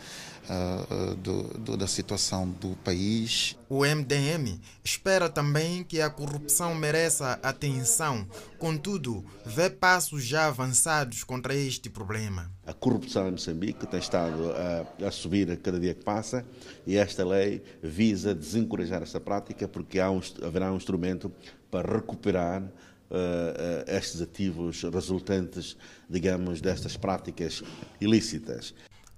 uh, 0.50 1.16
do, 1.16 1.44
do, 1.58 1.78
da 1.78 1.88
situação 1.88 2.50
do 2.50 2.76
país. 2.84 3.58
O 3.70 3.86
MDM 3.86 4.60
espera 4.84 5.30
também 5.30 5.82
que 5.82 6.02
a 6.02 6.10
corrupção 6.10 6.76
mereça 6.76 7.40
atenção, 7.42 8.28
contudo, 8.60 9.24
vê 9.46 9.70
passos 9.70 10.26
já 10.26 10.48
avançados 10.48 11.24
contra 11.24 11.56
este 11.56 11.90
problema. 11.90 12.52
A 12.68 12.74
corrupção 12.74 13.30
em 13.30 13.32
Moçambique 13.32 13.88
tem 13.88 14.00
estado 14.02 14.52
a, 15.00 15.08
a 15.08 15.12
subir 15.12 15.50
a 15.50 15.56
cada 15.56 15.80
dia 15.80 15.94
que 15.94 16.04
passa 16.04 16.46
e 16.86 16.98
esta 16.98 17.26
lei 17.26 17.64
visa 17.82 18.36
desencorajar 18.36 19.02
esta 19.02 19.22
prática 19.22 19.70
porque 19.70 20.02
há 20.02 20.12
um, 20.12 20.20
haverá 20.44 20.70
um 20.72 20.76
instrumento 20.76 21.32
para 21.72 21.92
recuperar 21.92 22.62
Uh, 23.12 23.14
uh, 23.14 23.92
estes 23.92 24.22
ativos 24.22 24.84
resultantes, 24.84 25.76
digamos, 26.10 26.62
destas 26.62 26.96
práticas 26.96 27.62
ilícitas. 28.00 28.74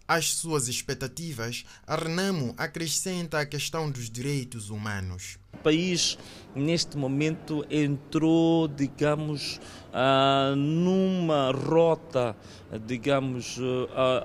Às 0.07 0.33
suas 0.33 0.67
expectativas, 0.67 1.63
a 1.85 1.95
Renamo 1.95 2.55
acrescenta 2.57 3.39
a 3.39 3.45
questão 3.45 3.91
dos 3.91 4.09
direitos 4.09 4.71
humanos. 4.71 5.37
O 5.53 5.57
país, 5.59 6.17
neste 6.55 6.97
momento, 6.97 7.63
entrou, 7.69 8.67
digamos, 8.67 9.61
uh, 9.93 10.55
numa 10.55 11.51
rota, 11.51 12.35
digamos, 12.87 13.59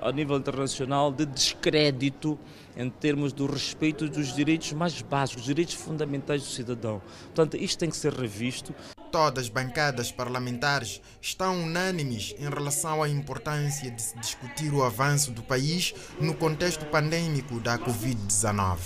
a 0.01 0.11
nível 0.11 0.37
internacional 0.37 1.11
de 1.11 1.27
descrédito 1.27 2.39
em 2.75 2.89
termos 2.89 3.33
do 3.33 3.45
respeito 3.45 4.07
dos 4.09 4.33
direitos 4.35 4.71
mais 4.73 5.01
básicos, 5.01 5.43
direitos 5.43 5.75
fundamentais 5.75 6.41
do 6.41 6.47
cidadão. 6.47 7.01
Portanto, 7.25 7.57
isto 7.57 7.79
tem 7.79 7.89
que 7.89 7.97
ser 7.97 8.13
revisto. 8.13 8.73
Todas 9.11 9.45
as 9.45 9.49
bancadas 9.49 10.11
parlamentares 10.11 11.01
estão 11.19 11.63
unânimes 11.63 12.35
em 12.37 12.47
relação 12.47 13.01
à 13.01 13.09
importância 13.09 13.89
de 13.89 14.01
se 14.01 14.17
discutir 14.19 14.71
o 14.71 14.83
avanço 14.83 15.31
do 15.31 15.41
país 15.41 15.95
no 16.21 16.35
contexto 16.35 16.85
pandêmico 16.85 17.59
da 17.59 17.79
Covid-19. 17.79 18.77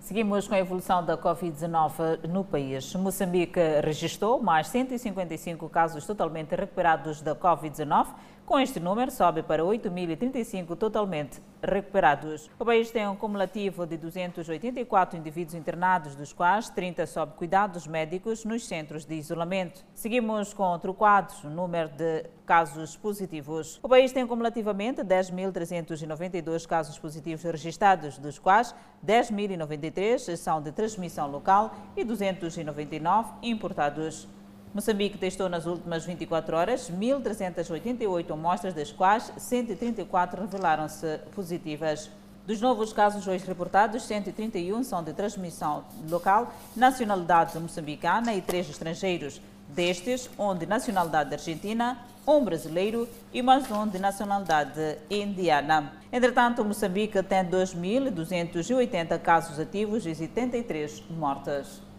Seguimos 0.00 0.48
com 0.48 0.54
a 0.54 0.58
evolução 0.58 1.04
da 1.04 1.16
Covid-19 1.16 2.26
no 2.26 2.44
país. 2.44 2.92
Moçambique 2.96 3.60
registrou 3.84 4.42
mais 4.42 4.66
155 4.66 5.68
casos 5.68 6.04
totalmente 6.04 6.56
recuperados 6.56 7.22
da 7.22 7.36
Covid-19, 7.36 8.08
Com 8.44 8.58
este 8.58 8.80
número, 8.80 9.10
sobe 9.10 9.40
para 9.42 9.62
8.035 9.62 10.76
totalmente 10.76 11.40
recuperados. 11.62 12.50
O 12.58 12.64
país 12.64 12.90
tem 12.90 13.06
um 13.06 13.14
cumulativo 13.14 13.86
de 13.86 13.96
284 13.96 15.16
indivíduos 15.16 15.54
internados, 15.54 16.16
dos 16.16 16.32
quais 16.32 16.68
30 16.68 17.06
sob 17.06 17.34
cuidados 17.34 17.86
médicos 17.86 18.44
nos 18.44 18.66
centros 18.66 19.04
de 19.04 19.14
isolamento. 19.14 19.84
Seguimos 19.94 20.52
com 20.52 20.76
trocados 20.80 21.44
o 21.44 21.48
número 21.48 21.88
de 21.90 22.24
casos 22.44 22.96
positivos. 22.96 23.78
O 23.80 23.88
país 23.88 24.12
tem 24.12 24.26
cumulativamente 24.26 25.02
10.392 25.02 26.66
casos 26.66 26.98
positivos 26.98 27.44
registrados, 27.44 28.18
dos 28.18 28.40
quais 28.40 28.74
10.093 29.06 30.36
são 30.36 30.60
de 30.60 30.72
transmissão 30.72 31.30
local 31.30 31.74
e 31.96 32.02
299 32.02 33.34
importados. 33.40 34.28
Moçambique 34.74 35.18
testou 35.18 35.50
nas 35.50 35.66
últimas 35.66 36.06
24 36.06 36.56
horas 36.56 36.90
1.388 36.90 38.30
amostras, 38.30 38.72
das 38.72 38.90
quais 38.90 39.30
134 39.36 40.40
revelaram-se 40.40 41.18
positivas. 41.34 42.10
Dos 42.46 42.58
novos 42.58 42.90
casos 42.90 43.28
hoje 43.28 43.46
reportados, 43.46 44.02
131 44.04 44.82
são 44.82 45.02
de 45.02 45.12
transmissão 45.12 45.84
local, 46.10 46.54
nacionalidade 46.74 47.58
moçambicana 47.58 48.32
e 48.32 48.40
três 48.40 48.68
estrangeiros. 48.70 49.42
Destes, 49.68 50.28
um 50.38 50.54
de 50.54 50.64
nacionalidade 50.64 51.34
argentina, 51.34 51.98
um 52.26 52.42
brasileiro 52.42 53.06
e 53.32 53.42
mais 53.42 53.70
um 53.70 53.86
de 53.86 53.98
nacionalidade 53.98 54.98
indiana. 55.10 55.92
Entretanto, 56.10 56.64
Moçambique 56.64 57.22
tem 57.22 57.44
2.280 57.44 59.18
casos 59.20 59.58
ativos 59.58 60.06
e 60.06 60.14
73 60.14 61.02
mortes. 61.10 61.91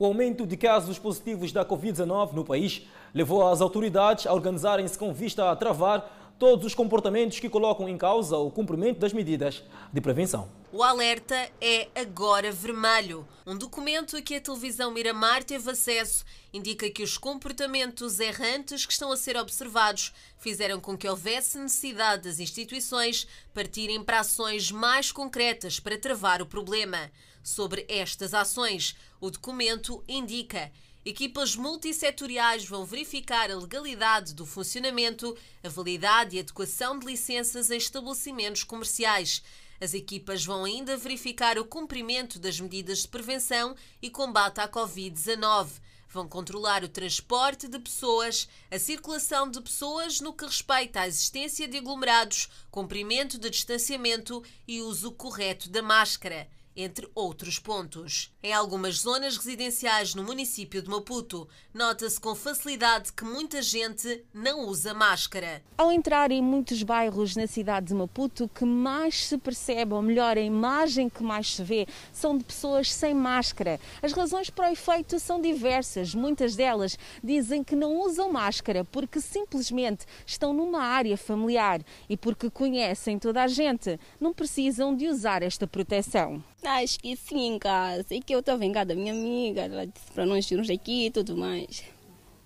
O 0.00 0.04
aumento 0.04 0.46
de 0.46 0.56
casos 0.56 0.96
positivos 0.96 1.50
da 1.50 1.64
Covid-19 1.64 2.32
no 2.32 2.44
país 2.44 2.86
levou 3.12 3.44
as 3.44 3.60
autoridades 3.60 4.28
a 4.28 4.32
organizarem-se 4.32 4.96
com 4.96 5.12
vista 5.12 5.50
a 5.50 5.56
travar 5.56 6.36
todos 6.38 6.66
os 6.66 6.74
comportamentos 6.74 7.40
que 7.40 7.48
colocam 7.48 7.88
em 7.88 7.98
causa 7.98 8.36
o 8.36 8.48
cumprimento 8.48 9.00
das 9.00 9.12
medidas 9.12 9.64
de 9.92 10.00
prevenção. 10.00 10.48
O 10.70 10.84
alerta 10.84 11.34
é 11.60 11.88
agora 11.96 12.52
vermelho. 12.52 13.26
Um 13.44 13.58
documento 13.58 14.22
que 14.22 14.36
a 14.36 14.40
televisão 14.40 14.92
Miramar 14.92 15.42
teve 15.42 15.68
acesso 15.68 16.24
indica 16.52 16.88
que 16.90 17.02
os 17.02 17.18
comportamentos 17.18 18.20
errantes 18.20 18.86
que 18.86 18.92
estão 18.92 19.10
a 19.10 19.16
ser 19.16 19.36
observados 19.36 20.14
fizeram 20.38 20.78
com 20.78 20.96
que 20.96 21.08
houvesse 21.08 21.58
necessidade 21.58 22.22
das 22.28 22.38
instituições 22.38 23.26
partirem 23.52 24.04
para 24.04 24.20
ações 24.20 24.70
mais 24.70 25.10
concretas 25.10 25.80
para 25.80 25.98
travar 25.98 26.40
o 26.40 26.46
problema. 26.46 27.10
Sobre 27.42 27.86
estas 27.88 28.34
ações, 28.34 28.96
o 29.20 29.30
documento 29.30 30.02
indica 30.06 30.70
Equipas 31.08 31.56
multissetoriais 31.56 32.66
vão 32.66 32.84
verificar 32.84 33.50
a 33.50 33.56
legalidade 33.56 34.34
do 34.34 34.44
funcionamento, 34.44 35.34
a 35.64 35.68
validade 35.70 36.36
e 36.36 36.40
adequação 36.40 36.98
de 36.98 37.06
licenças 37.06 37.70
em 37.70 37.78
estabelecimentos 37.78 38.62
comerciais. 38.62 39.42
As 39.80 39.94
equipas 39.94 40.44
vão 40.44 40.66
ainda 40.66 40.98
verificar 40.98 41.58
o 41.58 41.64
cumprimento 41.64 42.38
das 42.38 42.60
medidas 42.60 42.98
de 42.98 43.08
prevenção 43.08 43.74
e 44.02 44.10
combate 44.10 44.60
à 44.60 44.68
Covid-19. 44.68 45.80
Vão 46.10 46.28
controlar 46.28 46.84
o 46.84 46.88
transporte 46.88 47.68
de 47.68 47.78
pessoas, 47.78 48.46
a 48.70 48.78
circulação 48.78 49.48
de 49.50 49.62
pessoas 49.62 50.20
no 50.20 50.34
que 50.34 50.44
respeita 50.44 51.00
à 51.00 51.08
existência 51.08 51.66
de 51.66 51.78
aglomerados, 51.78 52.50
cumprimento 52.70 53.38
de 53.38 53.48
distanciamento 53.48 54.44
e 54.66 54.82
uso 54.82 55.10
correto 55.12 55.70
da 55.70 55.80
máscara 55.80 56.48
entre 56.78 57.08
outros 57.12 57.58
pontos. 57.58 58.32
Em 58.40 58.52
algumas 58.52 59.00
zonas 59.00 59.36
residenciais 59.36 60.14
no 60.14 60.22
município 60.22 60.80
de 60.80 60.88
Maputo, 60.88 61.48
nota-se 61.74 62.20
com 62.20 62.36
facilidade 62.36 63.12
que 63.12 63.24
muita 63.24 63.60
gente 63.60 64.24
não 64.32 64.60
usa 64.60 64.94
máscara. 64.94 65.60
Ao 65.76 65.90
entrar 65.90 66.30
em 66.30 66.40
muitos 66.40 66.84
bairros 66.84 67.34
na 67.34 67.48
cidade 67.48 67.88
de 67.88 67.94
Maputo, 67.94 68.48
que 68.48 68.64
mais 68.64 69.26
se 69.26 69.36
percebe, 69.36 69.92
ou 69.92 70.00
melhor, 70.00 70.38
a 70.38 70.40
imagem 70.40 71.08
que 71.08 71.22
mais 71.22 71.56
se 71.56 71.64
vê, 71.64 71.84
são 72.12 72.38
de 72.38 72.44
pessoas 72.44 72.92
sem 72.92 73.12
máscara. 73.12 73.80
As 74.00 74.12
razões 74.12 74.48
para 74.48 74.68
o 74.68 74.72
efeito 74.72 75.18
são 75.18 75.40
diversas. 75.40 76.14
Muitas 76.14 76.54
delas 76.54 76.96
dizem 77.24 77.64
que 77.64 77.74
não 77.74 78.00
usam 78.02 78.30
máscara 78.30 78.84
porque 78.84 79.20
simplesmente 79.20 80.06
estão 80.24 80.52
numa 80.52 80.82
área 80.82 81.16
familiar 81.16 81.80
e 82.08 82.16
porque 82.16 82.48
conhecem 82.48 83.18
toda 83.18 83.42
a 83.42 83.48
gente. 83.48 83.98
Não 84.20 84.32
precisam 84.32 84.94
de 84.94 85.08
usar 85.08 85.42
esta 85.42 85.66
proteção. 85.66 86.40
Ah, 86.70 86.84
esqueci 86.84 87.34
em 87.34 87.58
casa. 87.58 88.14
E 88.14 88.20
que 88.20 88.34
eu 88.34 88.40
estou 88.40 88.58
vengada 88.58 88.94
da 88.94 89.00
minha 89.00 89.12
amiga. 89.12 89.62
Ela 89.62 89.86
disse 89.86 90.12
para 90.12 90.26
nós 90.26 90.50
irmos 90.50 90.68
aqui 90.68 91.06
e 91.06 91.10
tudo 91.10 91.34
mais. 91.34 91.82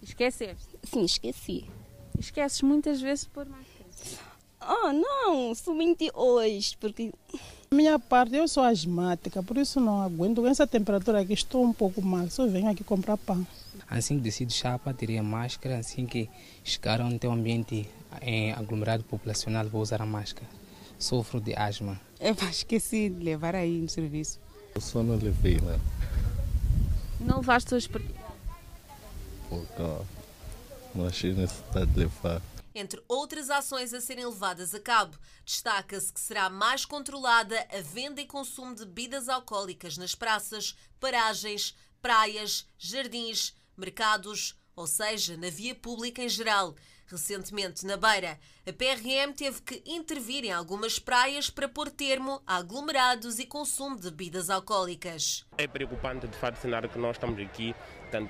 Esqueceste? 0.01 0.79
Sim, 0.85 1.05
esqueci. 1.05 1.65
Esqueces 2.19 2.63
muitas 2.63 3.01
vezes 3.01 3.25
por 3.25 3.47
máscara? 3.49 3.83
Ah, 4.61 4.93
não, 4.93 5.53
somente 5.57 6.09
hoje, 6.15 6.77
porque... 6.79 7.13
Minha 7.73 7.99
parte, 7.99 8.37
eu 8.37 8.47
sou 8.47 8.63
asmática, 8.63 9.43
por 9.43 9.59
isso 9.59 9.81
não 9.81 10.01
aguento. 10.01 10.41
Com 10.41 10.47
essa 10.47 10.69
temperatura 10.69 11.21
aqui, 11.21 11.33
estou 11.33 11.65
um 11.65 11.73
pouco 11.73 12.01
mal. 12.01 12.31
Só 12.31 12.47
venho 12.47 12.71
aqui 12.71 12.85
comprar 12.85 13.17
pão. 13.17 13.45
Assim 13.91 14.17
que 14.17 14.23
decido 14.23 14.53
chapa, 14.53 14.95
teria 14.95 15.23
máscara. 15.23 15.79
Assim 15.79 16.07
que 16.07 16.31
chegar 16.63 17.01
onde 17.01 17.19
tem 17.19 17.29
um 17.29 17.33
ambiente 17.33 17.89
em 18.21 18.53
aglomerado 18.53 19.03
populacional, 19.03 19.67
vou 19.67 19.83
usar 19.83 20.01
a 20.01 20.07
máscara. 20.07 20.49
Sofro 20.97 21.41
de 21.41 21.55
asma. 21.57 22.01
Eu 22.23 22.37
esqueci 22.49 23.09
de 23.09 23.25
levar 23.25 23.57
aí 23.57 23.81
no 23.81 23.89
serviço. 23.89 24.39
Eu 24.75 24.81
só 24.81 25.03
não 25.03 25.17
levei, 25.17 25.61
né? 25.61 25.79
Não 27.19 27.39
levaste 27.39 27.75
hoje 27.75 27.89
para 27.89 28.01
Porque 29.49 29.83
não 30.95 31.07
achei 31.07 31.33
necessidade 31.33 31.91
de 31.91 31.99
levar. 31.99 32.41
Entre 32.75 33.03
outras 33.07 33.51
ações 33.51 33.93
a 33.93 34.01
serem 34.01 34.25
levadas 34.25 34.75
a 34.75 34.81
cabo, 34.81 35.19
destaca-se 35.45 36.13
que 36.13 36.21
será 36.21 36.49
mais 36.49 36.87
controlada 36.87 37.67
a 37.71 37.81
venda 37.83 38.21
e 38.21 38.27
consumo 38.27 38.75
de 38.75 38.87
bebidas 38.87 39.29
alcoólicas 39.29 39.99
nas 39.99 40.15
praças, 40.15 40.75
paragens, 40.99 41.75
praias, 42.01 42.67
jardins, 42.79 43.53
mercados, 43.77 44.57
ou 44.75 44.87
seja, 44.87 45.37
na 45.37 45.51
via 45.51 45.75
pública 45.75 46.23
em 46.23 46.29
geral. 46.29 46.75
Recentemente, 47.12 47.85
na 47.85 47.98
Beira, 47.98 48.38
a 48.66 48.72
PRM 48.72 49.35
teve 49.37 49.61
que 49.61 49.83
intervir 49.85 50.44
em 50.44 50.51
algumas 50.51 50.98
praias 50.98 51.51
para 51.51 51.68
pôr 51.68 51.90
termo 51.90 52.42
a 52.46 52.57
aglomerados 52.57 53.38
e 53.38 53.44
consumo 53.44 53.96
de 53.96 54.11
bebidas 54.11 54.48
alcoólicas. 54.48 55.44
É 55.59 55.66
preocupante, 55.66 56.27
de 56.27 56.37
facto, 56.38 56.57
o 56.57 56.62
cenário 56.62 56.88
que 56.88 56.98
nós 56.98 57.16
estamos 57.16 57.38
aqui 57.38 57.75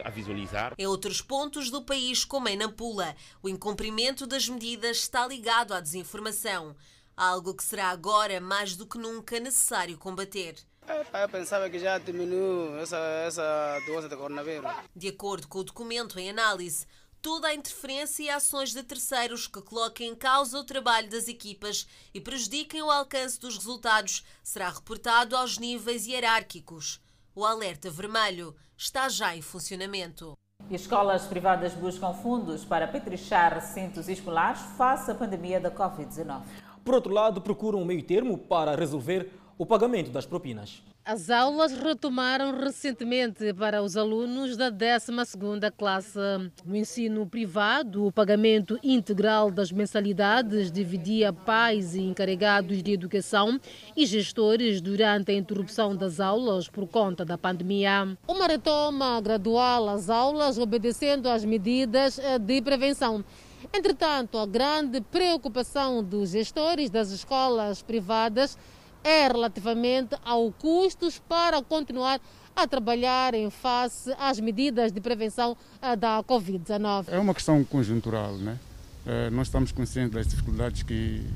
a 0.05 0.11
visualizar. 0.11 0.75
Em 0.77 0.87
outros 0.87 1.21
pontos 1.21 1.71
do 1.71 1.83
país, 1.83 2.25
como 2.25 2.49
em 2.49 2.57
Nampula, 2.57 3.14
o 3.40 3.49
incumprimento 3.49 4.27
das 4.27 4.49
medidas 4.49 4.97
está 4.97 5.27
ligado 5.29 5.75
à 5.75 5.81
desinformação, 5.81 6.75
algo 7.16 7.55
que 7.55 7.62
será 7.62 7.90
agora 7.90 8.40
mais 8.40 8.75
do 8.75 8.85
que 8.85 8.99
nunca 8.99 9.38
necessário 9.38 9.97
combater. 9.97 10.57
Eu 10.88 11.29
pensava 11.29 11.71
que 11.71 11.79
já 11.79 11.99
diminuiu 11.99 12.77
essa, 12.79 12.97
essa 12.97 13.81
doença 13.87 14.09
de 14.09 14.16
coronavírus. 14.16 14.71
De 14.95 15.09
acordo 15.09 15.47
com 15.47 15.61
o 15.61 15.64
documento 15.64 16.18
em 16.18 16.29
análise, 16.29 16.87
toda 17.23 17.47
a 17.47 17.55
interferência 17.55 18.25
e 18.25 18.29
ações 18.29 18.73
de 18.73 18.83
terceiros 18.83 19.47
que 19.47 19.63
coloquem 19.63 20.11
em 20.11 20.15
causa 20.15 20.59
o 20.59 20.65
trabalho 20.65 21.09
das 21.09 21.29
equipas 21.29 21.87
e 22.13 22.21
prejudiquem 22.21 22.83
o 22.83 22.91
alcance 22.91 23.39
dos 23.39 23.57
resultados 23.57 24.25
será 24.43 24.69
reportado 24.69 25.37
aos 25.37 25.57
níveis 25.57 26.05
hierárquicos. 26.07 27.01
O 27.35 27.47
alerta 27.47 27.89
vermelho 27.89 28.55
está 28.77 29.09
já 29.09 29.37
em 29.37 29.41
funcionamento. 29.41 30.37
E 30.69 30.75
escolas 30.75 31.25
privadas 31.25 31.75
buscam 31.75 32.13
fundos 32.13 32.65
para 32.65 32.89
petrichar 32.89 33.55
recintos 33.55 34.09
escolares 34.09 34.61
face 34.77 35.11
à 35.11 35.15
pandemia 35.15 35.61
da 35.61 35.71
Covid-19. 35.71 36.43
Por 36.85 36.95
outro 36.95 37.13
lado, 37.13 37.41
procuram 37.41 37.81
um 37.81 37.85
meio 37.85 38.03
termo 38.03 38.37
para 38.37 38.75
resolver 38.75 39.31
o 39.62 39.66
pagamento 39.66 40.11
das 40.11 40.27
propinas. 40.27 40.83
As 41.05 41.31
aulas 41.31 41.72
retomaram 41.72 42.59
recentemente 42.59 43.55
para 43.55 43.81
os 43.81 43.96
alunos 43.96 44.57
da 44.57 44.72
12ª 44.72 45.70
classe. 45.70 46.18
No 46.64 46.75
ensino 46.75 47.25
privado, 47.25 48.05
o 48.07 48.11
pagamento 48.11 48.77
integral 48.83 49.53
das 49.53 49.70
mensalidades 49.70 50.72
dividia 50.72 51.33
pais 51.33 51.94
e 51.94 52.01
encarregados 52.01 52.83
de 52.83 52.90
educação 52.90 53.61
e 53.96 54.05
gestores 54.05 54.81
durante 54.81 55.31
a 55.31 55.35
interrupção 55.35 55.94
das 55.94 56.18
aulas 56.18 56.68
por 56.68 56.88
conta 56.88 57.25
da 57.25 57.38
pandemia. 57.38 58.18
Uma 58.27 58.48
retoma 58.48 59.20
gradual 59.20 59.88
às 59.88 60.11
aulas, 60.11 60.59
obedecendo 60.59 61.29
às 61.29 61.44
medidas 61.44 62.18
de 62.40 62.61
prevenção. 62.62 63.25
Entretanto, 63.72 64.38
a 64.38 64.44
grande 64.44 65.01
preocupação 65.01 66.03
dos 66.03 66.31
gestores 66.31 66.90
das 66.90 67.11
escolas 67.11 67.81
privadas 67.81 68.59
é 69.05 69.27
relativamente 69.27 70.17
aos 70.25 70.55
custos 70.59 71.19
para 71.29 71.62
continuar 71.62 72.21
a 72.55 72.67
trabalhar 72.67 73.35
em 73.35 73.51
face 73.51 74.15
às 74.19 74.38
medidas 74.38 74.93
de 74.93 75.01
prevenção 75.01 75.57
eh, 75.81 75.97
da 75.97 76.23
Covid-19. 76.23 77.07
É 77.09 77.19
uma 77.19 77.35
questão 77.35 77.65
conjuntural, 77.65 78.35
né? 78.35 78.59
É, 79.05 79.31
nós 79.31 79.49
estamos 79.49 79.73
conscientes 79.73 80.12
das 80.12 80.29
dificuldades 80.29 80.83
que 80.83 81.27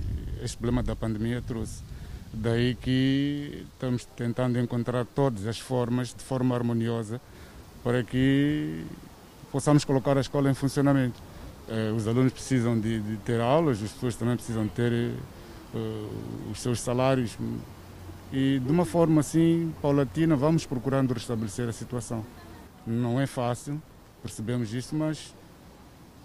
este 0.43 0.57
problema 0.57 0.83
da 0.83 0.95
pandemia 0.95 1.43
trouxe. 1.43 1.83
Daí 2.33 2.75
que 2.75 3.65
estamos 3.73 4.05
tentando 4.17 4.59
encontrar 4.59 5.05
todas 5.07 5.47
as 5.47 5.59
formas, 5.59 6.15
de 6.15 6.23
forma 6.23 6.55
harmoniosa, 6.55 7.21
para 7.83 8.03
que 8.03 8.85
possamos 9.51 9.85
colocar 9.85 10.17
a 10.17 10.21
escola 10.21 10.51
em 10.51 10.55
funcionamento. 10.55 11.21
Eh, 11.69 11.93
os 11.97 12.07
alunos 12.07 12.33
precisam 12.33 12.79
de, 12.79 13.01
de, 13.01 13.17
ter 13.19 13.41
aulas, 13.41 13.83
as 13.83 13.91
pessoas 13.91 14.15
também 14.15 14.37
precisam 14.37 14.69
ter 14.69 15.13
uh, 15.77 16.51
os 16.51 16.61
seus 16.61 16.81
salários. 16.81 17.37
E 18.33 18.59
de 18.59 18.71
uma 18.71 18.85
forma 18.85 19.21
assim, 19.21 19.73
paulatina, 19.81 20.35
vamos 20.35 20.67
procurando 20.67 21.15
restabelecer 21.15 21.69
a 21.69 21.73
situação. 21.73 22.25
Não 22.87 23.21
é 23.21 23.27
fácil, 23.27 23.81
percebemos 24.23 24.73
isso, 24.73 24.95
mas 24.95 25.35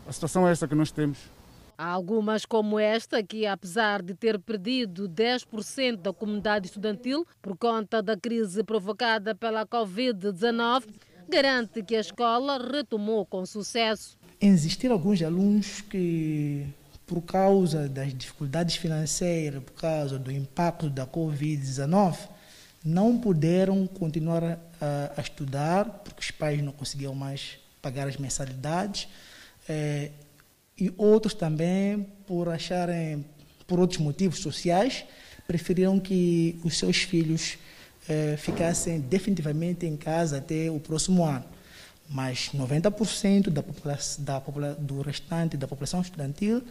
a 0.07 0.11
situação 0.11 0.47
é 0.47 0.51
essa 0.51 0.67
que 0.67 0.75
nós 0.75 0.91
temos. 0.91 1.19
Há 1.77 1.87
algumas 1.87 2.45
como 2.45 2.77
esta 2.77 3.23
que, 3.23 3.45
apesar 3.47 4.03
de 4.03 4.13
ter 4.13 4.37
perdido 4.39 5.09
10% 5.09 5.97
da 5.97 6.13
comunidade 6.13 6.67
estudantil 6.67 7.25
por 7.41 7.57
conta 7.57 8.03
da 8.03 8.15
crise 8.15 8.63
provocada 8.63 9.33
pela 9.33 9.65
Covid-19, 9.65 10.83
garante 11.27 11.81
que 11.81 11.95
a 11.95 11.99
escola 11.99 12.59
retomou 12.71 13.25
com 13.25 13.45
sucesso. 13.45 14.15
Existiram 14.39 14.93
alguns 14.93 15.21
alunos 15.23 15.81
que, 15.81 16.67
por 17.11 17.21
causa 17.23 17.89
das 17.89 18.17
dificuldades 18.17 18.77
financeiras, 18.77 19.61
por 19.61 19.73
causa 19.73 20.17
do 20.17 20.31
impacto 20.31 20.89
da 20.89 21.05
Covid-19, 21.05 22.15
não 22.85 23.17
puderam 23.17 23.85
continuar 23.85 24.41
a, 24.45 24.57
a, 25.17 25.21
estudar, 25.21 25.83
porque 26.05 26.21
os 26.21 26.31
pais 26.31 26.63
não 26.63 26.71
conseguiam 26.71 27.13
mais 27.13 27.57
pagar 27.81 28.07
as 28.07 28.15
mensalidades. 28.15 29.09
É, 29.67 30.11
e 30.79 30.93
outros 30.95 31.33
também, 31.33 32.07
por 32.25 32.47
acharem, 32.47 33.25
por 33.67 33.77
outros 33.77 33.99
motivos 33.99 34.39
sociais, 34.39 35.03
preferiram 35.45 35.99
que 35.99 36.57
os 36.63 36.77
seus 36.79 36.95
filhos 36.95 37.57
eh, 38.07 38.37
ficassem 38.37 39.01
definitivamente 39.01 39.85
em 39.85 39.97
casa 39.97 40.37
até 40.37 40.71
o 40.71 40.79
próximo 40.79 41.25
ano. 41.25 41.43
Mas 42.09 42.51
90% 42.55 43.49
da 43.49 43.61
população, 43.61 44.23
da 44.23 44.39
do 44.79 45.01
restante 45.01 45.57
da 45.57 45.67
população 45.67 45.99
estudantil 45.99 46.63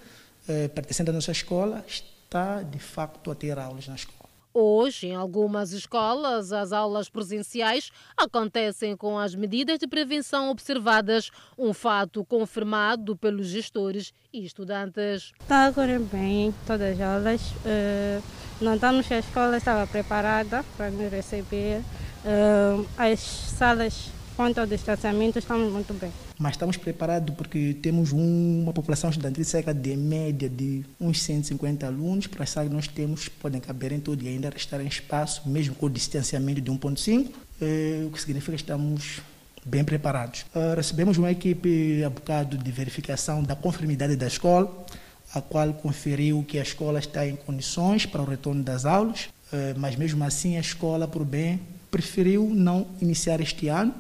eh, 0.51 0.69
pertencente 0.69 1.11
à 1.11 1.13
nossa 1.13 1.31
escola 1.31 1.85
está, 1.87 2.63
de 2.63 2.79
facto, 2.79 3.31
a 3.31 3.35
ter 3.35 3.57
aulas 3.57 3.87
na 3.87 3.95
escola. 3.95 4.19
Hoje, 4.53 5.07
em 5.07 5.15
algumas 5.15 5.71
escolas, 5.71 6.53
as 6.53 6.73
aulas 6.73 7.09
presenciais 7.09 7.93
acontecem 8.17 8.97
com 8.97 9.17
as 9.17 9.33
medidas 9.33 9.79
de 9.79 9.87
prevenção 9.87 10.51
observadas, 10.51 11.31
um 11.57 11.73
fato 11.73 12.25
confirmado 12.25 13.17
pelos 13.17 13.47
gestores 13.47 14.13
e 14.33 14.45
estudantes. 14.45 15.33
Está 15.41 15.67
a 15.67 15.73
correr 15.73 16.01
bem 16.01 16.53
todas 16.67 16.95
as 16.95 17.01
aulas. 17.01 17.41
Uh, 17.41 18.23
notamos 18.61 19.11
a 19.13 19.21
escola 19.21 19.57
estava 19.57 19.87
preparada 19.87 20.65
para 20.77 20.91
nos 20.91 21.13
receber. 21.13 21.81
Uh, 22.25 22.85
as 22.99 23.21
salas 23.21 24.11
quanto 24.41 24.59
ao 24.59 24.67
distanciamento, 24.67 25.39
estamos 25.39 25.71
muito 25.71 25.93
bem. 25.93 26.11
Mas 26.39 26.53
estamos 26.53 26.79
preparados 26.79 27.35
porque 27.35 27.77
temos 27.83 28.11
uma 28.11 28.73
população 28.73 29.11
estudantil 29.11 29.45
cerca 29.45 29.75
de 29.75 29.95
média 29.95 30.49
de 30.49 30.83
uns 30.99 31.21
150 31.21 31.87
alunos. 31.87 32.27
Para 32.27 32.47
salas 32.47 32.71
que 32.71 32.75
nós 32.75 32.89
temos, 32.89 33.29
podem 33.29 33.61
caber 33.61 33.93
em 33.93 34.01
todo 34.01 34.23
e 34.23 34.29
ainda 34.29 34.49
restar 34.49 34.81
em 34.81 34.87
espaço, 34.87 35.47
mesmo 35.47 35.75
com 35.75 35.85
o 35.85 35.91
distanciamento 35.91 36.59
de 36.59 36.71
1,5, 36.71 37.31
eh, 37.61 38.03
o 38.07 38.11
que 38.11 38.19
significa 38.19 38.53
que 38.53 38.63
estamos 38.63 39.21
bem 39.63 39.85
preparados. 39.85 40.47
Uh, 40.55 40.75
recebemos 40.75 41.19
uma 41.19 41.31
equipe 41.31 42.03
a 42.03 42.43
de 42.43 42.73
verificação 42.73 43.43
da 43.43 43.55
conformidade 43.55 44.17
da 44.17 44.27
escola, 44.27 44.87
a 45.35 45.43
qual 45.43 45.75
conferiu 45.75 46.43
que 46.49 46.59
a 46.59 46.63
escola 46.63 46.99
está 46.99 47.27
em 47.27 47.37
condições 47.37 48.07
para 48.07 48.23
o 48.23 48.25
retorno 48.25 48.63
das 48.63 48.87
aulas, 48.87 49.29
uh, 49.53 49.79
mas 49.79 49.97
mesmo 49.97 50.25
assim 50.25 50.57
a 50.57 50.61
escola, 50.61 51.07
por 51.07 51.27
bem, 51.27 51.61
preferiu 51.91 52.49
não 52.51 52.87
iniciar 53.03 53.39
este 53.43 53.69
ano 53.69 53.93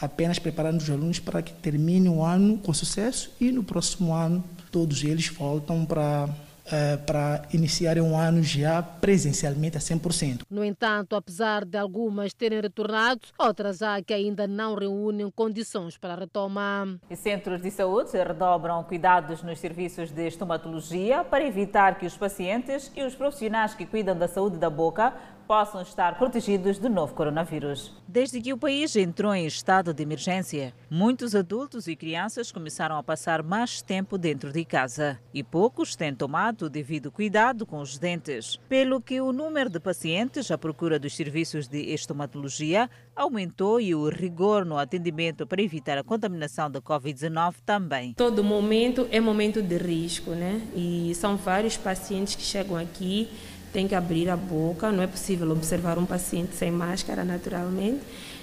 apenas 0.00 0.38
preparando 0.38 0.80
os 0.80 0.90
alunos 0.90 1.18
para 1.18 1.42
que 1.42 1.52
terminem 1.52 2.10
o 2.10 2.22
ano 2.22 2.58
com 2.58 2.72
sucesso 2.72 3.30
e 3.40 3.50
no 3.50 3.64
próximo 3.64 4.12
ano 4.14 4.44
todos 4.70 5.02
eles 5.04 5.28
voltam 5.28 5.84
para 5.84 6.28
Uh, 6.66 6.98
para 7.04 7.42
iniciarem 7.54 8.02
um 8.02 8.18
ano 8.18 8.42
já 8.42 8.82
presencialmente 8.82 9.76
a 9.76 9.80
100%. 9.80 10.40
No 10.50 10.64
entanto, 10.64 11.14
apesar 11.14 11.64
de 11.64 11.78
algumas 11.78 12.34
terem 12.34 12.60
retornado, 12.60 13.20
outras 13.38 13.82
há 13.82 14.02
que 14.02 14.12
ainda 14.12 14.48
não 14.48 14.74
reúnem 14.74 15.30
condições 15.30 15.96
para 15.96 16.16
retomar. 16.16 16.88
Os 17.08 17.18
centros 17.20 17.62
de 17.62 17.70
saúde 17.70 18.18
redobram 18.18 18.82
cuidados 18.82 19.44
nos 19.44 19.60
serviços 19.60 20.10
de 20.10 20.26
estomatologia 20.26 21.22
para 21.22 21.46
evitar 21.46 22.00
que 22.00 22.06
os 22.06 22.16
pacientes 22.16 22.90
e 22.96 23.02
os 23.04 23.14
profissionais 23.14 23.72
que 23.72 23.86
cuidam 23.86 24.18
da 24.18 24.26
saúde 24.26 24.56
da 24.56 24.68
boca 24.68 25.14
possam 25.46 25.80
estar 25.82 26.18
protegidos 26.18 26.78
do 26.78 26.88
novo 26.88 27.14
coronavírus. 27.14 27.92
Desde 28.08 28.40
que 28.40 28.52
o 28.52 28.58
país 28.58 28.96
entrou 28.96 29.34
em 29.34 29.46
estado 29.46 29.94
de 29.94 30.02
emergência, 30.02 30.74
muitos 30.90 31.34
adultos 31.34 31.86
e 31.86 31.94
crianças 31.94 32.50
começaram 32.50 32.96
a 32.96 33.02
passar 33.02 33.42
mais 33.42 33.80
tempo 33.82 34.18
dentro 34.18 34.52
de 34.52 34.64
casa 34.64 35.18
e 35.32 35.42
poucos 35.42 35.94
têm 35.94 36.14
tomado 36.14 36.62
o 36.62 36.70
devido 36.70 37.10
cuidado 37.10 37.66
com 37.66 37.80
os 37.80 37.98
dentes, 37.98 38.58
pelo 38.68 39.00
que 39.00 39.20
o 39.20 39.32
número 39.32 39.70
de 39.70 39.78
pacientes 39.78 40.50
à 40.50 40.58
procura 40.58 40.98
dos 40.98 41.14
serviços 41.14 41.68
de 41.68 41.92
estomatologia 41.92 42.90
aumentou 43.14 43.80
e 43.80 43.94
o 43.94 44.08
rigor 44.08 44.64
no 44.64 44.78
atendimento 44.78 45.46
para 45.46 45.62
evitar 45.62 45.98
a 45.98 46.04
contaminação 46.04 46.70
da 46.70 46.80
Covid-19 46.80 47.54
também. 47.64 48.12
Todo 48.14 48.44
momento 48.44 49.06
é 49.10 49.20
momento 49.20 49.62
de 49.62 49.76
risco, 49.76 50.30
né? 50.30 50.60
E 50.74 51.12
são 51.14 51.36
vários 51.36 51.76
pacientes 51.76 52.34
que 52.34 52.42
chegam 52.42 52.76
aqui 52.76 53.28
tem 53.76 53.86
que 53.86 53.94
abrir 53.94 54.30
a 54.30 54.38
boca, 54.38 54.90
não 54.90 55.02
é 55.02 55.06
possível 55.06 55.50
observar 55.50 55.98
um 55.98 56.06
paciente 56.06 56.56
sem 56.56 56.70
máscara 56.70 57.22
naturalmente. 57.26 58.00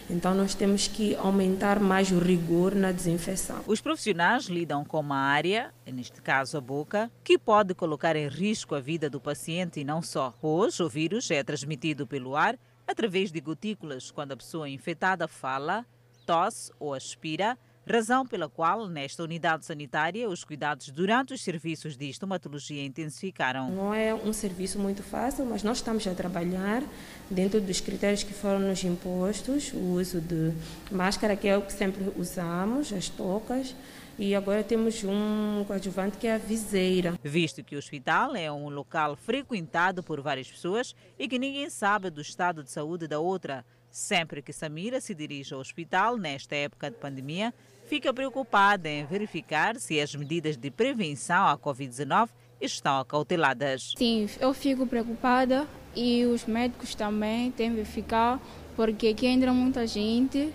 Então, 0.08 0.36
nós 0.36 0.54
temos 0.54 0.88
que 0.88 1.16
aumentar 1.16 1.80
mais 1.80 2.12
o 2.12 2.20
rigor 2.20 2.76
na 2.76 2.92
desinfecção. 2.92 3.64
Os 3.66 3.82
profissionais 3.82 4.46
lidam 4.46 4.86
com 4.86 5.00
uma 5.00 5.18
área, 5.18 5.74
neste 5.88 6.22
caso 6.22 6.56
a 6.56 6.62
boca, 6.62 7.10
que 7.24 7.36
pode 7.36 7.74
colocar 7.74 8.16
em 8.16 8.28
risco 8.28 8.76
a 8.76 8.80
vida 8.80 9.10
do 9.10 9.20
paciente 9.20 9.80
e 9.80 9.84
não 9.84 10.04
só. 10.04 10.36
Hoje, 10.40 10.84
o 10.84 10.88
vírus 10.88 11.32
é 11.32 11.44
transmitido 11.44 12.06
pelo 12.06 12.36
ar 12.36 12.56
através 12.88 13.32
de 13.32 13.42
gotículas 13.42 14.12
quando 14.12 14.34
a 14.34 14.38
pessoa 14.38 14.70
infectada 14.70 15.28
fala, 15.28 15.84
tosse 16.28 16.72
ou 16.80 16.94
aspira 16.94 17.58
razão 17.90 18.26
pela 18.26 18.48
qual, 18.48 18.88
nesta 18.88 19.24
unidade 19.24 19.66
sanitária, 19.66 20.30
os 20.30 20.44
cuidados 20.44 20.90
durante 20.90 21.34
os 21.34 21.42
serviços 21.42 21.98
de 21.98 22.10
estomatologia 22.10 22.84
intensificaram. 22.84 23.70
Não 23.70 23.94
é 23.94 24.14
um 24.14 24.32
serviço 24.32 24.80
muito 24.80 25.04
fácil, 25.04 25.46
mas 25.46 25.64
nós 25.64 25.78
estamos 25.78 26.06
a 26.08 26.14
trabalhar 26.14 26.84
dentro 27.30 27.60
dos 27.60 27.82
critérios 27.82 28.24
que 28.24 28.34
foram 28.34 28.60
nos 28.60 28.84
impostos, 28.84 29.74
o 29.74 29.96
uso 30.00 30.22
de 30.22 30.54
máscara, 30.92 31.36
que 31.36 31.48
é 31.48 31.58
o 31.58 31.62
que 31.62 31.74
sempre 31.74 32.12
usamos, 32.18 32.94
as 32.94 33.10
toucas, 33.10 33.76
e 34.18 34.36
agora 34.36 34.64
temos 34.64 35.04
um 35.04 35.64
coadjuvante 35.66 36.18
que 36.18 36.28
é 36.28 36.36
a 36.36 36.38
viseira. 36.38 37.20
Visto 37.24 37.64
que 37.64 37.76
o 37.76 37.80
hospital 37.80 38.36
é 38.36 38.52
um 38.52 38.70
local 38.70 39.16
frequentado 39.16 40.04
por 40.04 40.22
várias 40.22 40.50
pessoas 40.50 40.96
e 41.18 41.28
que 41.28 41.40
ninguém 41.40 41.70
sabe 41.70 42.10
do 42.12 42.22
estado 42.22 42.64
de 42.64 42.72
saúde 42.72 43.08
da 43.08 43.20
outra, 43.20 43.66
sempre 43.90 44.42
que 44.42 44.54
Samira 44.54 45.02
se 45.02 45.16
dirige 45.16 45.54
ao 45.54 45.60
hospital 45.60 46.18
nesta 46.18 46.56
época 46.56 46.92
de 46.92 46.98
pandemia, 46.98 47.54
fica 47.86 48.14
preocupada 48.14 48.90
em 48.90 49.06
verificar 49.06 49.76
se 49.78 50.00
as 50.00 50.14
medidas 50.16 50.58
de 50.58 50.72
prevenção 50.72 51.48
à 51.48 51.58
Covid-19 51.58 52.30
estão 52.62 53.00
acauteladas. 53.00 53.94
Sim, 53.98 54.28
eu 54.40 54.54
fico 54.54 54.88
preocupada 54.88 55.68
e 55.96 56.26
os 56.26 56.46
médicos 56.46 56.96
também 56.96 57.52
têm 57.52 57.76
que 57.76 57.86
ficar, 57.86 58.40
porque 58.76 59.10
aqui 59.10 59.28
entra 59.28 59.54
muita 59.54 59.86
gente 59.86 60.52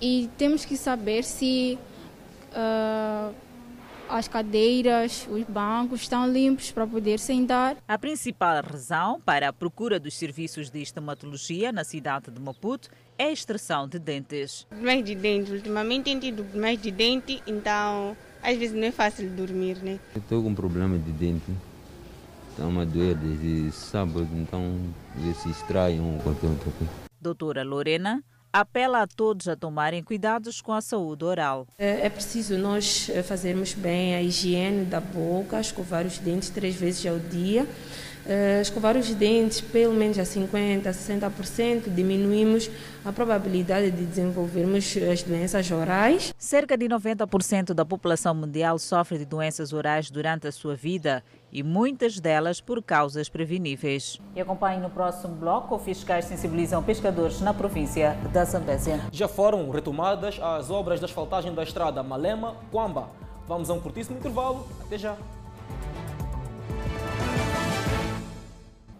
e 0.00 0.30
temos 0.38 0.64
que 0.64 0.76
saber 0.76 1.24
se 1.24 1.78
uh, 2.52 3.34
as 4.08 4.26
cadeiras, 4.26 5.28
os 5.30 5.44
bancos 5.44 6.02
estão 6.02 6.26
limpos 6.30 6.70
para 6.70 6.86
poder 6.86 7.18
sentar. 7.18 7.76
A 7.86 7.98
principal 7.98 8.62
razão 8.62 9.20
para 9.20 9.48
a 9.48 9.52
procura 9.52 10.00
dos 10.00 10.16
serviços 10.16 10.70
de 10.70 10.80
estomatologia 10.80 11.70
na 11.72 11.84
cidade 11.84 12.30
de 12.30 12.40
Maputo 12.40 12.88
é 13.18 13.24
a 13.24 13.32
extração 13.32 13.88
de 13.88 13.98
dentes. 13.98 14.66
Mais 14.70 15.04
de 15.04 15.14
dente, 15.14 15.50
ultimamente 15.50 16.04
tem 16.04 16.20
tido 16.20 16.46
mais 16.56 16.80
de 16.80 16.90
dente, 16.90 17.42
então 17.46 18.16
às 18.40 18.56
vezes 18.56 18.74
não 18.74 18.84
é 18.84 18.92
fácil 18.92 19.28
dormir, 19.30 19.76
né? 19.82 19.98
Estou 20.14 20.42
com 20.42 20.54
problema 20.54 20.96
de 20.96 21.10
dente, 21.10 21.52
está-me 22.50 22.80
a 22.80 22.84
doer 22.84 23.16
desde 23.16 23.72
sábado, 23.72 24.28
então 24.32 24.78
ver 25.16 25.34
se 25.34 25.50
extrai 25.50 25.98
um 25.98 26.18
Doutora 27.20 27.64
Lorena 27.64 28.22
apela 28.52 29.02
a 29.02 29.06
todos 29.06 29.46
a 29.46 29.56
tomarem 29.56 30.02
cuidados 30.02 30.60
com 30.60 30.72
a 30.72 30.80
saúde 30.80 31.24
oral. 31.24 31.66
É, 31.78 32.06
é 32.06 32.10
preciso 32.10 32.56
nós 32.56 33.10
eh, 33.10 33.22
fazermos 33.22 33.74
bem 33.74 34.14
a 34.14 34.22
higiene 34.22 34.84
da 34.84 35.00
boca, 35.00 35.60
escovar 35.60 36.06
os 36.06 36.18
dentes 36.18 36.48
três 36.48 36.74
vezes 36.74 37.04
ao 37.06 37.18
dia. 37.18 37.66
Uh, 38.28 38.60
escovar 38.60 38.94
os 38.94 39.08
dentes 39.14 39.60
pelo 39.60 39.94
menos 39.94 40.18
a 40.18 40.22
50%, 40.22 40.82
60%, 40.82 41.88
diminuímos 41.88 42.70
a 43.02 43.10
probabilidade 43.10 43.90
de 43.90 44.04
desenvolvermos 44.04 44.94
as 45.10 45.22
doenças 45.22 45.70
orais. 45.70 46.34
Cerca 46.36 46.76
de 46.76 46.86
90% 46.86 47.72
da 47.72 47.86
população 47.86 48.34
mundial 48.34 48.78
sofre 48.78 49.16
de 49.16 49.24
doenças 49.24 49.72
orais 49.72 50.10
durante 50.10 50.46
a 50.46 50.52
sua 50.52 50.76
vida 50.76 51.24
e 51.50 51.62
muitas 51.62 52.20
delas 52.20 52.60
por 52.60 52.82
causas 52.82 53.30
preveníveis. 53.30 54.20
E 54.36 54.40
acompanhe 54.40 54.78
no 54.78 54.90
próximo 54.90 55.34
bloco, 55.34 55.78
fiscais 55.78 56.26
sensibilizam 56.26 56.82
pescadores 56.82 57.40
na 57.40 57.54
província 57.54 58.14
da 58.32 58.44
Zambésia. 58.44 59.00
Já 59.10 59.26
foram 59.26 59.70
retomadas 59.70 60.38
as 60.42 60.70
obras 60.70 60.98
de 60.98 61.06
asfaltagem 61.06 61.54
da 61.54 61.62
estrada 61.62 62.02
Malema-Quamba 62.02 63.08
Vamos 63.48 63.70
a 63.70 63.72
um 63.72 63.80
curtíssimo 63.80 64.18
intervalo. 64.18 64.68
Até 64.82 64.98
já. 64.98 65.16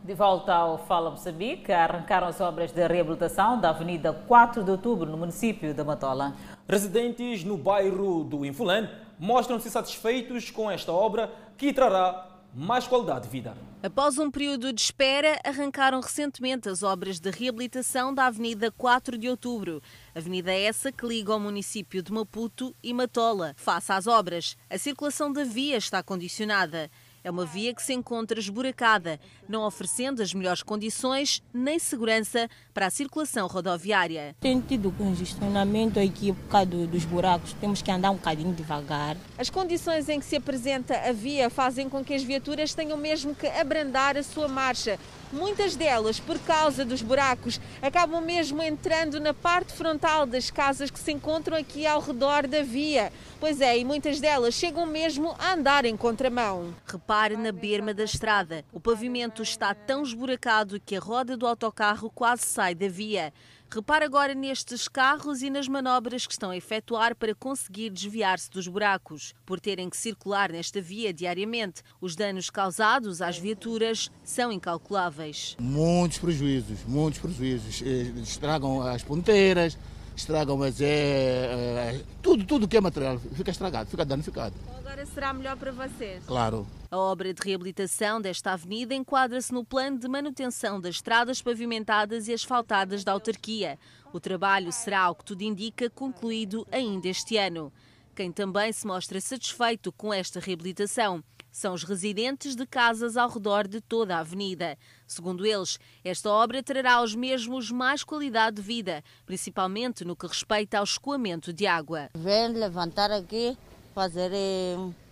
De 0.09 0.15
volta 0.15 0.55
ao 0.55 0.79
Fala 0.79 1.11
Moçambique, 1.11 1.71
arrancaram 1.71 2.29
as 2.29 2.41
obras 2.41 2.73
de 2.73 2.87
reabilitação 2.87 3.61
da 3.61 3.69
Avenida 3.69 4.11
4 4.11 4.65
de 4.65 4.71
Outubro, 4.71 5.05
no 5.05 5.19
município 5.19 5.75
de 5.75 5.85
Matola. 5.85 6.35
Residentes 6.67 7.45
no 7.45 7.59
bairro 7.59 8.25
do 8.25 8.43
Infulane 8.43 8.89
mostram-se 9.19 9.71
satisfeitos 9.71 10.51
com 10.51 10.71
esta 10.71 10.91
obra 10.91 11.31
que 11.59 11.75
trará 11.75 12.27
mais 12.55 12.89
qualidade 12.89 13.25
de 13.25 13.29
vida. 13.29 13.55
Após 13.83 14.19
um 14.19 14.31
período 14.31 14.73
de 14.73 14.81
espera, 14.81 15.39
arrancaram 15.45 16.01
recentemente 16.01 16.71
as 16.71 16.83
obras 16.83 17.21
de 17.21 17.31
reabilitação 17.31 18.15
da 18.15 18.29
Avenida 18.29 18.71
4 18.71 19.19
de 19.19 19.29
Outubro. 19.29 19.83
Avenida 20.15 20.51
essa 20.51 20.91
que 20.91 21.07
liga 21.07 21.35
ao 21.35 21.39
município 21.39 22.03
de 22.03 22.11
Maputo 22.11 22.75
e 22.83 22.95
Matola. 22.95 23.53
Face 23.59 23.93
às 23.93 24.07
obras, 24.07 24.57
a 24.71 24.79
circulação 24.79 25.31
da 25.31 25.45
via 25.45 25.77
está 25.77 26.03
condicionada. 26.03 26.91
É 27.23 27.31
uma 27.31 27.45
via 27.45 27.75
que 27.75 27.83
se 27.83 27.93
encontra 27.93 28.39
esburacada, 28.39 29.19
não 29.49 29.66
oferecendo 29.66 30.23
as 30.23 30.33
melhores 30.33 30.62
condições 30.62 31.43
nem 31.53 31.79
segurança 31.79 32.49
para 32.73 32.87
a 32.87 32.91
circulação 32.91 33.47
rodoviária. 33.47 34.37
Tem 34.41 34.61
tido 34.61 34.93
congestionamento 34.93 35.99
aqui 35.99 36.33
por 36.33 36.49
causa 36.49 36.66
dos 36.66 37.05
buracos, 37.05 37.53
temos 37.55 37.83
que 37.83 37.91
andar 37.91 38.11
um 38.11 38.16
bocadinho 38.16 38.55
devagar. 38.55 39.16
As 39.37 39.51
condições 39.51 40.09
em 40.09 40.21
que 40.21 40.27
se 40.27 40.37
apresenta 40.37 40.97
a 40.97 41.12
via 41.12 41.51
fazem 41.51 41.89
com 41.89 42.05
que 42.05 42.14
as 42.14 42.23
viaturas 42.23 42.75
tenham 42.75 42.97
mesmo 42.97 43.35
que 43.35 43.47
abrandar 43.47 44.16
a 44.16 44.23
sua 44.23 44.49
marcha. 44.49 44.99
Muitas 45.31 45.76
delas, 45.76 46.18
por 46.18 46.39
causa 46.39 46.87
dos 46.87 47.03
buracos, 47.03 47.61
acabam 47.83 48.24
mesmo 48.24 48.62
entrando 48.62 49.20
na 49.20 49.35
parte 49.35 49.74
frontal 49.74 50.24
das 50.24 50.51
casas 50.51 50.91
que 50.91 50.99
se 50.99 51.12
encontram 51.12 51.57
aqui 51.57 51.87
ao 51.87 52.01
redor 52.01 52.47
da 52.47 52.62
via. 52.62 53.12
Pois 53.39 53.61
é, 53.61 53.79
e 53.79 53.85
muitas 53.85 54.20
delas 54.20 54.55
chegam 54.55 54.87
mesmo 54.87 55.37
a 55.39 55.53
andar 55.53 55.85
em 55.85 55.97
contramão. 55.99 56.74
Repare 56.87 57.37
na 57.37 57.53
berma 57.53 57.93
da 57.93 58.05
estrada. 58.05 58.64
O 58.72 58.81
pavimento 58.81 59.43
está 59.43 59.74
tão 59.74 60.03
esburacado 60.03 60.81
que 60.81 60.97
a 60.97 61.01
roda 61.01 61.37
do 61.37 61.47
autocarro 61.47 62.11
quase 62.11 62.47
sai 62.47 62.74
da 62.74 62.89
via. 62.89 63.33
Repare 63.71 64.07
agora 64.07 64.35
nestes 64.35 64.89
carros 64.89 65.43
e 65.43 65.51
nas 65.51 65.69
manobras 65.69 66.27
que 66.27 66.33
estão 66.33 66.49
a 66.49 66.57
efetuar 66.57 67.14
para 67.14 67.35
conseguir 67.35 67.91
desviar-se 67.91 68.49
dos 68.51 68.66
buracos. 68.66 69.35
Por 69.45 69.61
terem 69.61 69.91
que 69.91 69.97
circular 69.97 70.51
nesta 70.51 70.81
via 70.81 71.12
diariamente, 71.12 71.83
os 72.01 72.16
danos 72.16 72.49
causados 72.49 73.21
às 73.21 73.37
viaturas 73.37 74.11
são 74.25 74.51
incalculáveis. 74.51 75.55
Muitos 75.61 76.16
prejuízos, 76.16 76.79
muitos 76.87 77.21
prejuízos. 77.21 77.83
Estragam 78.23 78.81
as 78.81 79.03
ponteiras, 79.03 79.77
estragam 80.19 80.57
mas 80.57 80.81
é, 80.81 80.87
é, 80.87 82.05
tudo, 82.21 82.45
tudo 82.45 82.69
que 82.69 82.77
é 82.77 82.81
material 82.81 83.19
fica 83.19 83.51
estragado, 83.51 83.89
fica 83.89 84.05
danificado. 84.05 84.55
Então 84.62 84.79
agora 84.79 85.07
será 85.07 85.33
melhor 85.33 85.57
para 85.57 85.73
vocês? 85.73 86.25
Claro. 86.27 86.66
A 86.91 86.97
obra 86.97 87.33
de 87.33 87.41
reabilitação 87.43 88.21
desta 88.21 88.53
avenida 88.53 88.95
enquadra-se 88.95 89.53
no 89.53 89.64
plano 89.64 89.99
de 89.99 90.09
manutenção 90.09 90.81
das 90.81 90.97
estradas 90.97 91.41
pavimentadas 91.43 92.29
e 92.29 92.33
asfaltadas 92.33 93.05
da 93.05 93.12
autarquia. 93.12 93.79
O 94.12 94.19
trabalho 94.19 94.73
será, 94.73 95.01
ao 95.01 95.14
que 95.14 95.25
tudo 95.25 95.43
indica, 95.43 95.91
concluído 95.91 96.66
ainda 96.73 97.09
este 97.09 97.37
ano. 97.37 97.73
Quem 98.14 98.33
também 98.33 98.73
se 98.73 98.87
mostra 98.87 99.21
satisfeito 99.21 99.93
com 99.93 100.12
esta 100.12 100.41
reabilitação 100.41 101.23
são 101.59 101.75
os 101.75 101.83
residentes 101.83 102.55
de 102.55 102.65
casas 102.65 103.17
ao 103.17 103.29
redor 103.29 103.67
de 103.67 103.81
toda 103.81 104.15
a 104.17 104.21
avenida. 104.21 104.79
Segundo 105.09 105.45
eles, 105.45 105.77
esta 106.05 106.31
obra 106.31 106.63
trará 106.63 106.95
aos 106.95 107.17
mesmos 107.17 107.71
mais 107.73 108.05
qualidade 108.05 108.57
de 108.57 108.63
vida, 108.63 109.03
principalmente 109.27 110.05
no 110.05 110.15
que 110.15 110.29
respeita 110.29 110.79
ao 110.79 110.85
escoamento 110.85 111.53
de 111.53 111.67
água. 111.67 112.11
Vem 112.15 112.53
levantar 112.53 113.11
aqui, 113.11 113.59
fazer. 113.93 114.31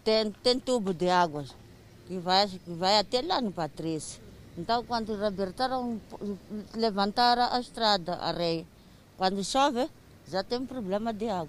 Tem, 0.04 0.30
tem 0.30 0.60
tubo 0.60 0.94
de 0.94 1.08
águas 1.08 1.52
que 2.06 2.16
vai, 2.18 2.46
que 2.46 2.70
vai 2.70 3.00
até 3.00 3.22
lá 3.22 3.40
no 3.40 3.50
Patrício. 3.50 4.22
Então, 4.56 4.84
quando 4.84 5.16
reabertaram, 5.16 6.00
levantaram 6.74 7.52
a 7.52 7.58
estrada, 7.58 8.14
a 8.14 8.28
areia. 8.28 8.64
Quando 9.18 9.42
chove, 9.42 9.90
já 10.28 10.44
tem 10.44 10.64
problema 10.64 11.12
de 11.12 11.28
água. 11.28 11.48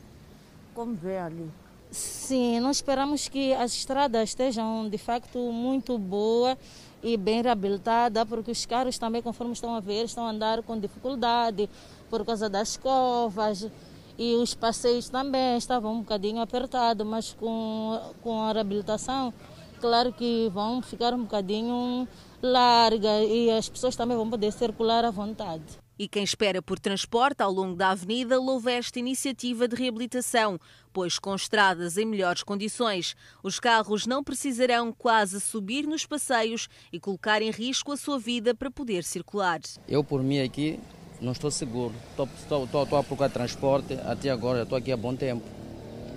Como 0.74 0.96
vê 0.96 1.20
ali. 1.20 1.52
Sim, 1.90 2.60
nós 2.60 2.78
esperamos 2.78 3.30
que 3.30 3.54
as 3.54 3.74
estradas 3.74 4.30
estejam 4.30 4.90
de 4.90 4.98
facto 4.98 5.40
muito 5.52 5.98
boas 5.98 6.58
e 7.02 7.16
bem 7.16 7.42
reabilitadas, 7.42 8.28
porque 8.28 8.52
os 8.52 8.66
carros 8.66 8.98
também, 8.98 9.22
conforme 9.22 9.54
estão 9.54 9.74
a 9.74 9.80
ver, 9.80 10.04
estão 10.04 10.26
a 10.26 10.32
andar 10.32 10.62
com 10.64 10.78
dificuldade 10.78 11.70
por 12.10 12.26
causa 12.26 12.50
das 12.50 12.76
covas 12.76 13.70
e 14.18 14.36
os 14.36 14.54
passeios 14.54 15.08
também 15.10 15.58
estavam 15.58 15.94
um 15.94 16.00
bocadinho 16.00 16.42
apertados, 16.42 17.06
mas 17.08 17.34
com, 17.34 18.00
com 18.22 18.42
a 18.42 18.52
reabilitação 18.52 19.34
claro 19.80 20.12
que 20.12 20.50
vão 20.54 20.82
ficar 20.82 21.14
um 21.14 21.22
bocadinho 21.24 22.08
larga 22.42 23.24
e 23.24 23.50
as 23.52 23.70
pessoas 23.70 23.96
também 23.96 24.18
vão 24.18 24.30
poder 24.30 24.52
circular 24.52 25.06
à 25.06 25.12
vontade. 25.12 25.87
E 26.00 26.08
quem 26.08 26.24
espera 26.24 26.62
por 26.62 26.80
transporte 26.80 27.42
ao 27.42 27.52
longo 27.52 27.76
da 27.76 27.90
avenida 27.90 28.40
louva 28.40 28.72
esta 28.72 29.00
iniciativa 29.00 29.68
de 29.68 29.76
reabilitação, 29.76 30.60
pois 30.94 31.18
com 31.18 31.34
estradas 31.34 31.98
em 31.98 32.06
melhores 32.06 32.44
condições, 32.44 33.16
os 33.42 33.60
carros 33.60 34.06
não 34.06 34.24
precisarão 34.24 34.94
quase 34.94 35.42
subir 35.42 35.88
nos 35.88 36.06
passeios 36.06 36.70
e 36.94 37.00
colocar 37.00 37.42
em 37.42 37.52
risco 37.52 37.92
a 37.92 37.98
sua 37.98 38.20
vida 38.20 38.54
para 38.54 38.70
poder 38.70 39.04
circular. 39.04 39.60
Eu, 39.88 40.04
por 40.04 40.22
mim, 40.22 40.40
aqui 40.40 40.80
não 41.20 41.32
estou 41.32 41.50
seguro. 41.50 41.96
Estou, 42.12 42.30
estou, 42.38 42.64
estou, 42.66 42.84
estou 42.84 43.00
a 43.00 43.04
procurar 43.04 43.30
transporte 43.30 43.94
até 44.06 44.30
agora, 44.30 44.64
estou 44.64 44.78
aqui 44.78 44.92
há 44.92 44.98
bom 44.98 45.16
tempo. 45.16 45.44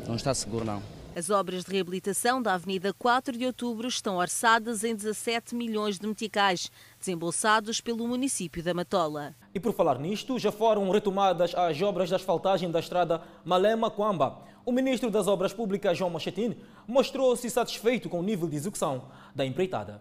Não 0.07 0.17
está 0.17 0.35
seguro, 0.35 0.65
não. 0.65 1.00
As 1.15 1.29
obras 1.29 1.65
de 1.65 1.73
reabilitação 1.73 2.41
da 2.41 2.55
Avenida 2.55 2.95
4 2.95 3.37
de 3.37 3.45
Outubro 3.45 3.89
estão 3.89 4.17
orçadas 4.17 4.85
em 4.85 4.95
17 4.95 5.57
milhões 5.57 5.99
de 5.99 6.07
meticais, 6.07 6.71
desembolsados 7.01 7.81
pelo 7.81 8.07
município 8.07 8.63
da 8.63 8.73
Matola. 8.73 9.35
E 9.53 9.59
por 9.59 9.73
falar 9.73 9.99
nisto, 9.99 10.39
já 10.39 10.53
foram 10.53 10.89
retomadas 10.89 11.53
as 11.53 11.83
obras 11.83 12.11
de 12.11 12.15
asfaltagem 12.15 12.71
da 12.71 12.79
estrada 12.79 13.23
Malema-Quamba. 13.45 14.41
O 14.65 14.71
ministro 14.71 15.11
das 15.11 15.27
Obras 15.27 15.53
Públicas, 15.53 15.99
João 15.99 16.11
Machetini, 16.11 16.63
mostrou-se 16.87 17.51
satisfeito 17.51 18.09
com 18.09 18.21
o 18.21 18.23
nível 18.23 18.49
de 18.49 18.55
execução 18.55 19.11
da 19.35 19.45
empreitada. 19.45 20.01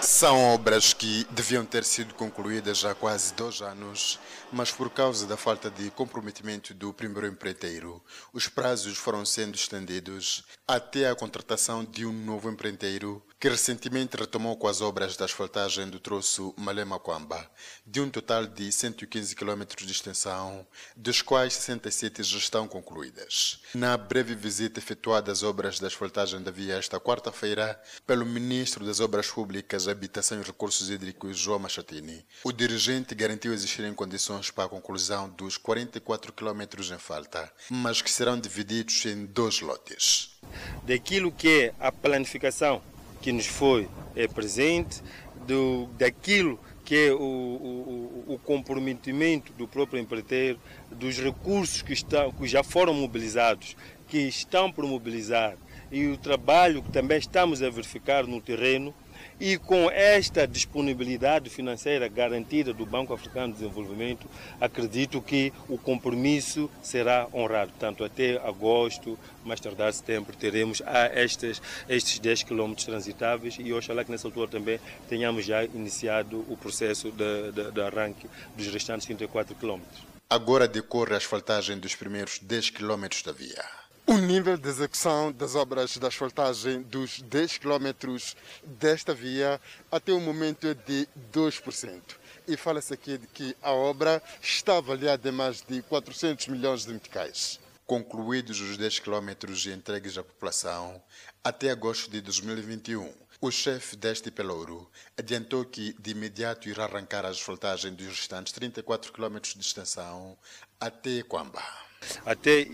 São 0.00 0.54
obras 0.54 0.92
que 0.92 1.24
deviam 1.30 1.64
ter 1.64 1.84
sido 1.84 2.14
concluídas 2.14 2.84
há 2.84 2.94
quase 2.94 3.34
dois 3.34 3.60
anos, 3.60 4.18
mas 4.52 4.70
por 4.72 4.88
causa 4.90 5.26
da 5.26 5.36
falta 5.36 5.70
de 5.70 5.90
comprometimento 5.90 6.72
do 6.72 6.92
primeiro 6.92 7.26
empreiteiro, 7.26 8.02
os 8.32 8.48
prazos 8.48 8.96
foram 8.96 9.24
sendo 9.26 9.54
estendidos 9.54 10.44
até 10.66 11.08
a 11.08 11.14
contratação 11.14 11.84
de 11.84 12.06
um 12.06 12.12
novo 12.12 12.50
empreiteiro 12.50 13.22
que 13.40 13.48
recentemente 13.48 14.16
retomou 14.16 14.56
com 14.56 14.66
as 14.66 14.80
obras 14.80 15.16
de 15.16 15.22
asfaltagem 15.22 15.88
do 15.88 16.00
troço 16.00 16.52
Malema-Quamba, 16.56 17.48
de 17.86 18.00
um 18.00 18.10
total 18.10 18.46
de 18.46 18.72
115 18.72 19.36
km 19.36 19.62
de 19.76 19.92
extensão, 19.92 20.66
dos 20.96 21.22
quais 21.22 21.54
67 21.54 22.24
já 22.24 22.38
estão 22.38 22.66
concluídas. 22.66 23.60
Na 23.74 23.96
breve 23.96 24.34
visita 24.34 24.80
efetuada 24.80 25.30
às 25.30 25.44
obras 25.44 25.78
de 25.78 25.86
asfaltagem 25.86 26.42
da 26.42 26.50
via 26.50 26.74
esta 26.74 26.98
quarta-feira 26.98 27.80
pelo 28.04 28.26
Ministro 28.26 28.84
das 28.84 28.98
Obras 28.98 29.30
Públicas, 29.30 29.86
Habitação 29.86 30.40
e 30.40 30.44
Recursos 30.44 30.90
Hídricos, 30.90 31.38
João 31.38 31.60
Machatini, 31.60 32.26
o 32.42 32.50
dirigente 32.50 33.14
garantiu 33.14 33.52
existirem 33.52 33.94
condições 33.94 34.50
para 34.50 34.64
a 34.64 34.68
conclusão 34.68 35.28
dos 35.30 35.56
44 35.56 36.32
km 36.32 36.62
em 36.92 36.98
falta, 36.98 37.52
mas 37.70 38.02
que 38.02 38.10
serão 38.10 38.38
divididos 38.38 39.06
em 39.06 39.26
dois 39.26 39.60
lotes. 39.60 40.36
Daquilo 40.82 41.30
que 41.30 41.48
é 41.48 41.74
a 41.78 41.92
planificação 41.92 42.82
que 43.20 43.32
nos 43.32 43.46
foi 43.46 43.88
é, 44.14 44.26
presente, 44.26 45.02
do, 45.46 45.86
daquilo 45.98 46.58
que 46.84 47.08
é 47.08 47.12
o, 47.12 47.18
o, 47.18 48.24
o, 48.28 48.38
comprometimento 48.38 49.52
do 49.52 49.68
próprio 49.68 50.00
empreiteiro, 50.00 50.58
dos 50.90 51.18
recursos 51.18 51.82
que, 51.82 51.92
estão, 51.92 52.32
que 52.32 52.46
já 52.46 52.62
foram 52.62 52.94
mobilizados, 52.94 53.76
que 54.06 54.18
estão 54.18 54.72
por 54.72 54.86
mobilizar 54.86 55.56
e 55.90 56.06
o 56.06 56.16
trabalho 56.16 56.82
que 56.82 56.90
também 56.90 57.18
estamos 57.18 57.62
a 57.62 57.70
verificar 57.70 58.26
no 58.26 58.40
terreno 58.40 58.94
e 59.40 59.56
com 59.56 59.90
esta 59.90 60.46
disponibilidade 60.46 61.48
financeira 61.48 62.08
garantida 62.08 62.72
do 62.72 62.84
Banco 62.84 63.12
Africano 63.12 63.52
de 63.52 63.60
Desenvolvimento, 63.60 64.26
acredito 64.60 65.22
que 65.22 65.52
o 65.68 65.78
compromisso 65.78 66.70
será 66.82 67.28
honrado. 67.32 67.70
Portanto, 67.70 68.04
até 68.04 68.36
agosto, 68.38 69.18
mais 69.44 69.60
tardar 69.60 69.92
setembro, 69.92 70.36
teremos 70.36 70.82
estes, 71.14 71.62
estes 71.88 72.18
10 72.18 72.42
quilômetros 72.42 72.86
transitáveis 72.86 73.56
e 73.58 73.72
oxalá 73.72 74.04
que 74.04 74.10
nessa 74.10 74.26
altura 74.26 74.48
também 74.48 74.80
tenhamos 75.08 75.44
já 75.44 75.64
iniciado 75.64 76.44
o 76.48 76.56
processo 76.56 77.10
de, 77.10 77.52
de, 77.52 77.70
de 77.70 77.80
arranque 77.80 78.28
dos 78.56 78.66
restantes 78.68 79.06
34 79.06 79.54
quilômetros. 79.54 80.02
Agora 80.30 80.68
decorre 80.68 81.14
a 81.14 81.16
asfaltagem 81.16 81.78
dos 81.78 81.94
primeiros 81.94 82.38
10 82.38 82.70
quilômetros 82.70 83.22
da 83.22 83.32
via. 83.32 83.64
O 84.10 84.16
nível 84.16 84.56
de 84.56 84.66
execução 84.66 85.30
das 85.30 85.54
obras 85.54 85.98
de 85.98 86.06
asfaltagem 86.06 86.80
dos 86.80 87.20
10 87.20 87.58
quilômetros 87.58 88.34
desta 88.64 89.12
via 89.12 89.60
até 89.92 90.10
o 90.14 90.18
momento 90.18 90.66
é 90.66 90.72
de 90.72 91.06
2%. 91.30 92.00
E 92.48 92.56
fala-se 92.56 92.94
aqui 92.94 93.18
de 93.18 93.26
que 93.26 93.54
a 93.62 93.70
obra 93.70 94.22
está 94.40 94.78
avaliada 94.78 95.28
em 95.28 95.32
mais 95.32 95.60
de 95.60 95.82
400 95.82 96.48
milhões 96.48 96.86
de 96.86 96.92
meticais. 96.94 97.60
concluídos 97.86 98.62
os 98.62 98.78
10 98.78 98.98
quilômetros 99.00 99.66
entregues 99.66 100.16
à 100.16 100.22
população 100.22 101.02
até 101.44 101.70
agosto 101.70 102.10
de 102.10 102.22
2021. 102.22 103.12
O 103.42 103.50
chefe 103.50 103.94
deste 103.94 104.30
pelouro 104.30 104.90
adiantou 105.18 105.66
que 105.66 105.92
de 106.00 106.12
imediato 106.12 106.66
irá 106.66 106.84
arrancar 106.84 107.26
a 107.26 107.28
asfaltagem 107.28 107.92
dos 107.92 108.06
restantes 108.06 108.54
34 108.54 109.12
quilômetros 109.12 109.52
de 109.52 109.60
extensão 109.60 110.34
até 110.80 111.22
Quamba. 111.22 111.87
Até 112.24 112.66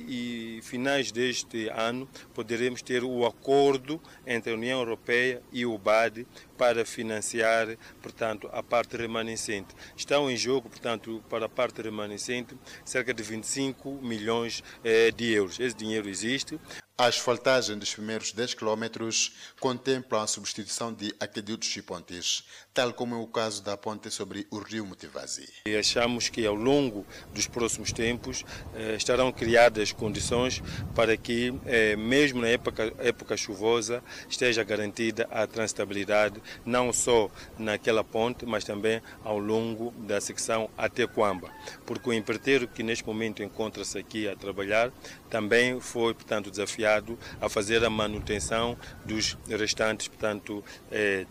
finais 0.63 1.11
deste 1.13 1.69
ano 1.69 2.09
poderemos 2.35 2.83
ter 2.83 3.05
o 3.05 3.25
acordo 3.27 4.01
entre 4.27 4.53
a 4.53 4.55
União 4.55 4.81
Europeia 4.81 5.43
e 5.53 5.65
o 5.65 5.77
BAD 5.79 6.27
para 6.57 6.85
financiar, 6.85 7.77
portanto, 8.03 8.49
a 8.53 8.63
parte 8.63 8.97
remanescente. 8.97 9.75
Estão 9.97 10.31
em 10.31 10.37
jogo, 10.37 10.69
portanto, 10.69 11.23
para 11.29 11.47
a 11.47 11.49
parte 11.49 11.83
remanescente, 11.83 12.57
cerca 12.85 13.13
de 13.13 13.23
25 13.23 14.01
milhões 14.03 14.63
eh, 14.83 15.11
de 15.11 15.33
euros. 15.33 15.59
Esse 15.59 15.77
dinheiro 15.77 16.09
existe. 16.09 16.59
A 16.97 17.07
asfaltagem 17.07 17.77
dos 17.77 17.93
primeiros 17.93 18.31
10 18.31 18.55
quilômetros 18.55 19.33
contempla 19.59 20.23
a 20.23 20.29
substituição 20.29 20.95
de 20.95 21.13
aquedutos 21.19 21.77
e 21.77 21.83
pontes, 21.83 22.45
tal 22.75 22.93
como 22.93 23.15
é 23.15 23.19
o 23.19 23.27
caso 23.29 23.63
da 23.63 23.77
ponte 23.77 24.11
sobre 24.11 24.49
o 24.51 24.59
rio 24.59 24.85
Motivazi. 24.85 25.49
E 25.65 25.77
achamos 25.77 26.29
que 26.29 26.45
ao 26.45 26.57
longo 26.57 27.07
dos 27.33 27.47
próximos 27.47 27.93
tempos 27.93 28.45
eh, 28.75 28.97
estarão 28.97 29.31
criadas 29.31 29.93
condições 29.93 30.61
para 30.93 31.17
que, 31.17 31.55
eh, 31.67 31.95
mesmo 31.95 32.41
na 32.41 32.49
época, 32.49 32.93
época 32.99 33.37
chuvosa, 33.37 34.03
esteja 34.29 34.65
garantida 34.65 35.29
a 35.31 35.47
transitabilidade, 35.47 36.43
não 36.67 36.93
só 36.93 37.31
naquela 37.57 38.03
ponte, 38.03 38.45
mas 38.45 38.65
também 38.65 39.01
ao 39.23 39.39
longo 39.39 39.93
da 39.99 40.21
secção 40.21 40.69
até 40.77 41.07
Quamba. 41.07 41.51
Porque 41.87 42.11
o 42.11 42.13
empreiteiro 42.13 42.67
que 42.67 42.83
neste 42.83 43.07
momento 43.07 43.41
encontra-se 43.41 43.97
aqui 43.97 44.27
a 44.29 44.35
trabalhar 44.35 44.91
também 45.31 45.81
foi, 45.81 46.13
portanto, 46.13 46.51
desafiado 46.51 47.17
a 47.41 47.49
fazer 47.49 47.85
a 47.85 47.91
manutenção 47.91 48.77
dos 49.05 49.37
restantes, 49.49 50.09
portanto, 50.09 50.65
eh, 50.91 51.25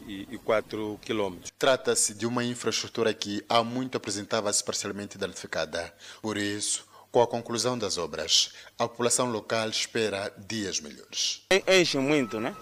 34 0.00 0.98
quilômetros. 1.02 1.52
Trata-se 1.58 2.14
de 2.14 2.26
uma 2.26 2.44
infraestrutura 2.44 3.12
que 3.12 3.44
há 3.48 3.62
muito 3.62 3.96
apresentava-se 3.96 4.62
parcialmente 4.62 5.18
danificada. 5.18 5.92
Por 6.22 6.36
isso, 6.36 6.86
com 7.10 7.22
a 7.22 7.26
conclusão 7.26 7.78
das 7.78 7.98
obras, 7.98 8.52
a 8.78 8.86
população 8.86 9.30
local 9.30 9.68
espera 9.68 10.32
dias 10.36 10.80
melhores. 10.80 11.42
Enche 11.66 11.98
muito, 11.98 12.40
né? 12.40 12.54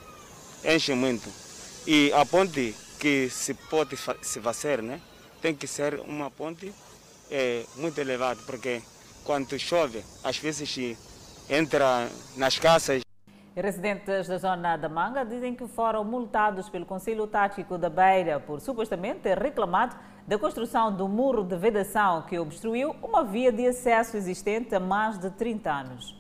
Enche 0.65 0.95
muito. 0.95 1.29
E 1.87 2.13
a 2.13 2.25
ponte 2.25 2.75
que 2.99 3.29
se 3.31 3.55
pode 3.55 3.97
se 4.23 4.41
fazer, 4.41 4.83
né? 4.83 5.01
Tem 5.41 5.55
que 5.55 5.67
ser 5.67 6.01
uma 6.01 6.31
ponte 6.31 6.73
é, 7.31 7.65
muito 7.77 8.01
elevada, 8.01 8.41
porque 8.47 8.83
quando 9.25 9.59
chove, 9.59 10.03
às 10.23 10.39
vezes 10.39 10.97
entra 11.49 12.09
nas 12.37 12.59
casas. 12.59 13.06
Residentes 13.59 14.29
da 14.29 14.37
zona 14.37 14.77
da 14.77 14.87
Manga 14.87 15.25
dizem 15.25 15.55
que 15.55 15.67
foram 15.67 16.05
multados 16.05 16.69
pelo 16.69 16.85
Conselho 16.85 17.27
Tático 17.27 17.79
da 17.79 17.89
Beira 17.89 18.39
por 18.39 18.61
supostamente 18.61 19.21
ter 19.21 19.39
reclamado 19.39 19.97
da 20.27 20.39
construção 20.39 20.95
do 20.95 21.09
muro 21.09 21.43
de 21.43 21.57
vedação 21.57 22.21
que 22.27 22.39
obstruiu 22.39 22.95
uma 23.03 23.25
via 23.25 23.51
de 23.51 23.67
acesso 23.67 24.15
existente 24.15 24.75
há 24.75 24.79
mais 24.79 25.19
de 25.19 25.31
30 25.31 25.73
anos. 25.73 26.15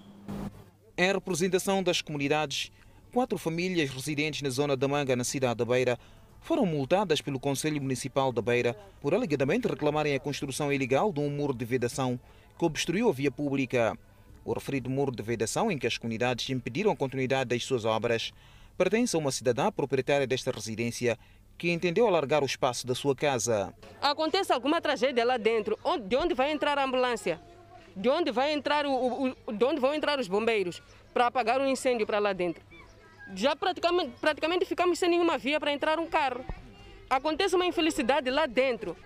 Em 0.96 1.12
representação 1.12 1.82
das 1.82 2.00
comunidades, 2.00 2.72
quatro 3.12 3.36
famílias 3.36 3.90
residentes 3.90 4.40
na 4.40 4.48
zona 4.48 4.74
da 4.74 4.88
Manga, 4.88 5.14
na 5.14 5.22
cidade 5.22 5.56
da 5.56 5.64
Beira, 5.66 5.98
foram 6.40 6.64
multadas 6.64 7.20
pelo 7.20 7.38
Conselho 7.38 7.82
Municipal 7.82 8.32
da 8.32 8.40
Beira 8.40 8.74
por 8.98 9.12
alegadamente 9.12 9.68
reclamarem 9.68 10.14
a 10.14 10.20
construção 10.20 10.72
ilegal 10.72 11.12
de 11.12 11.20
um 11.20 11.28
muro 11.28 11.52
de 11.52 11.66
vedação 11.66 12.18
que 12.58 12.64
obstruiu 12.64 13.10
a 13.10 13.12
via 13.12 13.30
pública. 13.30 13.94
O 14.46 14.52
referido 14.52 14.88
muro 14.88 15.10
de 15.10 15.24
vedação, 15.24 15.72
em 15.72 15.76
que 15.76 15.88
as 15.88 15.98
comunidades 15.98 16.48
impediram 16.50 16.92
a 16.92 16.96
continuidade 16.96 17.50
das 17.50 17.64
suas 17.64 17.84
obras, 17.84 18.32
pertence 18.78 19.16
a 19.16 19.18
uma 19.18 19.32
cidadã 19.32 19.72
proprietária 19.72 20.24
desta 20.24 20.52
residência 20.52 21.18
que 21.58 21.72
entendeu 21.72 22.06
alargar 22.06 22.44
o 22.44 22.46
espaço 22.46 22.86
da 22.86 22.94
sua 22.94 23.16
casa. 23.16 23.74
Acontece 24.00 24.52
alguma 24.52 24.80
tragédia 24.80 25.24
lá 25.24 25.36
dentro, 25.36 25.76
de 26.06 26.14
onde 26.14 26.32
vai 26.32 26.52
entrar 26.52 26.78
a 26.78 26.84
ambulância? 26.84 27.40
De 27.96 28.08
onde, 28.08 28.30
vai 28.30 28.52
entrar 28.52 28.86
o, 28.86 29.34
o 29.46 29.52
de 29.52 29.64
onde 29.64 29.80
vão 29.80 29.92
entrar 29.92 30.20
os 30.20 30.28
bombeiros 30.28 30.80
para 31.12 31.26
apagar 31.26 31.60
um 31.60 31.66
incêndio 31.66 32.06
para 32.06 32.20
lá 32.20 32.32
dentro? 32.32 32.62
Já 33.34 33.56
praticamente, 33.56 34.12
praticamente 34.20 34.64
ficamos 34.64 34.96
sem 34.96 35.10
nenhuma 35.10 35.36
via 35.36 35.58
para 35.58 35.72
entrar 35.72 35.98
um 35.98 36.06
carro. 36.06 36.44
Acontece 37.10 37.56
uma 37.56 37.66
infelicidade 37.66 38.30
lá 38.30 38.46
dentro, 38.46 38.96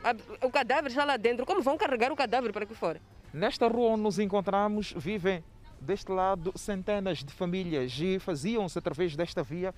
o 0.42 0.50
cadáver 0.50 0.90
está 0.90 1.04
lá 1.06 1.16
dentro, 1.16 1.46
como 1.46 1.62
vão 1.62 1.78
carregar 1.78 2.12
o 2.12 2.16
cadáver 2.16 2.52
para 2.52 2.64
aqui 2.64 2.74
fora? 2.74 3.00
Nesta 3.32 3.68
rua 3.68 3.90
onde 3.90 4.02
nos 4.02 4.18
encontramos, 4.18 4.92
vivem 4.96 5.44
deste 5.80 6.10
lado 6.10 6.52
centenas 6.56 7.18
de 7.18 7.32
famílias 7.32 7.96
e 8.00 8.18
faziam-se 8.18 8.76
através 8.76 9.14
desta 9.14 9.40
via 9.42 9.72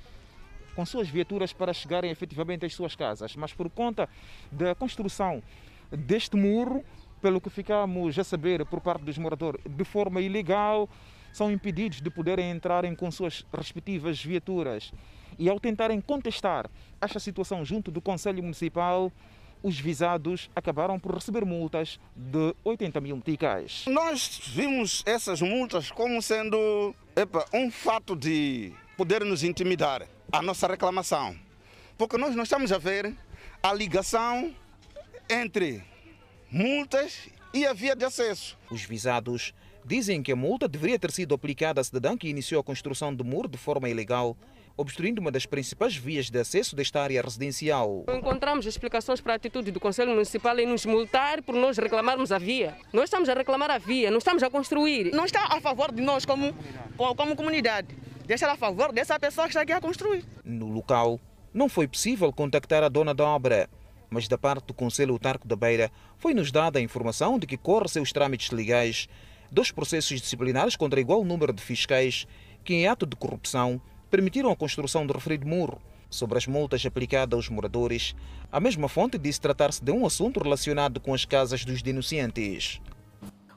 com 0.75 0.87
suas 0.87 1.07
viaturas 1.07 1.53
para 1.53 1.75
chegarem 1.75 2.11
efetivamente 2.11 2.65
às 2.65 2.73
suas 2.73 2.97
casas. 2.97 3.37
Mas 3.37 3.53
por 3.53 3.69
conta 3.69 4.09
da 4.51 4.75
construção 4.75 5.43
deste 5.91 6.35
muro, 6.35 6.83
pelo 7.21 7.43
que 7.43 7.51
ficamos 7.51 8.19
a 8.19 8.25
saber 8.25 8.65
por 8.65 8.81
parte 8.81 9.05
dos 9.05 9.19
moradores, 9.19 9.61
de 9.69 9.85
forma 9.85 10.23
ilegal, 10.23 10.89
são 11.31 11.51
impedidos 11.53 12.01
de 12.01 12.11
poderem 12.11 12.51
entrarem 12.51 12.95
com 12.95 13.11
suas 13.11 13.45
respectivas 13.53 14.23
viaturas. 14.25 14.93
E 15.39 15.49
ao 15.49 15.61
tentarem 15.61 16.01
contestar 16.01 16.71
esta 17.01 17.21
situação 17.21 17.63
junto 17.67 17.91
do 17.91 18.01
Conselho 18.01 18.43
Municipal, 18.43 19.13
os 19.63 19.79
visados 19.79 20.51
acabaram 20.55 20.99
por 20.99 21.15
receber 21.15 21.45
multas 21.45 22.01
de 22.17 22.55
80 22.65 23.01
mil 23.01 23.17
meticais. 23.17 23.85
Nós 23.87 24.41
vimos 24.47 25.03
essas 25.07 25.41
multas 25.41 25.91
como 25.91 26.21
sendo 26.21 26.95
epa, 27.15 27.47
um 27.53 27.71
fato 27.71 28.17
de 28.17 28.73
poder 28.97 29.25
nos 29.25 29.43
intimidar 29.43 30.07
a 30.31 30.43
nossa 30.43 30.67
reclamação. 30.67 31.37
Porque 31.97 32.17
nós 32.17 32.35
não 32.35 32.43
estamos 32.43 32.73
a 32.73 32.79
ver 32.79 33.15
a 33.63 33.73
ligação 33.73 34.55
entre 35.31 35.83
multas 36.51 37.29
e 37.55 37.65
a 37.67 37.73
via 37.73 37.95
de 37.95 38.05
acesso. 38.05 38.59
Os 38.71 38.83
visados 38.83 39.55
dizem 39.85 40.23
que 40.23 40.33
a 40.33 40.37
multa 40.37 40.69
deveria 40.69 40.99
ter 40.99 41.11
sido 41.11 41.35
aplicada 41.35 41.81
à 41.81 41.85
cidadã 41.85 42.17
que 42.17 42.29
iniciou 42.29 42.61
a 42.61 42.65
construção 42.65 43.15
do 43.15 43.25
muro 43.25 43.49
de 43.49 43.59
forma 43.59 43.89
ilegal 43.89 44.37
obstruindo 44.77 45.21
uma 45.21 45.31
das 45.31 45.47
principais 45.47 45.97
vias 45.97 46.31
de 46.31 46.39
acesso 46.39 46.75
desta 46.75 47.01
área 47.01 47.23
residencial. 47.23 48.05
Encontramos 48.09 48.67
explicações 48.67 49.21
para 49.21 49.35
a 49.35 49.37
atitude 49.37 49.71
do 49.71 49.81
Conselho 49.81 50.13
Municipal 50.13 50.59
em 50.59 50.67
nos 50.67 50.87
multar 50.87 51.43
por 51.43 51.55
nós 51.55 51.77
reclamarmos 51.79 52.33
a 52.33 52.39
via. 52.39 52.77
Nós 52.93 53.05
estamos 53.05 53.29
a 53.29 53.35
reclamar 53.35 53.71
a 53.71 53.79
via, 53.79 54.11
não 54.11 54.19
estamos 54.19 54.43
a 54.43 54.51
construir. 54.51 55.13
Não 55.13 55.25
está 55.25 55.47
a 55.51 55.61
favor 55.61 55.93
de 55.93 56.03
nós 56.03 56.25
como, 56.25 56.55
como 56.97 57.37
comunidade. 57.37 57.89
Deixa 58.27 58.51
a 58.51 58.57
favor 58.57 58.93
dessa 58.93 59.19
pessoa 59.19 59.47
que 59.47 59.51
está 59.51 59.63
aqui 59.63 59.73
a 59.73 59.81
construir. 59.81 60.25
No 60.45 60.69
local, 60.69 61.21
não 61.53 61.69
foi 61.69 61.87
possível 61.87 62.33
contactar 62.33 62.83
a 62.83 62.89
dona 62.89 63.13
da 63.13 63.25
obra, 63.25 63.69
mas 64.09 64.29
da 64.29 64.39
parte 64.39 64.67
do 64.67 64.75
Conselho 64.75 65.13
Autarco 65.13 65.47
da 65.47 65.57
Beira 65.57 65.91
foi-nos 66.19 66.51
dada 66.51 66.79
a 66.79 66.83
informação 66.83 67.39
de 67.39 67.47
que 67.47 67.57
corre 67.57 67.89
seus 67.89 68.13
trâmites 68.13 68.51
legais 68.51 69.09
dois 69.53 69.71
processos 69.71 70.19
disciplinares 70.19 70.77
contra 70.77 70.99
igual 70.99 71.25
número 71.25 71.53
de 71.53 71.63
fiscais 71.63 72.27
que, 72.65 72.73
em 72.73 72.87
ato 72.87 73.05
de 73.05 73.15
corrupção, 73.15 73.81
permitiram 74.13 74.51
a 74.51 74.57
construção 74.57 75.07
do 75.07 75.15
referido 75.15 75.49
muro. 75.49 75.81
Sobre 76.11 76.37
as 76.37 76.47
multas 76.47 76.85
aplicadas 76.85 77.35
aos 77.35 77.49
moradores, 77.49 78.15
a 78.53 78.61
mesma 78.61 78.87
fonte 78.87 79.17
disse 79.17 79.41
tratar-se 79.41 79.83
de 79.83 79.91
um 79.91 80.05
assunto 80.05 80.39
relacionado 80.39 81.01
com 81.01 81.15
as 81.15 81.25
casas 81.25 81.65
dos 81.65 81.81
denunciantes. 81.81 82.79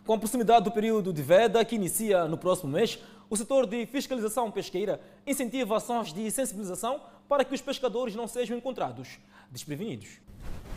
Com 0.05 0.13
a 0.13 0.17
proximidade 0.17 0.63
do 0.63 0.71
período 0.71 1.11
de 1.11 1.21
veda, 1.21 1.65
que 1.65 1.75
inicia 1.75 2.25
no 2.25 2.37
próximo 2.37 2.71
mês, 2.71 2.97
o 3.29 3.35
setor 3.35 3.67
de 3.67 3.85
fiscalização 3.85 4.49
pesqueira 4.49 5.01
incentiva 5.27 5.75
ações 5.75 6.13
de 6.13 6.31
sensibilização 6.31 7.01
para 7.27 7.43
que 7.43 7.53
os 7.53 7.59
pescadores 7.59 8.15
não 8.15 8.25
sejam 8.25 8.57
encontrados 8.57 9.19
desprevenidos. 9.51 10.21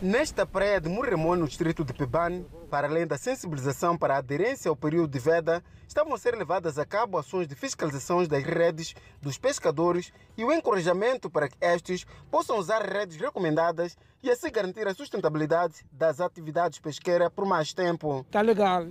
Nesta 0.01 0.45
praia 0.45 0.79
de 0.79 0.87
Murremon, 0.87 1.35
no 1.35 1.45
distrito 1.45 1.83
de 1.83 1.91
Pebane, 1.91 2.45
para 2.69 2.87
além 2.87 3.05
da 3.05 3.17
sensibilização 3.17 3.97
para 3.97 4.15
a 4.15 4.19
aderência 4.19 4.69
ao 4.69 4.75
período 4.75 5.11
de 5.11 5.19
veda, 5.19 5.61
estavam 5.85 6.13
a 6.13 6.17
ser 6.17 6.37
levadas 6.37 6.79
a 6.79 6.85
cabo 6.85 7.17
ações 7.17 7.49
de 7.49 7.53
fiscalização 7.53 8.25
das 8.25 8.45
redes 8.45 8.95
dos 9.21 9.37
pescadores 9.37 10.13
e 10.37 10.45
o 10.45 10.53
encorajamento 10.53 11.29
para 11.29 11.49
que 11.49 11.57
estes 11.59 12.05
possam 12.31 12.57
usar 12.57 12.81
redes 12.81 13.17
recomendadas 13.17 13.97
e 14.23 14.31
assim 14.31 14.49
garantir 14.49 14.87
a 14.87 14.93
sustentabilidade 14.93 15.85
das 15.91 16.21
atividades 16.21 16.79
pesqueiras 16.79 17.29
por 17.35 17.45
mais 17.45 17.73
tempo. 17.73 18.21
Está 18.21 18.39
legal, 18.39 18.87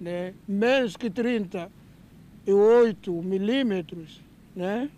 né? 0.00 0.32
menos 0.48 0.96
que 0.96 1.10
38 1.10 3.12
milímetros, 3.22 4.24
né? 4.54 4.88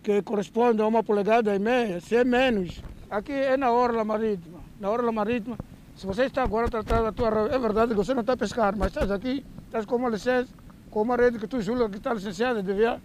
que 0.00 0.22
corresponde 0.22 0.80
a 0.80 0.86
uma 0.86 1.02
polegada 1.02 1.52
e 1.56 1.58
meia, 1.58 2.00
se 2.00 2.14
é 2.14 2.22
menos, 2.22 2.80
aqui 3.10 3.32
é 3.32 3.56
na 3.56 3.72
orla 3.72 4.04
marítima 4.04 4.51
na 4.82 4.90
orla 4.90 5.12
marítima. 5.12 5.56
Se 5.94 6.04
você 6.04 6.24
está 6.24 6.42
agora 6.42 6.68
tratando 6.68 7.06
a 7.06 7.12
tua 7.12 7.28
é 7.52 7.58
verdade 7.58 7.92
que 7.92 7.96
você 7.96 8.12
não 8.12 8.22
está 8.22 8.32
a 8.32 8.36
pescar, 8.36 8.76
mas 8.76 8.88
estás 8.88 9.12
aqui, 9.12 9.44
estás 9.66 9.86
com 9.86 9.94
uma 9.94 10.08
licença, 10.08 10.52
com 10.90 11.02
uma 11.02 11.14
rede 11.14 11.38
que 11.38 11.46
tu 11.46 11.62
julga 11.62 11.88
que 11.88 11.98
está 11.98 12.12
licenciada, 12.12 12.60
devia 12.60 13.00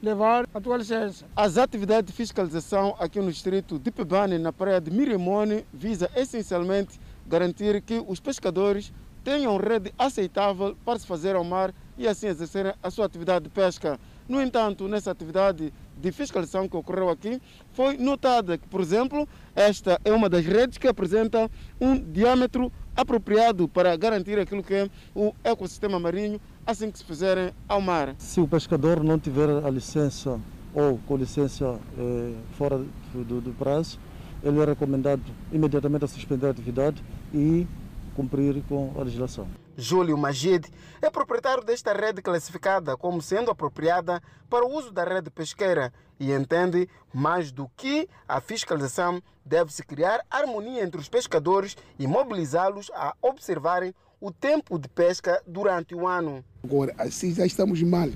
levar 0.00 0.48
a 0.54 0.60
tua 0.60 0.78
licença. 0.78 1.26
As 1.36 1.58
atividades 1.58 2.10
de 2.10 2.16
fiscalização 2.16 2.96
aqui 2.98 3.20
no 3.20 3.30
distrito 3.30 3.78
de 3.78 3.90
Pebane, 3.90 4.38
na 4.38 4.54
praia 4.54 4.80
de 4.80 4.90
Mirimone, 4.90 5.66
visa 5.70 6.10
essencialmente 6.16 6.98
garantir 7.26 7.82
que 7.82 8.02
os 8.08 8.20
pescadores 8.20 8.90
tenham 9.22 9.58
rede 9.58 9.92
aceitável 9.98 10.74
para 10.82 10.98
se 10.98 11.06
fazer 11.06 11.36
ao 11.36 11.44
mar 11.44 11.74
e 11.98 12.08
assim 12.08 12.28
exercerem 12.28 12.72
a 12.82 12.90
sua 12.90 13.04
atividade 13.04 13.44
de 13.44 13.50
pesca. 13.50 14.00
No 14.26 14.40
entanto, 14.40 14.88
nessa 14.88 15.10
atividade 15.10 15.74
de 16.00 16.12
fiscalização 16.12 16.68
que 16.68 16.76
ocorreu 16.76 17.10
aqui, 17.10 17.40
foi 17.72 17.96
notada 17.96 18.56
que, 18.56 18.66
por 18.68 18.80
exemplo, 18.80 19.28
esta 19.54 20.00
é 20.04 20.12
uma 20.12 20.28
das 20.28 20.44
redes 20.44 20.78
que 20.78 20.88
apresenta 20.88 21.50
um 21.80 21.98
diâmetro 21.98 22.72
apropriado 22.96 23.68
para 23.68 23.96
garantir 23.96 24.38
aquilo 24.38 24.62
que 24.62 24.74
é 24.74 24.90
o 25.14 25.32
ecossistema 25.44 25.98
marinho 25.98 26.40
assim 26.66 26.90
que 26.90 26.98
se 26.98 27.04
fizerem 27.04 27.50
ao 27.68 27.80
mar. 27.80 28.14
Se 28.18 28.40
o 28.40 28.48
pescador 28.48 29.02
não 29.02 29.18
tiver 29.18 29.48
a 29.48 29.70
licença 29.70 30.40
ou 30.74 30.98
com 31.06 31.16
licença 31.16 31.78
eh, 31.98 32.34
fora 32.52 32.78
do, 33.14 33.40
do 33.40 33.52
prazo, 33.58 33.98
ele 34.42 34.60
é 34.60 34.64
recomendado 34.64 35.22
imediatamente 35.52 36.04
a 36.04 36.08
suspender 36.08 36.46
a 36.46 36.50
atividade 36.50 37.02
e 37.32 37.66
cumprir 38.14 38.62
com 38.68 38.92
a 38.98 39.02
legislação. 39.02 39.46
Júlio 39.80 40.18
Magid 40.18 40.66
é 41.00 41.08
proprietário 41.08 41.62
desta 41.62 41.92
rede 41.92 42.20
classificada 42.20 42.96
como 42.96 43.22
sendo 43.22 43.48
apropriada 43.48 44.20
para 44.50 44.66
o 44.66 44.76
uso 44.76 44.90
da 44.90 45.04
rede 45.04 45.30
pesqueira 45.30 45.92
e 46.18 46.32
entende 46.32 46.88
mais 47.14 47.52
do 47.52 47.70
que 47.76 48.08
a 48.26 48.40
fiscalização 48.40 49.22
deve-se 49.46 49.84
criar 49.84 50.20
harmonia 50.28 50.82
entre 50.82 51.00
os 51.00 51.08
pescadores 51.08 51.76
e 51.96 52.08
mobilizá-los 52.08 52.90
a 52.92 53.14
observarem 53.22 53.94
o 54.20 54.32
tempo 54.32 54.80
de 54.80 54.88
pesca 54.88 55.40
durante 55.46 55.94
o 55.94 56.08
ano. 56.08 56.44
Agora, 56.64 56.92
assim 56.98 57.32
já 57.32 57.46
estamos 57.46 57.80
mal. 57.80 58.10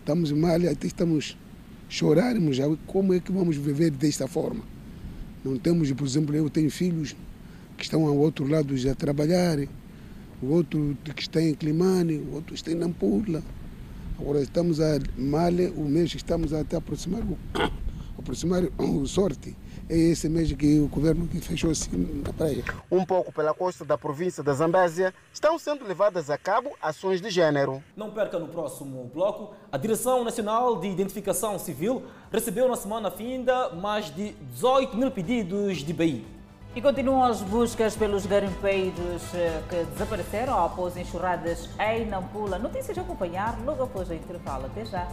Estamos 0.00 0.30
mal, 0.32 0.56
até 0.70 0.86
estamos 0.86 1.34
chorarmos 1.88 2.58
como 2.86 3.14
é 3.14 3.20
que 3.20 3.32
vamos 3.32 3.56
viver 3.56 3.90
desta 3.90 4.28
forma. 4.28 4.62
Não 5.42 5.58
temos, 5.58 5.90
por 5.92 6.06
exemplo, 6.06 6.36
eu 6.36 6.50
tenho 6.50 6.70
filhos 6.70 7.16
que 7.78 7.84
estão 7.84 8.06
ao 8.06 8.18
outro 8.18 8.46
lado 8.46 8.76
já 8.76 8.92
a 8.92 8.94
trabalhar, 8.94 9.66
o 10.42 10.52
outro 10.54 10.96
que 11.14 11.22
está 11.22 11.40
em 11.40 11.54
Climane, 11.54 12.16
o 12.16 12.34
outro 12.34 12.54
está 12.54 12.70
em 12.70 12.74
Nampula. 12.74 13.42
Agora 14.18 14.40
estamos 14.40 14.80
a 14.80 14.98
mal, 15.16 15.52
o 15.76 15.84
mês 15.84 16.10
que 16.10 16.16
estamos 16.16 16.52
a 16.52 16.60
até 16.60 16.76
aproximar, 16.76 17.22
aproximar 18.18 18.62
o 18.78 19.06
sorte. 19.06 19.56
É 19.88 19.96
esse 19.96 20.28
mês 20.28 20.52
que 20.52 20.78
o 20.78 20.86
governo 20.86 21.26
que 21.26 21.40
fechou 21.40 21.72
assim 21.72 22.22
na 22.24 22.32
praia. 22.32 22.62
Um 22.90 23.04
pouco 23.04 23.32
pela 23.32 23.52
costa 23.52 23.84
da 23.84 23.98
província 23.98 24.40
da 24.40 24.52
Zambésia, 24.52 25.12
estão 25.32 25.58
sendo 25.58 25.84
levadas 25.84 26.30
a 26.30 26.38
cabo 26.38 26.70
ações 26.80 27.20
de 27.20 27.28
género. 27.28 27.82
Não 27.96 28.12
perca 28.12 28.38
no 28.38 28.46
próximo 28.46 29.10
bloco. 29.12 29.52
A 29.72 29.76
Direção 29.76 30.22
Nacional 30.22 30.78
de 30.78 30.86
Identificação 30.86 31.58
Civil 31.58 32.04
recebeu 32.30 32.68
na 32.68 32.76
semana 32.76 33.10
finda 33.10 33.70
mais 33.70 34.14
de 34.14 34.32
18 34.52 34.96
mil 34.96 35.10
pedidos 35.10 35.78
de 35.78 35.92
BI. 35.92 36.39
E 36.72 36.80
continuam 36.80 37.24
as 37.24 37.40
buscas 37.42 37.96
pelos 37.96 38.26
garimpeiros 38.26 39.34
eh, 39.34 39.60
que 39.68 39.84
desapareceram 39.90 40.64
após 40.64 40.96
enxurradas 40.96 41.68
em 41.80 42.06
Nampula. 42.06 42.60
Notícias 42.60 42.96
a 42.96 43.00
acompanhar 43.00 43.58
logo 43.64 43.82
após 43.82 44.08
a 44.08 44.14
intervalo. 44.14 44.66
Até 44.66 44.84
já. 44.84 45.08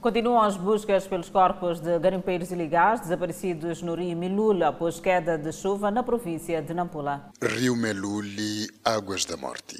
Continuam 0.00 0.40
as 0.40 0.56
buscas 0.56 1.06
pelos 1.06 1.28
corpos 1.28 1.78
de 1.78 1.98
garimpeiros 1.98 2.50
ilegais 2.50 3.00
desaparecidos 3.00 3.82
no 3.82 3.94
rio 3.94 4.16
Milula 4.16 4.68
após 4.68 4.98
queda 4.98 5.36
de 5.36 5.52
chuva 5.52 5.90
na 5.90 6.02
província 6.02 6.62
de 6.62 6.72
Nampula. 6.72 7.30
Rio 7.40 7.76
Meluli, 7.76 8.66
Águas 8.82 9.26
da 9.26 9.36
Morte. 9.36 9.76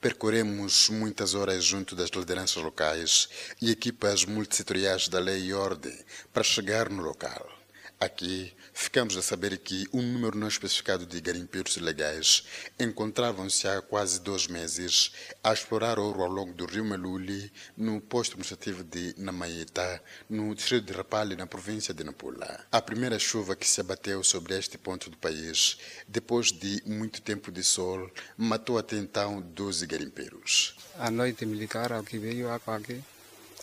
Percorremos 0.00 0.88
muitas 0.88 1.34
horas 1.34 1.64
junto 1.64 1.96
das 1.96 2.10
lideranças 2.10 2.62
locais 2.62 3.28
e 3.60 3.72
equipas 3.72 4.24
multissetoriais 4.24 5.08
da 5.08 5.18
lei 5.18 5.46
e 5.46 5.52
ordem 5.52 5.98
para 6.32 6.44
chegar 6.44 6.88
no 6.88 7.02
local. 7.02 7.57
Aqui 8.00 8.54
ficamos 8.72 9.16
a 9.16 9.22
saber 9.22 9.58
que 9.58 9.88
um 9.92 10.00
número 10.00 10.38
não 10.38 10.46
especificado 10.46 11.04
de 11.04 11.20
garimpeiros 11.20 11.76
ilegais 11.76 12.44
encontravam-se 12.78 13.66
há 13.66 13.82
quase 13.82 14.20
dois 14.20 14.46
meses 14.46 15.10
a 15.42 15.52
explorar 15.52 15.98
ouro 15.98 16.22
ao 16.22 16.30
longo 16.30 16.52
do 16.52 16.64
rio 16.64 16.84
Meluli, 16.84 17.52
no 17.76 18.00
posto 18.00 18.34
administrativo 18.34 18.84
de 18.84 19.16
Namaita, 19.18 20.00
no 20.30 20.54
distrito 20.54 20.86
de 20.86 20.92
Rapalli, 20.92 21.34
na 21.34 21.48
província 21.48 21.92
de 21.92 22.04
Nampula. 22.04 22.64
A 22.70 22.80
primeira 22.80 23.18
chuva 23.18 23.56
que 23.56 23.66
se 23.66 23.80
abateu 23.80 24.22
sobre 24.22 24.56
este 24.56 24.78
ponto 24.78 25.10
do 25.10 25.16
país, 25.16 25.76
depois 26.06 26.52
de 26.52 26.80
muito 26.86 27.20
tempo 27.20 27.50
de 27.50 27.64
sol, 27.64 28.08
matou 28.36 28.78
até 28.78 28.96
então 28.96 29.40
12 29.42 29.84
garimpeiros. 29.88 30.76
À 30.96 31.10
noite 31.10 31.44
me 31.44 31.58
ligaram 31.58 32.04
que 32.04 32.16
veio 32.16 32.48
água 32.48 32.76
aqui, 32.76 33.02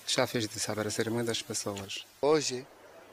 já 0.06 0.28
fez 0.28 0.46
desaparecer 0.46 1.10
muitas 1.10 1.42
pessoas. 1.42 2.06
Hoje 2.22 2.68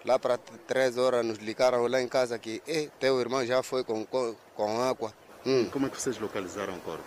Lá 0.04 0.18
para 0.18 0.36
três 0.36 0.98
horas 0.98 1.24
nos 1.24 1.38
ligaram 1.38 1.86
lá 1.86 2.02
em 2.02 2.08
casa 2.08 2.38
que 2.38 2.60
eh, 2.66 2.88
teu 2.98 3.20
irmão 3.20 3.46
já 3.46 3.62
foi 3.62 3.84
com, 3.84 4.04
com, 4.04 4.34
com 4.54 4.80
água. 4.80 5.12
Hum. 5.46 5.68
Como 5.70 5.86
é 5.86 5.90
que 5.90 6.00
vocês 6.00 6.18
localizaram 6.18 6.74
o 6.74 6.80
corpo? 6.80 7.04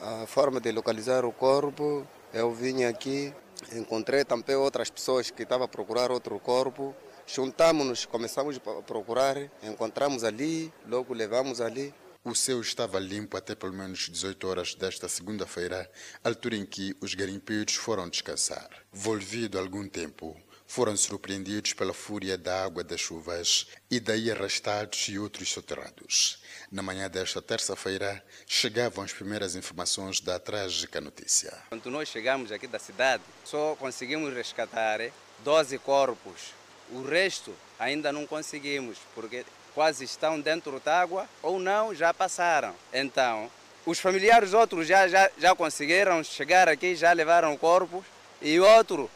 A 0.00 0.26
forma 0.26 0.60
de 0.60 0.72
localizar 0.72 1.24
o 1.24 1.32
corpo, 1.32 2.06
eu 2.32 2.52
vim 2.52 2.84
aqui, 2.84 3.34
encontrei 3.72 4.24
também 4.24 4.56
outras 4.56 4.88
pessoas 4.88 5.30
que 5.30 5.42
estavam 5.42 5.64
a 5.66 5.68
procurar 5.68 6.10
outro 6.10 6.38
corpo. 6.38 6.94
Juntamos-nos, 7.26 8.06
começamos 8.06 8.56
a 8.56 8.82
procurar, 8.82 9.36
encontramos 9.62 10.24
ali, 10.24 10.72
logo 10.86 11.12
levamos 11.12 11.60
ali. 11.60 11.92
O 12.24 12.34
céu 12.34 12.60
estava 12.60 12.98
limpo 12.98 13.36
até 13.36 13.54
pelo 13.54 13.72
menos 13.72 14.08
18 14.08 14.48
horas 14.48 14.74
desta 14.74 15.08
segunda-feira, 15.08 15.90
altura 16.24 16.56
em 16.56 16.64
que 16.64 16.96
os 17.00 17.14
garimpeiros 17.14 17.74
foram 17.74 18.08
descansar. 18.08 18.68
Volvido 18.92 19.58
algum 19.58 19.88
tempo, 19.88 20.36
foram 20.68 20.94
surpreendidos 20.96 21.72
pela 21.72 21.94
fúria 21.94 22.36
da 22.36 22.62
água 22.62 22.84
das 22.84 23.00
chuvas 23.00 23.66
e 23.90 23.98
daí 23.98 24.30
arrastados 24.30 25.08
e 25.08 25.18
outros 25.18 25.50
soterrados. 25.50 26.40
Na 26.70 26.82
manhã 26.82 27.08
desta 27.08 27.40
terça-feira, 27.40 28.22
chegavam 28.46 29.02
as 29.02 29.12
primeiras 29.12 29.56
informações 29.56 30.20
da 30.20 30.38
trágica 30.38 31.00
notícia. 31.00 31.56
Quando 31.70 31.90
nós 31.90 32.08
chegamos 32.08 32.52
aqui 32.52 32.66
da 32.66 32.78
cidade, 32.78 33.22
só 33.44 33.74
conseguimos 33.76 34.32
resgatar 34.34 35.00
12 35.42 35.78
corpos. 35.78 36.52
O 36.90 37.02
resto 37.02 37.54
ainda 37.78 38.12
não 38.12 38.26
conseguimos, 38.26 38.98
porque 39.14 39.46
quase 39.74 40.04
estão 40.04 40.38
dentro 40.38 40.78
da 40.80 41.00
água 41.00 41.26
ou 41.42 41.58
não, 41.58 41.94
já 41.94 42.12
passaram. 42.12 42.74
Então, 42.92 43.50
os 43.86 43.98
familiares 43.98 44.52
outros 44.52 44.86
já, 44.86 45.08
já, 45.08 45.30
já 45.38 45.54
conseguiram 45.54 46.22
chegar 46.22 46.68
aqui, 46.68 46.94
já 46.94 47.10
levaram 47.12 47.56
corpos, 47.56 48.04
e 48.42 48.60
outro 48.60 49.10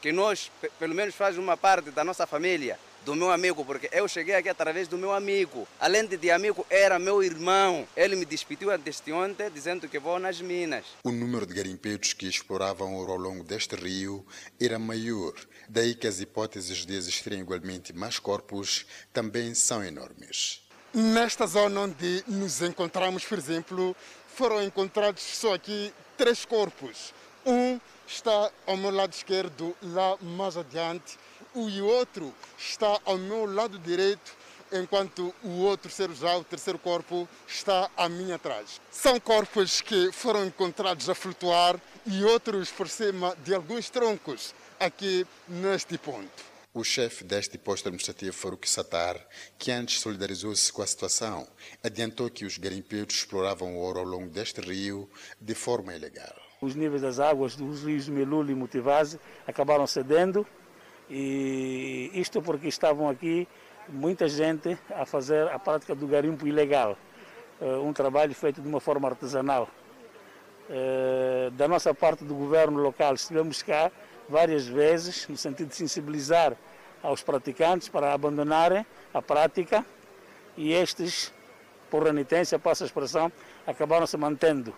que 0.00 0.12
nós, 0.12 0.50
pelo 0.78 0.94
menos 0.94 1.14
faz 1.14 1.38
uma 1.38 1.56
parte 1.56 1.90
da 1.90 2.04
nossa 2.04 2.26
família, 2.26 2.78
do 3.04 3.14
meu 3.14 3.30
amigo, 3.30 3.64
porque 3.64 3.88
eu 3.92 4.08
cheguei 4.08 4.34
aqui 4.34 4.48
através 4.48 4.88
do 4.88 4.96
meu 4.96 5.12
amigo. 5.12 5.68
Além 5.78 6.06
de 6.06 6.30
amigo, 6.30 6.66
era 6.70 6.98
meu 6.98 7.22
irmão. 7.22 7.86
Ele 7.96 8.16
me 8.16 8.24
despediu 8.24 8.76
deste 8.78 9.12
ontem, 9.12 9.50
dizendo 9.50 9.88
que 9.88 9.98
vou 9.98 10.18
nas 10.18 10.40
minas. 10.40 10.84
O 11.04 11.12
número 11.12 11.46
de 11.46 11.54
garimpeiros 11.54 12.12
que 12.14 12.26
exploravam 12.26 12.94
ouro 12.94 13.12
ao 13.12 13.18
longo 13.18 13.44
deste 13.44 13.76
rio 13.76 14.26
era 14.60 14.78
maior. 14.78 15.34
Daí 15.68 15.94
que 15.94 16.06
as 16.06 16.20
hipóteses 16.20 16.86
de 16.86 16.94
existirem 16.94 17.40
igualmente 17.40 17.92
mais 17.92 18.18
corpos 18.18 18.86
também 19.12 19.54
são 19.54 19.84
enormes. 19.84 20.62
Nesta 20.92 21.46
zona 21.46 21.80
onde 21.80 22.24
nos 22.26 22.62
encontramos, 22.62 23.24
por 23.24 23.36
exemplo, 23.36 23.96
foram 24.34 24.62
encontrados 24.62 25.22
só 25.22 25.54
aqui 25.54 25.92
três 26.16 26.44
corpos. 26.44 27.12
Um 27.44 27.78
está 28.06 28.50
ao 28.66 28.76
meu 28.76 28.90
lado 28.90 29.12
esquerdo, 29.12 29.76
lá 29.82 30.16
mais 30.20 30.56
adiante, 30.56 31.18
e 31.54 31.80
o 31.80 31.86
outro 31.86 32.34
está 32.58 33.00
ao 33.04 33.16
meu 33.16 33.46
lado 33.46 33.78
direito, 33.78 34.36
enquanto 34.72 35.34
o 35.42 35.60
outro 35.60 35.90
ser 35.90 36.12
já, 36.12 36.36
o 36.36 36.44
terceiro 36.44 36.78
corpo, 36.78 37.28
está 37.46 37.90
à 37.96 38.08
minha 38.08 38.36
atrás. 38.36 38.80
São 38.90 39.20
corpos 39.20 39.80
que 39.80 40.10
foram 40.12 40.44
encontrados 40.44 41.08
a 41.08 41.14
flutuar 41.14 41.80
e 42.06 42.24
outros 42.24 42.70
por 42.70 42.88
cima 42.88 43.36
de 43.44 43.54
alguns 43.54 43.88
troncos 43.88 44.54
aqui 44.80 45.26
neste 45.48 45.96
ponto. 45.96 46.54
O 46.74 46.82
chefe 46.82 47.22
deste 47.22 47.56
posto 47.56 47.86
administrativo, 47.86 48.36
Farouk 48.36 48.68
Satar, 48.68 49.16
que 49.56 49.70
antes 49.70 50.00
solidarizou-se 50.00 50.72
com 50.72 50.82
a 50.82 50.86
situação, 50.86 51.46
adiantou 51.84 52.28
que 52.28 52.44
os 52.44 52.58
garimpeiros 52.58 53.14
exploravam 53.14 53.76
o 53.76 53.78
ouro 53.78 54.00
ao 54.00 54.04
longo 54.04 54.28
deste 54.28 54.60
rio 54.60 55.08
de 55.40 55.54
forma 55.54 55.94
ilegal 55.94 56.43
os 56.64 56.74
níveis 56.74 57.02
das 57.02 57.20
águas 57.20 57.54
dos 57.54 57.84
rios 57.84 58.08
Melula 58.08 58.50
e 58.50 58.54
Mutivaze 58.54 59.20
acabaram 59.46 59.86
cedendo 59.86 60.46
e 61.08 62.10
isto 62.14 62.40
porque 62.40 62.68
estavam 62.68 63.08
aqui 63.08 63.46
muita 63.88 64.26
gente 64.26 64.78
a 64.90 65.04
fazer 65.04 65.46
a 65.48 65.58
prática 65.58 65.94
do 65.94 66.06
garimpo 66.06 66.46
ilegal, 66.46 66.96
eh, 67.60 67.76
um 67.76 67.92
trabalho 67.92 68.34
feito 68.34 68.62
de 68.62 68.68
uma 68.68 68.80
forma 68.80 69.08
artesanal. 69.08 69.68
Eh, 70.70 71.50
da 71.52 71.68
nossa 71.68 71.92
parte 71.92 72.24
do 72.24 72.34
governo 72.34 72.80
local 72.80 73.14
estivemos 73.14 73.62
cá 73.62 73.92
várias 74.26 74.66
vezes 74.66 75.28
no 75.28 75.36
sentido 75.36 75.68
de 75.68 75.76
sensibilizar 75.76 76.56
aos 77.02 77.22
praticantes 77.22 77.90
para 77.90 78.14
abandonarem 78.14 78.86
a 79.12 79.20
prática 79.20 79.84
e 80.56 80.72
estes, 80.72 81.30
por 81.90 82.04
renitência, 82.04 82.58
passa 82.58 82.84
a 82.84 82.86
expressão, 82.86 83.30
acabaram 83.66 84.06
se 84.06 84.16
mantendo 84.16 84.74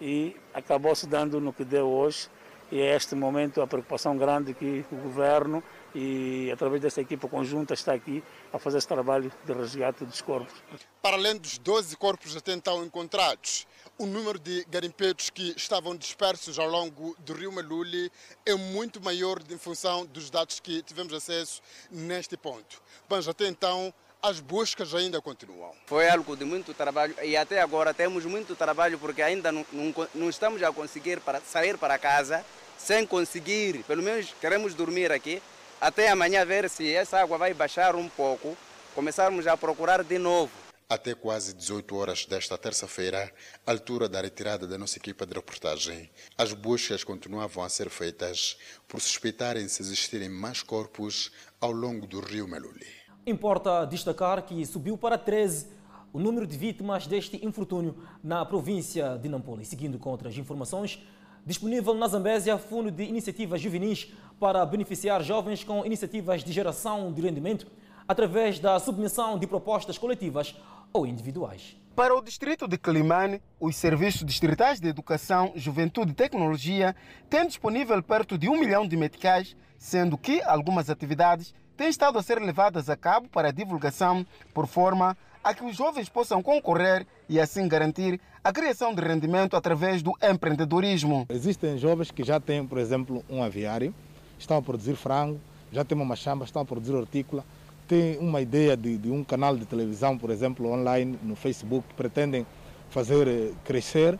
e 0.00 0.36
acabou 0.54 0.94
se 0.94 1.06
dando 1.06 1.40
no 1.40 1.52
que 1.52 1.64
deu 1.64 1.88
hoje. 1.88 2.28
E 2.72 2.80
é 2.80 2.94
este 2.94 3.16
momento 3.16 3.60
a 3.60 3.66
preocupação 3.66 4.16
grande 4.16 4.54
que 4.54 4.84
o 4.92 4.96
governo 4.96 5.60
e 5.92 6.48
através 6.52 6.80
dessa 6.80 7.00
equipa 7.00 7.28
conjunta 7.28 7.74
está 7.74 7.92
aqui 7.92 8.22
a 8.52 8.60
fazer 8.60 8.78
esse 8.78 8.86
trabalho 8.86 9.32
de 9.44 9.52
resgate 9.52 10.04
dos 10.04 10.20
corpos. 10.20 10.54
Para 11.02 11.16
além 11.16 11.36
dos 11.36 11.58
12 11.58 11.96
corpos 11.96 12.36
até 12.36 12.52
então 12.52 12.84
encontrados, 12.84 13.66
o 13.98 14.06
número 14.06 14.38
de 14.38 14.64
garimpeiros 14.70 15.30
que 15.30 15.52
estavam 15.56 15.96
dispersos 15.96 16.60
ao 16.60 16.68
longo 16.68 17.16
do 17.18 17.32
rio 17.32 17.50
Maluli 17.50 18.10
é 18.46 18.54
muito 18.54 19.02
maior 19.02 19.40
em 19.50 19.58
função 19.58 20.06
dos 20.06 20.30
dados 20.30 20.60
que 20.60 20.80
tivemos 20.82 21.12
acesso 21.12 21.60
neste 21.90 22.36
ponto. 22.36 22.80
Mas 23.08 23.26
até 23.26 23.48
então, 23.48 23.92
as 24.22 24.38
buscas 24.40 24.94
ainda 24.94 25.20
continuam. 25.20 25.72
Foi 25.86 26.08
algo 26.08 26.36
de 26.36 26.44
muito 26.44 26.74
trabalho 26.74 27.14
e 27.22 27.36
até 27.36 27.60
agora 27.60 27.94
temos 27.94 28.24
muito 28.24 28.54
trabalho 28.54 28.98
porque 28.98 29.22
ainda 29.22 29.50
não, 29.50 29.66
não, 29.72 29.94
não 30.14 30.28
estamos 30.28 30.62
a 30.62 30.72
conseguir 30.72 31.20
para 31.20 31.40
sair 31.40 31.78
para 31.78 31.98
casa 31.98 32.44
sem 32.78 33.06
conseguir, 33.06 33.84
pelo 33.84 34.02
menos 34.02 34.34
queremos 34.40 34.74
dormir 34.74 35.12
aqui, 35.12 35.42
até 35.80 36.08
amanhã 36.08 36.44
ver 36.44 36.68
se 36.68 36.92
essa 36.92 37.20
água 37.20 37.36
vai 37.36 37.52
baixar 37.52 37.94
um 37.94 38.08
pouco, 38.08 38.56
começarmos 38.94 39.46
a 39.46 39.56
procurar 39.56 40.02
de 40.02 40.18
novo. 40.18 40.50
Até 40.88 41.14
quase 41.14 41.54
18 41.54 41.94
horas 41.94 42.26
desta 42.26 42.58
terça-feira, 42.58 43.32
altura 43.64 44.08
da 44.08 44.20
retirada 44.20 44.66
da 44.66 44.76
nossa 44.76 44.98
equipa 44.98 45.24
de 45.24 45.34
reportagem, 45.34 46.10
as 46.36 46.52
buscas 46.52 47.04
continuavam 47.04 47.62
a 47.62 47.68
ser 47.68 47.88
feitas 47.88 48.56
por 48.88 49.00
suspeitarem 49.00 49.68
se 49.68 49.82
existirem 49.82 50.28
mais 50.28 50.62
corpos 50.62 51.30
ao 51.60 51.70
longo 51.70 52.06
do 52.06 52.18
rio 52.18 52.48
Meluli. 52.48 52.99
Importa 53.30 53.84
destacar 53.84 54.42
que 54.42 54.66
subiu 54.66 54.98
para 54.98 55.16
13 55.16 55.68
o 56.12 56.18
número 56.18 56.44
de 56.44 56.58
vítimas 56.58 57.06
deste 57.06 57.46
infortúnio 57.46 57.94
na 58.24 58.44
província 58.44 59.16
de 59.18 59.28
Nampula. 59.28 59.62
E 59.62 59.64
seguindo 59.64 60.00
com 60.00 60.10
outras 60.10 60.36
informações, 60.36 61.00
disponível 61.46 61.94
na 61.94 62.08
Zambésia 62.08 62.58
Fundo 62.58 62.90
de 62.90 63.04
Iniciativas 63.04 63.60
Juvenis 63.60 64.12
para 64.40 64.66
beneficiar 64.66 65.22
jovens 65.22 65.62
com 65.62 65.86
iniciativas 65.86 66.42
de 66.42 66.50
geração 66.50 67.12
de 67.12 67.22
rendimento 67.22 67.68
através 68.08 68.58
da 68.58 68.80
submissão 68.80 69.38
de 69.38 69.46
propostas 69.46 69.96
coletivas 69.96 70.56
ou 70.92 71.06
individuais. 71.06 71.76
Para 71.94 72.16
o 72.16 72.20
distrito 72.20 72.66
de 72.66 72.76
Climane, 72.76 73.40
os 73.60 73.76
serviços 73.76 74.24
distritais 74.24 74.80
de 74.80 74.88
educação, 74.88 75.52
juventude 75.54 76.10
e 76.10 76.14
tecnologia 76.14 76.96
têm 77.28 77.46
disponível 77.46 78.02
perto 78.02 78.36
de 78.36 78.48
um 78.48 78.58
milhão 78.58 78.88
de 78.88 78.96
meticais, 78.96 79.54
sendo 79.78 80.18
que 80.18 80.42
algumas 80.42 80.90
atividades 80.90 81.54
têm 81.80 81.88
estado 81.88 82.18
a 82.18 82.22
ser 82.22 82.38
levadas 82.38 82.90
a 82.90 82.96
cabo 82.96 83.26
para 83.30 83.50
divulgação, 83.50 84.26
por 84.52 84.66
forma 84.66 85.16
a 85.42 85.54
que 85.54 85.64
os 85.64 85.74
jovens 85.74 86.10
possam 86.10 86.42
concorrer 86.42 87.06
e 87.26 87.40
assim 87.40 87.66
garantir 87.66 88.20
a 88.44 88.52
criação 88.52 88.94
de 88.94 89.00
rendimento 89.00 89.56
através 89.56 90.02
do 90.02 90.12
empreendedorismo. 90.22 91.24
Existem 91.30 91.78
jovens 91.78 92.10
que 92.10 92.22
já 92.22 92.38
têm, 92.38 92.66
por 92.66 92.76
exemplo, 92.76 93.24
um 93.30 93.42
aviário, 93.42 93.94
estão 94.38 94.58
a 94.58 94.62
produzir 94.62 94.94
frango, 94.94 95.40
já 95.72 95.82
têm 95.82 95.96
uma 95.96 96.04
machamba, 96.04 96.44
estão 96.44 96.60
a 96.60 96.66
produzir 96.66 96.92
hortícola, 96.92 97.46
têm 97.88 98.18
uma 98.18 98.42
ideia 98.42 98.76
de, 98.76 98.98
de 98.98 99.10
um 99.10 99.24
canal 99.24 99.56
de 99.56 99.64
televisão, 99.64 100.18
por 100.18 100.28
exemplo, 100.28 100.70
online 100.70 101.18
no 101.22 101.34
Facebook, 101.34 101.88
que 101.88 101.94
pretendem 101.94 102.46
fazer 102.90 103.26
eh, 103.26 103.52
crescer. 103.64 104.18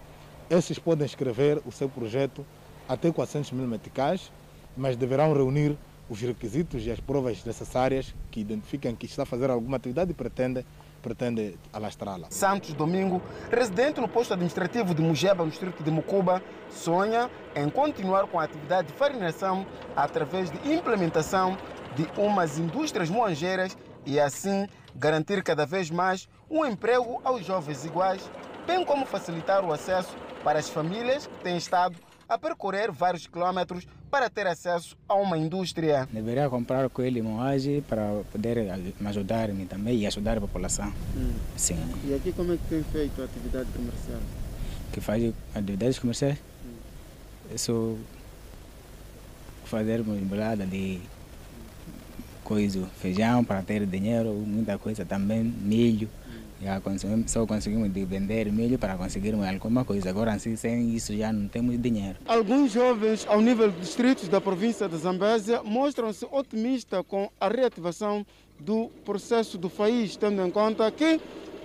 Esses 0.48 0.78
podem 0.78 1.04
escrever 1.04 1.60
o 1.66 1.70
seu 1.70 1.90
projeto 1.90 2.42
até 2.88 3.12
400 3.12 3.52
mil 3.52 3.66
meticais, 3.66 4.32
mas 4.74 4.96
deverão 4.96 5.34
reunir 5.34 5.76
os 6.10 6.20
requisitos 6.20 6.84
e 6.84 6.90
as 6.90 6.98
provas 6.98 7.44
necessárias 7.44 8.12
que 8.32 8.40
identificam 8.40 8.94
que 8.96 9.06
está 9.06 9.22
a 9.22 9.26
fazer 9.26 9.48
alguma 9.48 9.76
atividade 9.76 10.10
e 10.10 10.14
pretende 10.14 10.66
pretende 11.00 11.56
alastrá-la. 11.72 12.26
Santos 12.28 12.74
Domingo, 12.74 13.22
residente 13.50 14.02
no 14.02 14.08
posto 14.08 14.34
administrativo 14.34 14.94
de 14.94 15.00
Mujeba, 15.00 15.42
no 15.42 15.48
distrito 15.48 15.82
de 15.82 15.90
Mucuba, 15.90 16.42
sonha 16.68 17.30
em 17.56 17.70
continuar 17.70 18.26
com 18.26 18.38
a 18.38 18.44
atividade 18.44 18.88
de 18.88 18.94
farinação 18.94 19.66
através 19.96 20.50
de 20.50 20.70
implementação 20.70 21.56
de 21.96 22.06
umas 22.20 22.58
indústrias 22.58 23.08
moangeiras 23.08 23.78
e 24.04 24.20
assim 24.20 24.68
garantir 24.94 25.42
cada 25.42 25.64
vez 25.64 25.90
mais 25.90 26.28
um 26.50 26.66
emprego 26.66 27.18
aos 27.24 27.46
jovens 27.46 27.84
iguais, 27.86 28.30
bem 28.66 28.84
como 28.84 29.06
facilitar 29.06 29.64
o 29.64 29.72
acesso 29.72 30.14
para 30.44 30.58
as 30.58 30.68
famílias 30.68 31.26
que 31.26 31.38
têm 31.38 31.56
estado 31.56 31.96
a 32.28 32.38
percorrer 32.38 32.92
vários 32.92 33.26
quilômetros 33.26 33.86
para 34.10 34.28
ter 34.28 34.46
acesso 34.46 34.96
a 35.08 35.14
uma 35.14 35.38
indústria. 35.38 36.08
Deveria 36.12 36.48
comprar 36.50 36.88
coelho 36.90 37.22
moagem 37.22 37.80
para 37.82 38.22
poder 38.32 38.56
me 38.98 39.06
ajudar 39.08 39.48
-me 39.50 39.66
também 39.66 39.98
e 39.98 40.06
ajudar 40.06 40.38
a 40.38 40.40
população. 40.40 40.92
Hum. 41.16 41.32
Sim. 41.56 41.78
E 42.04 42.14
aqui 42.14 42.32
como 42.32 42.52
é 42.52 42.56
que 42.56 42.64
tem 42.68 42.82
feito 42.82 43.22
a 43.22 43.24
atividade 43.24 43.70
comercial? 43.70 44.20
Que 44.92 45.00
faz 45.00 45.32
atividades 45.54 45.98
comerciais? 45.98 46.38
Hum. 46.64 47.54
Isso 47.54 47.98
fazer 49.64 50.00
uma 50.00 50.16
embolada 50.16 50.66
de 50.66 51.00
coisa, 52.42 52.84
feijão 52.98 53.44
para 53.44 53.62
ter 53.62 53.86
dinheiro, 53.86 54.32
muita 54.32 54.76
coisa 54.76 55.04
também, 55.04 55.44
milho. 55.44 56.08
Já 56.62 56.80
conseguimos, 56.80 57.30
só 57.30 57.46
conseguimos 57.46 57.88
vender 57.90 58.52
milho 58.52 58.78
para 58.78 58.94
conseguirmos 58.96 59.46
alguma 59.46 59.84
coisa. 59.84 60.10
Agora, 60.10 60.32
assim, 60.32 60.56
sem 60.56 60.94
isso, 60.94 61.16
já 61.16 61.32
não 61.32 61.48
temos 61.48 61.80
dinheiro. 61.80 62.18
Alguns 62.26 62.72
jovens, 62.72 63.26
ao 63.28 63.40
nível 63.40 63.70
dos 63.70 63.80
distritos 63.80 64.28
da 64.28 64.40
província 64.40 64.86
de 64.86 64.96
Zambésia, 64.98 65.62
mostram-se 65.62 66.26
otimistas 66.30 67.02
com 67.08 67.30
a 67.40 67.48
reativação 67.48 68.26
do 68.58 68.90
processo 69.06 69.56
do 69.56 69.70
país, 69.70 70.16
tendo 70.16 70.46
em 70.46 70.50
conta 70.50 70.90
que 70.90 71.18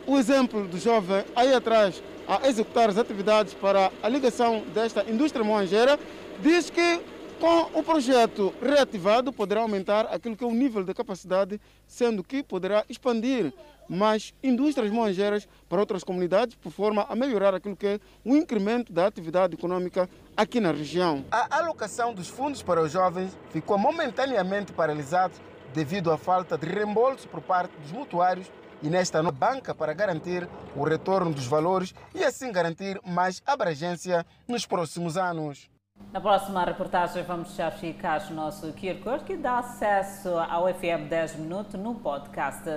o 0.08 0.18
exemplo 0.18 0.66
do 0.68 0.78
jovem 0.78 1.26
aí 1.36 1.54
atrás 1.54 2.02
a 2.28 2.48
executar 2.48 2.90
as 2.90 2.98
atividades 2.98 3.54
para 3.54 3.92
a 4.02 4.10
ligação 4.10 4.64
desta 4.74 5.04
indústria 5.10 5.44
moangeira 5.44 6.00
diz 6.42 6.70
que 6.70 7.02
com 7.40 7.80
o 7.80 7.84
projeto 7.84 8.54
reativado 8.62 9.32
poderá 9.32 9.62
aumentar 9.62 10.08
aquilo 10.12 10.36
que 10.36 10.44
é 10.44 10.48
o 10.48 10.54
nível 10.54 10.84
de 10.84 10.94
capacidade, 10.94 11.60
sendo 11.88 12.24
que 12.24 12.42
poderá 12.42 12.86
expandir 12.90 13.54
mais 13.88 14.34
indústrias 14.42 14.92
moangeiras 14.92 15.48
para 15.70 15.80
outras 15.80 16.04
comunidades, 16.04 16.56
por 16.56 16.72
forma 16.72 17.06
a 17.08 17.16
melhorar 17.16 17.54
aquilo 17.54 17.76
que 17.76 17.86
é 17.86 18.00
o 18.24 18.36
incremento 18.36 18.92
da 18.92 19.06
atividade 19.06 19.56
econômica 19.56 20.10
aqui 20.36 20.60
na 20.60 20.72
região. 20.72 21.24
A 21.32 21.60
alocação 21.60 22.14
dos 22.14 22.28
fundos 22.28 22.64
para 22.64 22.82
os 22.82 22.92
jovens 22.92 23.38
ficou 23.52 23.78
momentaneamente 23.78 24.74
paralisada 24.74 25.34
devido 25.74 26.12
à 26.12 26.18
falta 26.18 26.58
de 26.58 26.66
reembolso 26.66 27.28
por 27.28 27.42
parte 27.42 27.78
dos 27.78 27.92
mutuários 27.92 28.52
e 28.82 28.90
nesta 28.90 29.22
nova 29.22 29.36
banca 29.36 29.76
para 29.76 29.94
garantir 29.94 30.48
o 30.76 30.84
retorno 30.84 31.34
dos 31.34 31.46
valores 31.46 31.94
e 32.14 32.24
assim 32.24 32.52
garantir 32.52 33.00
mais 33.06 33.42
abrangência 33.46 34.26
nos 34.48 34.66
próximos 34.66 35.18
anos. 35.18 35.75
Na 36.16 36.22
próxima 36.22 36.64
reportagem 36.64 37.24
vamos 37.24 37.54
já 37.58 37.70
ficar 37.70 38.26
o 38.32 38.34
nosso 38.34 38.72
QR 38.72 39.04
Code 39.04 39.26
que 39.26 39.36
dá 39.36 39.60
acesso 39.60 40.30
ao 40.30 40.66
FM 40.74 41.10
10 41.10 41.36
Minutos 41.36 41.78
no 41.78 41.94
podcast. 41.96 42.70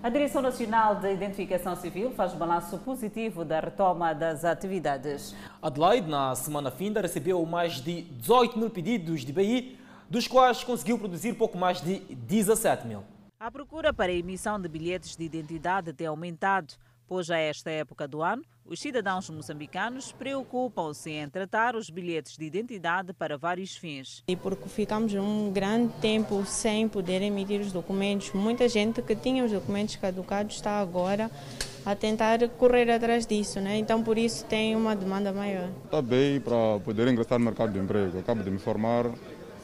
A 0.00 0.08
Direção 0.08 0.40
Nacional 0.40 0.94
de 0.94 1.12
Identificação 1.12 1.74
Civil 1.74 2.12
faz 2.12 2.34
balanço 2.34 2.78
positivo 2.78 3.44
da 3.44 3.58
retoma 3.58 4.14
das 4.14 4.44
atividades. 4.44 5.34
Adelaide, 5.60 6.08
na 6.08 6.36
semana 6.36 6.70
finda, 6.70 7.00
recebeu 7.00 7.44
mais 7.44 7.80
de 7.80 8.02
18 8.02 8.56
mil 8.56 8.70
pedidos 8.70 9.22
de 9.22 9.32
BI, 9.32 9.76
dos 10.08 10.28
quais 10.28 10.62
conseguiu 10.62 11.00
produzir 11.00 11.34
pouco 11.34 11.58
mais 11.58 11.80
de 11.80 11.98
17 11.98 12.86
mil. 12.86 13.02
A 13.40 13.50
procura 13.50 13.92
para 13.92 14.12
a 14.12 14.14
emissão 14.14 14.60
de 14.60 14.68
bilhetes 14.68 15.16
de 15.16 15.24
identidade 15.24 15.92
tem 15.92 16.06
aumentado, 16.06 16.74
pois 17.08 17.30
a 17.30 17.38
esta 17.38 17.70
época 17.70 18.06
do 18.06 18.22
ano, 18.22 18.42
os 18.64 18.80
cidadãos 18.80 19.30
moçambicanos 19.30 20.12
preocupam-se 20.12 21.10
em 21.10 21.28
tratar 21.28 21.74
os 21.74 21.88
bilhetes 21.88 22.36
de 22.36 22.44
identidade 22.44 23.14
para 23.14 23.38
vários 23.38 23.74
fins. 23.76 24.22
E 24.28 24.36
porque 24.36 24.68
ficamos 24.68 25.14
um 25.14 25.50
grande 25.50 25.92
tempo 26.00 26.44
sem 26.44 26.86
poder 26.86 27.22
emitir 27.22 27.62
os 27.62 27.72
documentos, 27.72 28.32
muita 28.32 28.68
gente 28.68 29.00
que 29.00 29.16
tinha 29.16 29.42
os 29.42 29.52
documentos 29.52 29.96
caducados 29.96 30.56
está 30.56 30.80
agora 30.80 31.30
a 31.86 31.96
tentar 31.96 32.46
correr 32.50 32.90
atrás 32.90 33.26
disso, 33.26 33.58
né? 33.60 33.78
então 33.78 34.02
por 34.02 34.18
isso 34.18 34.44
tem 34.44 34.76
uma 34.76 34.94
demanda 34.94 35.32
maior. 35.32 35.70
Está 35.84 36.02
bem 36.02 36.38
para 36.38 36.78
poder 36.84 37.08
ingressar 37.08 37.38
no 37.38 37.46
mercado 37.46 37.72
de 37.72 37.78
emprego. 37.78 38.18
Acabo 38.18 38.42
de 38.42 38.50
me 38.50 38.58
formar, 38.58 39.06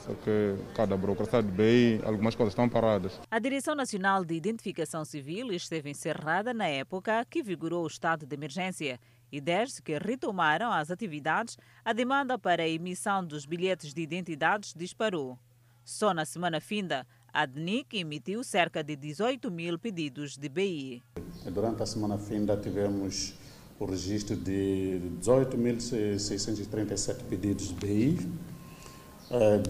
só 0.04 0.12
que 0.14 0.56
cada 0.74 0.96
burocracia 0.96 1.42
de 1.42 1.50
BI, 1.50 2.00
algumas 2.04 2.34
coisas 2.34 2.52
estão 2.52 2.68
paradas. 2.68 3.18
A 3.30 3.38
Direção 3.38 3.74
Nacional 3.74 4.22
de 4.24 4.34
Identificação 4.34 5.02
Civil 5.04 5.50
esteve 5.50 5.90
encerrada 5.90 6.52
na 6.52 6.66
época 6.66 7.24
que 7.24 7.42
vigorou 7.42 7.84
o 7.84 7.86
estado 7.86 8.26
de 8.26 8.34
emergência 8.34 9.00
e 9.32 9.40
desde 9.40 9.80
que 9.80 9.96
retomaram 9.98 10.70
as 10.70 10.90
atividades, 10.90 11.56
a 11.84 11.94
demanda 11.94 12.38
para 12.38 12.62
a 12.62 12.68
emissão 12.68 13.24
dos 13.24 13.46
bilhetes 13.46 13.94
de 13.94 14.02
identidades 14.02 14.74
disparou. 14.76 15.38
Só 15.84 16.12
na 16.12 16.24
semana 16.24 16.60
finda, 16.60 17.06
a 17.32 17.46
DNIC 17.46 17.98
emitiu 17.98 18.44
cerca 18.44 18.84
de 18.84 18.96
18 18.96 19.50
mil 19.50 19.78
pedidos 19.78 20.36
de 20.36 20.48
BI. 20.48 21.02
Durante 21.46 21.82
a 21.82 21.86
semana 21.86 22.18
finda 22.18 22.56
tivemos 22.56 23.34
o 23.78 23.86
registro 23.86 24.36
de 24.36 25.00
18.637 25.20 27.22
pedidos 27.28 27.68
de 27.68 27.74
BI, 27.74 28.18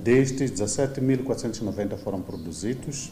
destes, 0.02 0.50
17.490 0.52 1.96
foram 1.98 2.20
produzidos, 2.20 3.10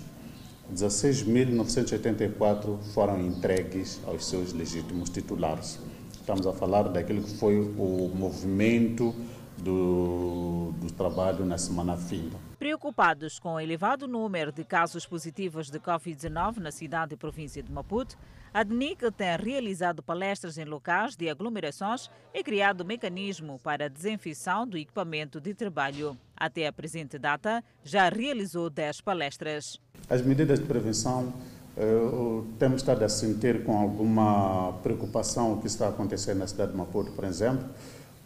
16.984 0.74 2.78
foram 2.94 3.20
entregues 3.20 4.00
aos 4.06 4.26
seus 4.26 4.52
legítimos 4.52 5.10
titulares. 5.10 5.78
Estamos 6.12 6.46
a 6.46 6.52
falar 6.52 6.84
daquilo 6.84 7.22
que 7.22 7.36
foi 7.36 7.58
o 7.58 8.10
movimento 8.14 9.12
do, 9.58 10.72
do 10.80 10.92
trabalho 10.92 11.44
na 11.44 11.58
semana 11.58 11.96
finda. 11.96 12.51
Preocupados 12.62 13.40
com 13.40 13.54
o 13.54 13.60
elevado 13.60 14.06
número 14.06 14.52
de 14.52 14.62
casos 14.62 15.04
positivos 15.04 15.68
de 15.68 15.80
Covid-19 15.80 16.58
na 16.58 16.70
cidade 16.70 17.14
e 17.14 17.16
província 17.16 17.60
de 17.60 17.72
Maputo, 17.72 18.16
a 18.54 18.62
DNIC 18.62 19.10
tem 19.10 19.36
realizado 19.36 20.00
palestras 20.00 20.56
em 20.56 20.64
locais 20.64 21.16
de 21.16 21.28
aglomerações 21.28 22.08
e 22.32 22.40
criado 22.44 22.84
mecanismo 22.84 23.58
para 23.64 23.86
a 23.86 23.88
desinfecção 23.88 24.64
do 24.64 24.78
equipamento 24.78 25.40
de 25.40 25.52
trabalho. 25.54 26.16
Até 26.36 26.68
a 26.68 26.72
presente 26.72 27.18
data, 27.18 27.64
já 27.82 28.08
realizou 28.08 28.70
10 28.70 29.00
palestras. 29.00 29.80
As 30.08 30.22
medidas 30.22 30.60
de 30.60 30.64
prevenção 30.64 31.34
Uh, 31.74 32.46
temos 32.58 32.82
estado 32.82 33.02
a 33.02 33.08
sentir 33.08 33.64
com 33.64 33.78
alguma 33.78 34.74
preocupação 34.82 35.54
o 35.54 35.60
que 35.62 35.66
está 35.66 35.88
acontecendo 35.88 36.40
na 36.40 36.46
cidade 36.46 36.72
de 36.72 36.76
Maputo, 36.76 37.12
por 37.12 37.24
exemplo, 37.24 37.64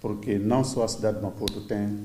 porque 0.00 0.36
não 0.36 0.64
só 0.64 0.82
a 0.82 0.88
cidade 0.88 1.18
de 1.18 1.22
Maputo 1.22 1.60
tem 1.60 1.96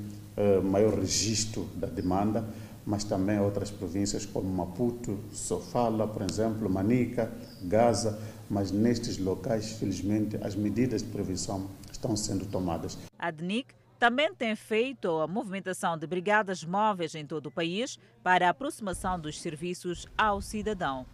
maior 0.62 0.94
registro 0.94 1.64
da 1.74 1.86
demanda, 1.86 2.44
mas 2.84 3.04
também 3.04 3.38
outras 3.38 3.70
províncias 3.70 4.26
como 4.26 4.48
Maputo, 4.48 5.18
Sofala, 5.32 6.06
por 6.08 6.22
exemplo, 6.22 6.68
Manica, 6.68 7.32
Gaza, 7.62 8.18
mas 8.50 8.70
nestes 8.72 9.18
locais, 9.18 9.72
felizmente, 9.72 10.36
as 10.42 10.54
medidas 10.54 11.02
de 11.02 11.08
prevenção 11.08 11.68
estão 11.90 12.16
sendo 12.16 12.44
tomadas. 12.46 12.98
A 13.18 13.30
DNIC 13.30 13.74
também 13.98 14.34
tem 14.34 14.56
feito 14.56 15.08
a 15.20 15.28
movimentação 15.28 15.96
de 15.96 16.08
brigadas 16.08 16.64
móveis 16.64 17.14
em 17.14 17.24
todo 17.24 17.46
o 17.46 17.52
país 17.52 17.98
para 18.20 18.48
a 18.48 18.50
aproximação 18.50 19.18
dos 19.18 19.40
serviços 19.40 20.08
ao 20.18 20.40
cidadão. 20.40 21.06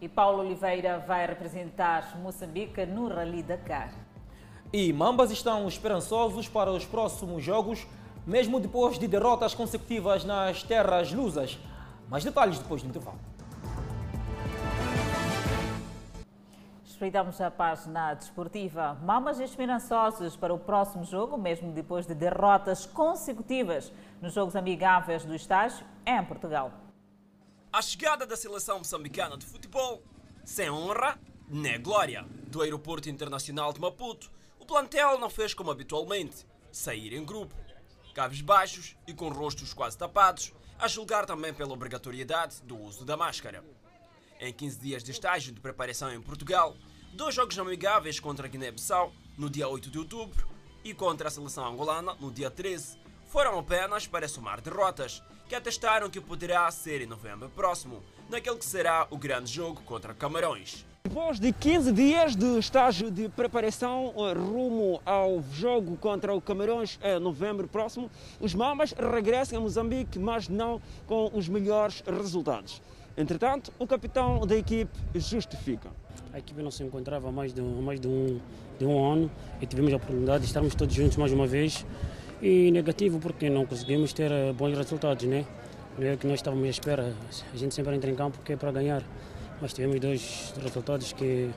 E 0.00 0.08
Paulo 0.08 0.42
Oliveira 0.42 1.04
vai 1.06 1.26
representar 1.26 2.18
Moçambique 2.18 2.86
no 2.86 3.08
Rally 3.08 3.42
Dakar. 3.42 3.92
E 4.72 4.90
Mambas 4.90 5.30
estão 5.30 5.68
esperançosos 5.68 6.48
para 6.48 6.72
os 6.72 6.86
próximos 6.86 7.44
jogos, 7.44 7.86
mesmo 8.30 8.60
depois 8.60 8.96
de 8.96 9.08
derrotas 9.08 9.54
consecutivas 9.54 10.24
nas 10.24 10.62
terras 10.62 11.12
lusas. 11.12 11.58
Mais 12.08 12.22
detalhes 12.22 12.60
depois 12.60 12.80
do 12.80 12.88
intervalo. 12.88 13.18
Espreitamos 16.84 17.40
a 17.40 17.50
página 17.50 18.14
desportiva. 18.14 18.94
Mamas 19.02 19.40
esperançosos 19.40 20.36
para 20.36 20.54
o 20.54 20.58
próximo 20.58 21.02
jogo, 21.02 21.36
mesmo 21.36 21.72
depois 21.72 22.06
de 22.06 22.14
derrotas 22.14 22.86
consecutivas 22.86 23.92
nos 24.22 24.32
Jogos 24.32 24.54
Amigáveis 24.54 25.24
do 25.24 25.34
Estágio 25.34 25.84
em 26.06 26.24
Portugal. 26.24 26.70
A 27.72 27.82
chegada 27.82 28.24
da 28.26 28.36
seleção 28.36 28.78
moçambicana 28.78 29.36
de 29.36 29.44
futebol, 29.46 30.02
sem 30.44 30.70
honra, 30.70 31.18
nem 31.48 31.82
glória, 31.82 32.24
do 32.46 32.62
Aeroporto 32.62 33.08
Internacional 33.10 33.72
de 33.72 33.80
Maputo, 33.80 34.30
o 34.60 34.64
plantel 34.64 35.18
não 35.18 35.30
fez 35.30 35.52
como 35.52 35.70
habitualmente, 35.70 36.46
sair 36.70 37.12
em 37.14 37.24
grupo, 37.24 37.54
cabos 38.12 38.40
baixos 38.40 38.96
e 39.06 39.12
com 39.12 39.28
rostos 39.28 39.72
quase 39.72 39.96
tapados, 39.96 40.52
a 40.78 40.88
julgar 40.88 41.26
também 41.26 41.52
pela 41.52 41.72
obrigatoriedade 41.72 42.62
do 42.62 42.78
uso 42.78 43.04
da 43.04 43.16
máscara. 43.16 43.62
Em 44.40 44.52
15 44.52 44.80
dias 44.80 45.04
de 45.04 45.10
estágio 45.10 45.52
de 45.52 45.60
preparação 45.60 46.12
em 46.12 46.20
Portugal, 46.20 46.76
dois 47.12 47.34
jogos 47.34 47.58
amigáveis 47.58 48.18
contra 48.18 48.46
a 48.46 48.48
Guiné-Bissau 48.48 49.12
no 49.36 49.50
dia 49.50 49.68
8 49.68 49.90
de 49.90 49.98
outubro 49.98 50.48
e 50.82 50.94
contra 50.94 51.28
a 51.28 51.30
seleção 51.30 51.66
angolana 51.66 52.14
no 52.14 52.32
dia 52.32 52.50
13, 52.50 52.98
foram 53.26 53.58
apenas 53.58 54.06
para 54.06 54.26
somar 54.26 54.60
derrotas, 54.60 55.22
que 55.48 55.54
atestaram 55.54 56.08
que 56.08 56.20
poderá 56.20 56.70
ser 56.70 57.00
em 57.00 57.06
novembro 57.06 57.50
próximo, 57.50 58.02
naquele 58.28 58.56
que 58.56 58.64
será 58.64 59.06
o 59.10 59.18
grande 59.18 59.52
jogo 59.52 59.82
contra 59.82 60.14
Camarões. 60.14 60.86
Depois 61.02 61.40
de 61.40 61.50
15 61.50 61.92
dias 61.92 62.36
de 62.36 62.58
estágio 62.58 63.10
de 63.10 63.26
preparação 63.30 64.12
eh, 64.18 64.34
rumo 64.34 65.00
ao 65.06 65.42
jogo 65.50 65.96
contra 65.96 66.34
o 66.34 66.42
Camarões 66.42 67.00
em 67.02 67.18
novembro 67.18 67.66
próximo, 67.66 68.10
os 68.38 68.54
Mamas 68.54 68.92
regressam 68.92 69.58
a 69.58 69.62
Moçambique, 69.62 70.18
mas 70.18 70.46
não 70.46 70.78
com 71.06 71.30
os 71.32 71.48
melhores 71.48 72.02
resultados. 72.06 72.82
Entretanto, 73.16 73.72
o 73.78 73.86
capitão 73.86 74.46
da 74.46 74.54
equipe 74.54 74.92
justifica. 75.14 75.88
A 76.34 76.38
equipe 76.38 76.62
não 76.62 76.70
se 76.70 76.84
encontrava 76.84 77.28
há 77.28 77.32
mais 77.32 77.54
de, 77.54 77.62
mais 77.62 77.98
de, 77.98 78.06
um, 78.06 78.38
de 78.78 78.84
um 78.84 79.02
ano 79.02 79.30
e 79.58 79.66
tivemos 79.66 79.94
a 79.94 79.96
oportunidade 79.96 80.40
de 80.40 80.48
estarmos 80.48 80.74
todos 80.74 80.94
juntos 80.94 81.16
mais 81.16 81.32
uma 81.32 81.46
vez 81.46 81.84
e 82.42 82.70
negativo 82.70 83.18
porque 83.18 83.48
não 83.48 83.64
conseguimos 83.64 84.12
ter 84.12 84.30
eh, 84.30 84.52
bons 84.52 84.76
resultados, 84.76 85.24
né? 85.24 85.46
Não 85.98 86.06
é 86.06 86.16
que 86.16 86.26
nós 86.26 86.40
estávamos 86.40 86.66
à 86.66 86.70
espera. 86.70 87.14
A 87.52 87.56
gente 87.56 87.74
sempre 87.74 87.96
entra 87.96 88.10
em 88.10 88.14
campo 88.14 88.36
porque 88.36 88.52
é 88.52 88.56
para 88.56 88.70
ganhar, 88.70 89.02
mas 89.60 89.72
tivemos 89.72 90.00
dois 90.00 90.54
resultados 90.62 91.12
que 91.12 91.50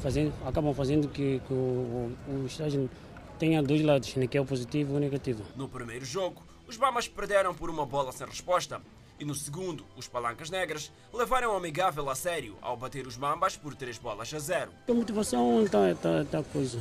fazem, 0.00 0.32
acabam 0.46 0.74
fazendo 0.74 1.08
que, 1.08 1.40
que 1.46 1.52
o, 1.52 2.12
o, 2.28 2.46
estágio 2.46 2.88
tenha 3.38 3.62
dois 3.62 3.82
lados, 3.82 4.14
né? 4.16 4.26
que 4.26 4.38
é 4.38 4.40
o 4.40 4.44
positivo 4.44 4.94
e 4.94 4.96
o 4.96 5.00
negativo. 5.00 5.42
No 5.56 5.68
primeiro 5.68 6.04
jogo, 6.04 6.42
os 6.66 6.76
Bamas 6.76 7.08
perderam 7.08 7.54
por 7.54 7.70
uma 7.70 7.86
bola 7.86 8.12
sem 8.12 8.26
resposta. 8.26 8.80
E 9.20 9.24
no 9.24 9.34
segundo, 9.34 9.84
os 9.96 10.06
Palancas 10.06 10.48
Negras 10.48 10.92
levaram 11.12 11.52
o 11.52 11.56
amigável 11.56 12.08
a 12.08 12.14
sério 12.14 12.56
ao 12.62 12.76
bater 12.76 13.04
os 13.04 13.16
Mambas 13.16 13.56
por 13.56 13.74
três 13.74 13.98
bolas 13.98 14.32
a 14.32 14.38
zero. 14.38 14.70
A 14.88 14.92
motivação 14.94 15.64
está 15.64 15.92
tá, 15.96 16.24
tá 16.24 16.42
coisa 16.44 16.80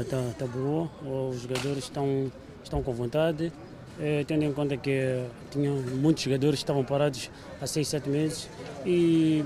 está 0.00 0.16
é, 0.16 0.32
tá 0.32 0.46
boa, 0.46 0.90
os 1.30 1.42
jogadores 1.42 1.84
estão, 1.84 2.32
estão 2.62 2.82
com 2.82 2.92
vontade, 2.92 3.52
é, 4.00 4.24
tendo 4.24 4.44
em 4.44 4.52
conta 4.52 4.76
que 4.76 5.24
tinha 5.50 5.70
muitos 5.70 6.22
jogadores 6.22 6.58
que 6.58 6.64
estavam 6.64 6.84
parados 6.84 7.30
há 7.60 7.66
seis, 7.66 7.88
sete 7.88 8.08
meses 8.08 8.48
e 8.86 9.44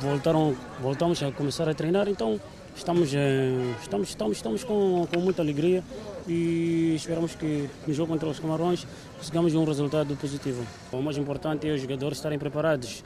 voltaram, 0.00 0.54
voltamos 0.80 1.22
a 1.22 1.32
começar 1.32 1.68
a 1.68 1.74
treinar, 1.74 2.08
então 2.08 2.40
estamos, 2.74 3.14
é, 3.14 3.50
estamos, 3.80 4.08
estamos, 4.08 4.36
estamos 4.36 4.64
com, 4.64 5.06
com 5.12 5.20
muita 5.20 5.42
alegria 5.42 5.82
e 6.26 6.94
esperamos 6.94 7.34
que 7.34 7.68
no 7.86 7.94
jogo 7.94 8.12
contra 8.12 8.28
os 8.28 8.38
Camarões 8.38 8.86
consigamos 9.16 9.54
um 9.54 9.64
resultado 9.64 10.14
positivo. 10.16 10.64
O 10.92 11.00
mais 11.00 11.16
importante 11.16 11.68
é 11.68 11.72
os 11.72 11.80
jogadores 11.80 12.18
estarem 12.18 12.38
preparados, 12.38 13.02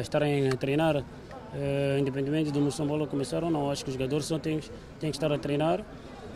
estarem 0.00 0.48
a 0.48 0.56
treinar 0.56 1.04
Uh, 1.54 2.00
independente 2.00 2.50
do 2.50 2.60
Moçambola 2.60 3.06
começar 3.06 3.44
ou 3.44 3.48
não, 3.48 3.70
acho 3.70 3.84
que 3.84 3.90
os 3.90 3.94
jogadores 3.94 4.26
só 4.26 4.40
têm, 4.40 4.58
têm 4.98 5.12
que 5.12 5.16
estar 5.16 5.32
a 5.32 5.38
treinar 5.38 5.84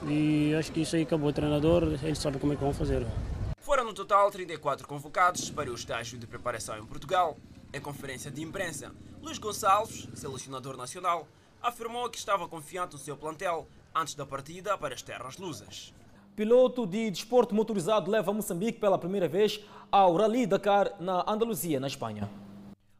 e 0.07 0.55
acho 0.57 0.71
que 0.71 0.83
isso 0.83 0.95
aí 0.95 1.03
acabou 1.03 1.31
o 1.31 1.33
treinador, 1.33 1.99
ele 2.05 2.15
sabe 2.15 2.39
como 2.39 2.53
é 2.53 2.57
que 2.57 2.63
vão 2.63 2.73
fazer. 2.73 3.05
Foram 3.69 3.85
no 3.85 3.93
total 3.93 4.31
34 4.31 4.89
convocados 4.89 5.51
para 5.51 5.71
o 5.71 5.75
estágio 5.75 6.19
de 6.19 6.27
preparação 6.27 6.79
em 6.79 6.87
Portugal. 6.87 7.37
Em 7.71 7.79
conferência 7.79 8.31
de 8.31 8.43
imprensa, 8.43 8.95
Luís 9.21 9.37
Gonçalves, 9.37 10.09
selecionador 10.15 10.75
nacional, 10.75 11.29
afirmou 11.61 12.09
que 12.09 12.17
estava 12.17 12.49
confiante 12.49 12.95
no 12.95 12.99
seu 12.99 13.15
plantel 13.15 13.69
antes 13.95 14.15
da 14.15 14.25
partida 14.25 14.79
para 14.79 14.95
as 14.95 15.03
terras 15.03 15.37
lusas. 15.37 15.93
Piloto 16.35 16.87
de 16.87 17.11
desporto 17.11 17.55
motorizado 17.55 18.11
leva 18.11 18.33
Moçambique 18.33 18.81
pela 18.81 18.97
primeira 18.97 19.29
vez 19.29 19.61
ao 19.93 20.17
Rally 20.17 20.47
Dakar 20.47 20.95
na 20.99 21.23
Andaluzia, 21.31 21.79
na 21.79 21.89
Espanha. 21.89 22.27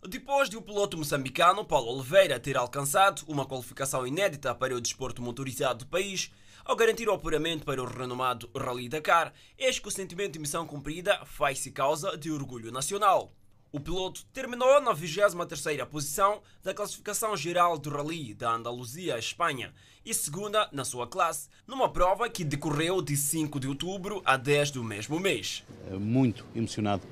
Depois 0.07 0.51
de 0.51 0.59
o 0.59 0.63
piloto 0.63 0.99
moçambicano 0.99 1.65
Paulo 1.65 1.95
Oliveira 1.95 2.39
ter 2.39 2.59
alcançado 2.59 3.23
uma 3.27 3.47
qualificação 3.47 4.07
inédita 4.07 4.55
para 4.55 4.77
o 4.77 4.81
desporto 4.83 5.23
motorizado 5.23 5.87
do 5.87 5.87
país, 5.87 6.31
ao 6.69 6.77
garantir 6.77 7.09
o 7.09 7.15
apuramento 7.15 7.65
para 7.65 7.83
o 7.83 7.87
renomado 7.87 8.51
Rally 8.55 8.91
Dakar, 8.91 9.33
eis 9.57 9.79
que 9.79 9.89
o 9.89 9.91
sentimento 9.91 10.35
de 10.35 10.39
missão 10.39 10.67
cumprida 10.67 11.19
faz-se 11.25 11.71
causa 11.71 12.15
de 12.19 12.31
orgulho 12.31 12.71
nacional. 12.71 13.33
O 13.73 13.81
piloto 13.81 14.27
terminou 14.35 14.79
na 14.79 14.95
23ª 14.95 15.87
posição 15.87 16.43
da 16.63 16.75
classificação 16.75 17.35
geral 17.35 17.79
do 17.79 17.89
Rally 17.89 18.35
da 18.35 18.53
Andaluzia, 18.53 19.19
Espanha, 19.19 19.73
e 20.05 20.13
segunda 20.13 20.69
na 20.71 20.85
sua 20.85 21.07
classe, 21.07 21.49
numa 21.67 21.89
prova 21.89 22.29
que 22.29 22.45
decorreu 22.45 23.01
de 23.01 23.17
5 23.17 23.59
de 23.59 23.67
outubro 23.67 24.21
a 24.23 24.37
10 24.37 24.73
do 24.73 24.85
mesmo 24.85 25.19
mês. 25.19 25.65
Muito 25.99 26.45
emocionado 26.55 27.03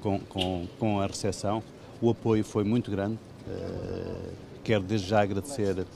com, 0.00 0.18
com, 0.20 0.66
com 0.78 1.00
a 1.00 1.06
recepção 1.06 1.62
o 2.00 2.10
apoio 2.10 2.42
foi 2.42 2.64
muito 2.64 2.90
grande. 2.90 3.18
Eh, 3.46 4.32
quero 4.62 4.82
desde 4.82 5.08
já 5.08 5.22
agradecer, 5.22 5.86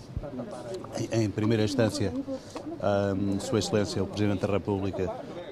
em 1.12 1.30
primeira 1.30 1.64
instância, 1.64 2.12
a 2.80 3.40
Sua 3.40 3.58
Excelência, 3.58 4.02
o 4.02 4.06
Presidente 4.06 4.46
da 4.46 4.52
República, 4.52 5.10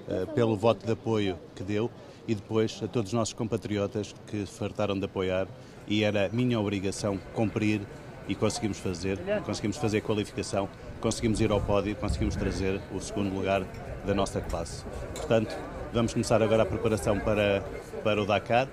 eh, 0.08 0.26
pelo 0.34 0.56
voto 0.56 0.84
de 0.84 0.92
apoio 0.92 1.38
que 1.54 1.62
deu 1.62 1.90
e 2.26 2.34
depois 2.34 2.80
a 2.82 2.88
todos 2.88 3.10
os 3.10 3.14
nossos 3.14 3.34
compatriotas 3.34 4.14
que 4.26 4.44
fartaram 4.46 4.98
de 4.98 5.04
apoiar 5.04 5.46
e 5.86 6.02
era 6.02 6.28
minha 6.30 6.58
obrigação 6.58 7.18
cumprir 7.34 7.80
e 8.28 8.34
conseguimos 8.34 8.78
fazer, 8.78 9.18
conseguimos 9.44 9.76
fazer 9.76 10.00
qualificação, 10.00 10.68
conseguimos 11.00 11.40
ir 11.40 11.50
ao 11.50 11.60
pódio, 11.60 11.94
conseguimos 11.96 12.36
trazer 12.36 12.80
o 12.94 13.00
segundo 13.00 13.34
lugar 13.34 13.64
da 14.06 14.14
nossa 14.14 14.40
classe. 14.40 14.84
Portanto, 15.14 15.54
vamos 15.92 16.12
começar 16.12 16.42
agora 16.42 16.62
a 16.62 16.66
preparação 16.66 17.18
para, 17.20 17.62
para 18.02 18.22
o 18.22 18.26
Dakar. 18.26 18.68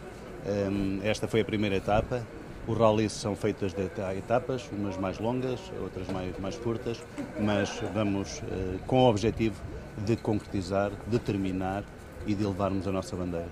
Esta 1.03 1.27
foi 1.27 1.41
a 1.41 1.45
primeira 1.45 1.75
etapa. 1.75 2.25
Os 2.67 2.77
rallies 2.77 3.11
são 3.11 3.35
feitas 3.35 3.73
de 3.73 3.81
etapas, 4.17 4.69
umas 4.71 4.95
mais 4.95 5.17
longas, 5.17 5.59
outras 5.81 6.07
mais, 6.09 6.37
mais 6.37 6.55
curtas, 6.55 7.01
mas 7.39 7.69
vamos 7.93 8.41
eh, 8.43 8.77
com 8.85 9.03
o 9.03 9.09
objetivo 9.09 9.59
de 9.97 10.15
concretizar, 10.15 10.91
de 11.07 11.17
terminar 11.17 11.83
e 12.27 12.35
de 12.35 12.45
levarmos 12.45 12.87
a 12.87 12.91
nossa 12.91 13.15
bandeira. 13.15 13.49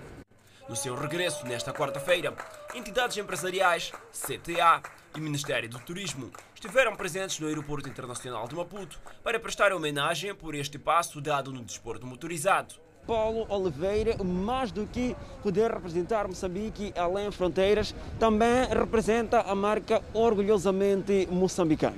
No 0.70 0.76
seu 0.76 0.96
regresso 0.96 1.48
nesta 1.48 1.74
quarta-feira, 1.74 2.32
entidades 2.76 3.18
empresariais, 3.18 3.92
CTA 4.12 4.84
e 5.18 5.20
Ministério 5.20 5.68
do 5.68 5.80
Turismo 5.80 6.32
estiveram 6.54 6.96
presentes 6.96 7.40
no 7.40 7.48
Aeroporto 7.48 7.90
Internacional 7.90 8.48
de 8.48 8.56
Maputo 8.56 9.00
para 9.24 9.40
prestar 9.40 9.74
homenagem 9.74 10.36
por 10.36 10.54
este 10.54 10.78
passo 10.78 11.20
dado 11.20 11.52
no 11.52 11.64
desporto 11.64 12.06
motorizado. 12.06 12.76
Paulo 13.10 13.48
Oliveira, 13.50 14.24
mais 14.24 14.72
do 14.72 14.86
que 14.86 15.16
poder 15.42 15.72
representar 15.72 16.28
Moçambique 16.28 16.94
além 16.96 17.32
fronteiras, 17.32 17.96
também 18.20 18.68
representa 18.70 19.42
a 19.42 19.56
marca 19.56 20.00
orgulhosamente 20.14 21.28
moçambicana. 21.32 21.96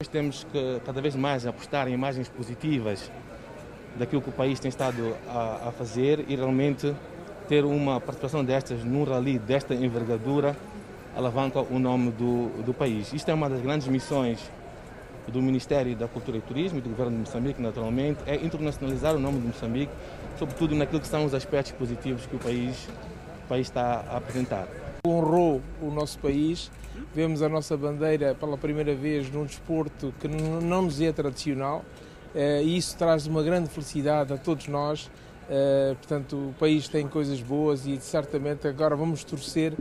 Nós 0.00 0.08
temos 0.08 0.42
que 0.50 0.80
cada 0.84 1.00
vez 1.00 1.14
mais 1.14 1.46
apostar 1.46 1.86
em 1.86 1.92
imagens 1.92 2.28
positivas 2.28 3.08
daquilo 3.96 4.20
que 4.20 4.30
o 4.30 4.32
país 4.32 4.58
tem 4.58 4.68
estado 4.68 5.14
a, 5.28 5.68
a 5.68 5.72
fazer 5.72 6.24
e 6.26 6.34
realmente 6.34 6.92
ter 7.46 7.64
uma 7.64 8.00
participação 8.00 8.44
destas 8.44 8.82
num 8.82 9.04
rally 9.04 9.38
desta 9.38 9.76
envergadura 9.76 10.56
alavanca 11.16 11.60
o 11.60 11.78
nome 11.78 12.10
do, 12.10 12.48
do 12.64 12.74
país. 12.74 13.12
Isto 13.12 13.30
é 13.30 13.34
uma 13.34 13.48
das 13.48 13.60
grandes 13.60 13.86
missões 13.86 14.40
do 15.30 15.42
Ministério 15.42 15.94
da 15.94 16.08
Cultura 16.08 16.38
e 16.38 16.40
Turismo 16.40 16.78
e 16.78 16.80
do 16.80 16.88
Governo 16.90 17.12
de 17.12 17.18
Moçambique, 17.18 17.60
naturalmente, 17.60 18.18
é 18.26 18.34
internacionalizar 18.36 19.14
o 19.14 19.18
nome 19.18 19.40
de 19.40 19.46
Moçambique, 19.46 19.92
sobretudo 20.38 20.74
naquilo 20.74 21.00
que 21.00 21.08
são 21.08 21.24
os 21.24 21.34
aspectos 21.34 21.72
positivos 21.72 22.24
que 22.26 22.36
o 22.36 22.38
país, 22.38 22.88
o 23.44 23.48
país 23.48 23.66
está 23.66 24.04
a 24.08 24.18
apresentar. 24.18 24.68
Honrou 25.06 25.60
o 25.82 25.90
nosso 25.90 26.18
país, 26.18 26.70
vemos 27.14 27.42
a 27.42 27.48
nossa 27.48 27.76
bandeira 27.76 28.34
pela 28.34 28.56
primeira 28.56 28.94
vez 28.94 29.30
num 29.30 29.44
desporto 29.44 30.14
que 30.20 30.28
não 30.28 30.82
nos 30.82 31.00
é 31.00 31.12
tradicional, 31.12 31.84
eh, 32.34 32.62
e 32.62 32.76
isso 32.76 32.96
traz 32.96 33.26
uma 33.26 33.42
grande 33.42 33.68
felicidade 33.68 34.32
a 34.32 34.36
todos 34.36 34.68
nós. 34.68 35.10
Eh, 35.50 35.94
portanto, 35.96 36.50
o 36.50 36.54
país 36.58 36.88
tem 36.88 37.08
coisas 37.08 37.40
boas 37.40 37.86
e 37.86 37.98
certamente 38.00 38.68
agora 38.68 38.94
vamos 38.94 39.24
torcer 39.24 39.72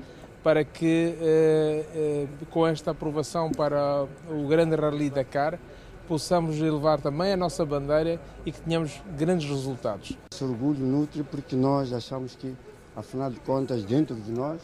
para 0.43 0.63
que, 0.63 1.15
eh, 1.19 2.27
com 2.49 2.65
esta 2.65 2.91
aprovação 2.91 3.51
para 3.51 4.05
o 4.29 4.47
grande 4.47 4.75
Rally 4.75 5.09
Dakar, 5.09 5.59
possamos 6.07 6.57
elevar 6.57 6.99
também 7.01 7.33
a 7.33 7.37
nossa 7.37 7.65
bandeira 7.65 8.19
e 8.45 8.51
que 8.51 8.61
tenhamos 8.61 9.01
grandes 9.17 9.49
resultados. 9.49 10.17
Esse 10.31 10.43
orgulho 10.43 10.85
nutre 10.85 11.23
porque 11.23 11.55
nós 11.55 11.91
achamos 11.93 12.35
que, 12.35 12.55
afinal 12.95 13.29
de 13.29 13.39
contas, 13.41 13.83
dentro 13.83 14.15
de 14.15 14.31
nós, 14.31 14.61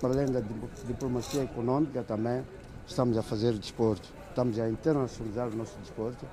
para 0.00 0.10
além 0.10 0.26
da 0.26 0.40
diplomacia 0.86 1.42
econômica, 1.42 2.02
também 2.02 2.44
estamos 2.86 3.16
a 3.16 3.22
fazer 3.22 3.52
desporto. 3.54 4.08
Estamos 4.28 4.58
a 4.58 4.68
internacionalizar 4.68 5.48
o 5.48 5.56
nosso 5.56 5.78
desporto 5.78 6.26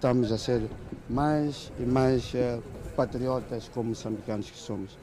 estamos 0.00 0.32
a 0.32 0.38
ser 0.38 0.62
mais 1.10 1.70
e 1.78 1.82
mais 1.82 2.32
uh, 2.32 2.62
patriotas 2.96 3.68
como 3.68 3.90
moçambicanos 3.90 4.50
que 4.50 4.56
somos. 4.56 4.96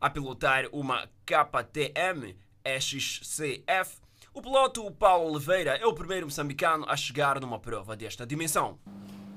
A 0.00 0.08
pilotar 0.08 0.66
uma 0.72 1.08
KTM 1.26 2.36
XCF, 2.64 3.98
o 4.36 4.42
piloto 4.42 4.90
Paulo 4.90 5.30
Oliveira 5.30 5.78
é 5.78 5.86
o 5.86 5.94
primeiro 5.94 6.26
moçambicano 6.26 6.84
a 6.86 6.94
chegar 6.94 7.40
numa 7.40 7.58
prova 7.58 7.96
desta 7.96 8.26
dimensão. 8.26 8.76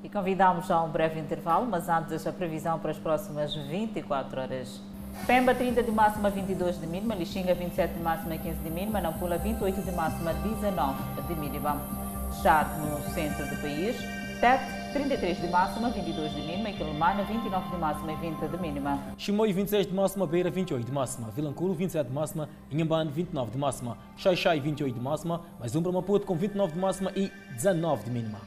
E 0.04 0.10
convidamos 0.10 0.70
a 0.70 0.84
um 0.84 0.90
breve 0.90 1.18
intervalo, 1.18 1.66
mas 1.66 1.88
antes 1.88 2.28
a 2.28 2.34
previsão 2.34 2.78
para 2.80 2.92
as 2.92 2.98
próximas 2.98 3.56
24 3.56 4.42
horas. 4.42 4.82
Pemba 5.26 5.56
30 5.56 5.84
de 5.84 5.92
máxima, 5.92 6.30
22 6.30 6.82
de 6.82 6.86
mínima, 6.86 7.16
Lixinga 7.16 7.56
27 7.56 7.94
de 7.94 8.02
máxima, 8.02 8.38
15 8.38 8.60
de 8.60 8.70
mínima, 8.70 9.00
Nampula 9.00 9.38
28 9.38 9.82
de 9.82 9.92
máxima, 9.94 10.34
19 10.34 11.22
de 11.28 11.36
mínima. 11.36 11.82
Já 12.44 12.66
no 12.66 13.02
centro 13.14 13.48
do 13.48 13.56
país, 13.62 13.96
Tete 14.40 14.64
33 14.94 15.42
de 15.42 15.48
máxima, 15.50 15.90
22 15.90 16.34
de 16.34 16.42
mínima. 16.42 16.70
Em 16.70 16.74
Quelimane, 16.78 17.24
29 17.24 17.70
de 17.72 17.76
máxima 17.76 18.14
e 18.14 18.16
20 18.16 18.48
de 18.48 18.58
mínima. 18.58 19.00
Chimoio, 19.18 19.54
26 19.54 19.88
de 19.88 19.94
máxima. 19.94 20.26
Beira, 20.26 20.50
28 20.50 20.86
de 20.86 20.92
máxima. 20.94 21.30
Vilanculo, 21.32 21.74
27 21.74 22.08
de 22.08 22.16
máxima. 22.16 22.48
Inhambane, 22.72 23.12
29 23.12 23.52
de 23.52 23.58
máxima. 23.58 23.98
Xaixai, 24.16 24.62
28 24.62 24.96
de 24.96 25.02
máxima. 25.02 25.42
Mais 25.60 25.76
um 25.76 25.84
para 25.84 25.92
Maputo 25.92 26.26
com 26.26 26.36
29 26.36 26.72
de 26.72 26.80
máxima 26.80 27.12
e 27.18 27.30
19 27.56 28.06
de 28.06 28.12
mínima. 28.12 28.40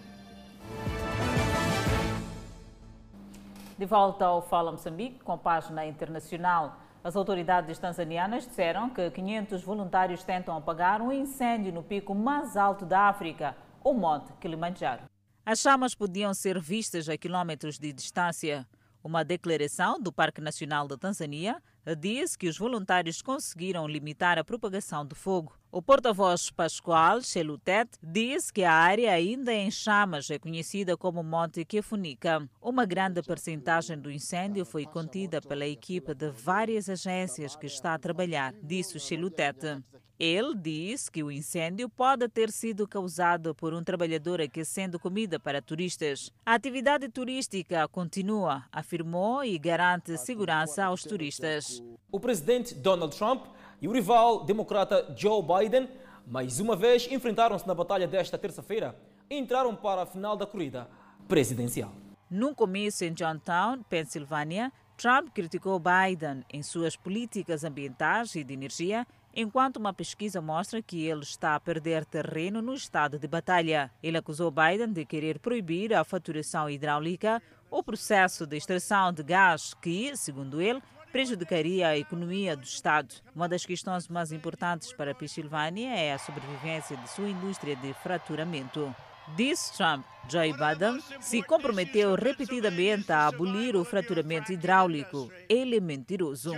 De 3.76 3.84
volta 3.84 4.24
ao 4.24 4.40
Fala 4.40 4.72
Moçambique, 4.72 5.22
com 5.22 5.36
página 5.36 5.84
internacional. 5.84 6.78
As 7.04 7.16
autoridades 7.16 7.78
tanzanianas 7.78 8.46
disseram 8.46 8.88
que 8.88 9.10
500 9.10 9.62
voluntários 9.62 10.24
tentam 10.24 10.56
apagar 10.56 11.02
um 11.02 11.12
incêndio 11.12 11.70
no 11.70 11.82
pico 11.82 12.14
mais 12.14 12.56
alto 12.56 12.86
da 12.86 13.08
África, 13.08 13.54
o 13.84 13.92
Monte 13.92 14.32
Kilimanjaro. 14.40 15.11
As 15.44 15.58
chamas 15.58 15.92
podiam 15.92 16.32
ser 16.32 16.60
vistas 16.60 17.08
a 17.08 17.18
quilômetros 17.18 17.76
de 17.76 17.92
distância. 17.92 18.64
Uma 19.02 19.24
declaração 19.24 20.00
do 20.00 20.12
Parque 20.12 20.40
Nacional 20.40 20.86
da 20.86 20.96
Tanzânia 20.96 21.60
diz 21.98 22.36
que 22.36 22.48
os 22.48 22.56
voluntários 22.56 23.20
conseguiram 23.20 23.86
limitar 23.86 24.38
a 24.38 24.44
propagação 24.44 25.04
do 25.04 25.14
fogo. 25.14 25.56
O 25.70 25.80
porta-voz 25.80 26.50
Pascoal 26.50 27.22
Chelutet 27.22 27.88
diz 28.02 28.50
que 28.50 28.62
a 28.62 28.72
área 28.72 29.10
ainda 29.10 29.52
em 29.52 29.70
chamas 29.70 30.30
é 30.30 30.38
conhecida 30.38 30.96
como 30.96 31.22
Monte 31.22 31.64
Kefunica. 31.64 32.46
Uma 32.60 32.84
grande 32.84 33.22
percentagem 33.22 33.98
do 33.98 34.10
incêndio 34.10 34.66
foi 34.66 34.84
contida 34.84 35.40
pela 35.40 35.66
equipe 35.66 36.14
de 36.14 36.30
várias 36.30 36.88
agências 36.88 37.56
que 37.56 37.66
está 37.66 37.94
a 37.94 37.98
trabalhar, 37.98 38.54
disse 38.62 39.00
Chelutet. 39.00 39.82
Ele 40.18 40.54
diz 40.54 41.08
que 41.08 41.22
o 41.22 41.32
incêndio 41.32 41.88
pode 41.88 42.28
ter 42.28 42.50
sido 42.52 42.86
causado 42.86 43.54
por 43.56 43.74
um 43.74 43.82
trabalhador 43.82 44.40
aquecendo 44.40 44.96
comida 44.96 45.40
para 45.40 45.60
turistas. 45.60 46.30
A 46.46 46.54
atividade 46.54 47.08
turística 47.08 47.88
continua, 47.88 48.64
afirmou 48.70 49.42
e 49.42 49.58
garante 49.58 50.16
segurança 50.18 50.84
aos 50.84 51.02
turistas. 51.02 51.71
O 52.10 52.18
presidente 52.18 52.74
Donald 52.74 53.16
Trump 53.16 53.46
e 53.80 53.88
o 53.88 53.92
rival 53.92 54.44
democrata 54.44 55.14
Joe 55.16 55.42
Biden 55.42 55.88
mais 56.26 56.60
uma 56.60 56.76
vez 56.76 57.08
enfrentaram-se 57.10 57.66
na 57.66 57.74
batalha 57.74 58.06
desta 58.06 58.38
terça-feira 58.38 58.96
e 59.28 59.36
entraram 59.36 59.74
para 59.74 60.02
a 60.02 60.06
final 60.06 60.36
da 60.36 60.46
corrida 60.46 60.88
presidencial. 61.26 61.92
Num 62.30 62.54
comício 62.54 63.06
em 63.06 63.12
Johnstown, 63.12 63.82
Pensilvânia, 63.88 64.72
Trump 64.96 65.30
criticou 65.34 65.80
Biden 65.80 66.44
em 66.52 66.62
suas 66.62 66.96
políticas 66.96 67.64
ambientais 67.64 68.34
e 68.34 68.44
de 68.44 68.54
energia 68.54 69.06
enquanto 69.34 69.76
uma 69.76 69.92
pesquisa 69.92 70.40
mostra 70.40 70.82
que 70.82 71.04
ele 71.06 71.22
está 71.22 71.54
a 71.54 71.60
perder 71.60 72.04
terreno 72.04 72.60
no 72.60 72.74
estado 72.74 73.18
de 73.18 73.26
batalha. 73.26 73.90
Ele 74.02 74.18
acusou 74.18 74.50
Biden 74.50 74.92
de 74.92 75.04
querer 75.04 75.38
proibir 75.38 75.94
a 75.94 76.04
faturação 76.04 76.68
hidráulica, 76.68 77.42
o 77.70 77.82
processo 77.82 78.46
de 78.46 78.56
extração 78.56 79.12
de 79.12 79.22
gás 79.22 79.74
que, 79.74 80.14
segundo 80.16 80.60
ele, 80.60 80.82
prejudicaria 81.12 81.88
a 81.88 81.98
economia 81.98 82.56
do 82.56 82.64
Estado. 82.64 83.14
Uma 83.36 83.48
das 83.48 83.66
questões 83.66 84.08
mais 84.08 84.32
importantes 84.32 84.92
para 84.94 85.12
a 85.12 85.14
Pensilvânia 85.14 85.94
é 85.94 86.14
a 86.14 86.18
sobrevivência 86.18 86.96
de 86.96 87.10
sua 87.10 87.28
indústria 87.28 87.76
de 87.76 87.92
fraturamento. 87.94 88.92
Disse 89.36 89.76
Trump, 89.76 90.04
Joe 90.28 90.52
Biden 90.52 91.00
se 91.20 91.42
comprometeu 91.42 92.14
repetidamente 92.14 93.12
a 93.12 93.26
abolir 93.26 93.76
o 93.76 93.84
fraturamento 93.84 94.52
hidráulico. 94.52 95.30
Ele 95.48 95.76
é 95.76 95.80
mentiroso. 95.80 96.52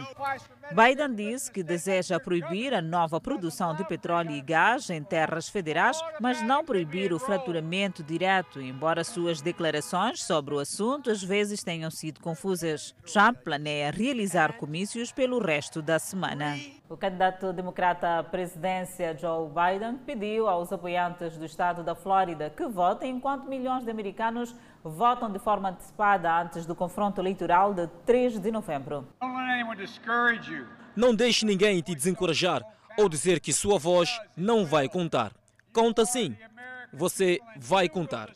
Biden 0.71 1.15
disse 1.15 1.51
que 1.51 1.63
deseja 1.63 2.19
proibir 2.19 2.73
a 2.73 2.81
nova 2.81 3.21
produção 3.21 3.75
de 3.75 3.85
petróleo 3.85 4.31
e 4.31 4.41
gás 4.41 4.89
em 4.91 5.03
terras 5.03 5.49
federais, 5.49 6.01
mas 6.21 6.43
não 6.43 6.65
proibir 6.65 7.13
o 7.13 7.19
fraturamento 7.19 8.03
direto, 8.03 8.61
embora 8.61 9.05
suas 9.05 9.41
declarações 9.41 10.23
sobre 10.23 10.55
o 10.55 10.59
assunto 10.59 11.11
às 11.11 11.23
vezes 11.23 11.63
tenham 11.63 11.91
sido 11.91 12.21
confusas. 12.21 12.95
Trump 13.05 13.39
planeia 13.45 13.91
realizar 13.91 14.55
comícios 14.55 15.13
pelo 15.13 15.39
resto 15.39 15.83
da 15.83 15.99
semana. 15.99 16.57
O 16.89 16.97
candidato 16.97 17.53
democrata 17.53 18.19
à 18.19 18.23
presidência 18.23 19.17
Joe 19.17 19.49
Biden 19.49 19.97
pediu 20.05 20.47
aos 20.47 20.73
apoiantes 20.73 21.37
do 21.37 21.45
estado 21.45 21.83
da 21.83 21.95
Flórida 21.95 22.51
que 22.51 22.67
votem 22.67 23.17
enquanto 23.17 23.49
milhões 23.59 23.85
de 23.85 23.91
americanos 23.91 24.55
votam 24.83 25.31
de 25.31 25.39
forma 25.39 25.71
antecipada 25.71 26.43
antes 26.43 26.67
do 26.67 26.75
confronto 26.75 27.21
eleitoral 27.21 27.73
de 27.73 27.87
3 28.05 28.39
de 28.39 28.51
novembro. 28.51 29.09
Não 30.95 31.15
deixe 31.15 31.47
ninguém 31.47 31.81
te 31.81 31.95
desencorajar 31.95 32.63
ou 32.99 33.09
dizer 33.09 33.41
que 33.41 33.53
sua 33.53 33.79
voz 33.79 34.11
não 34.37 34.65
vai 34.65 34.89
contar. 34.89 35.33
Conta 35.73 36.05
sim. 36.05 36.37
Você 36.93 37.41
vai 37.57 37.89
contar. 37.89 38.31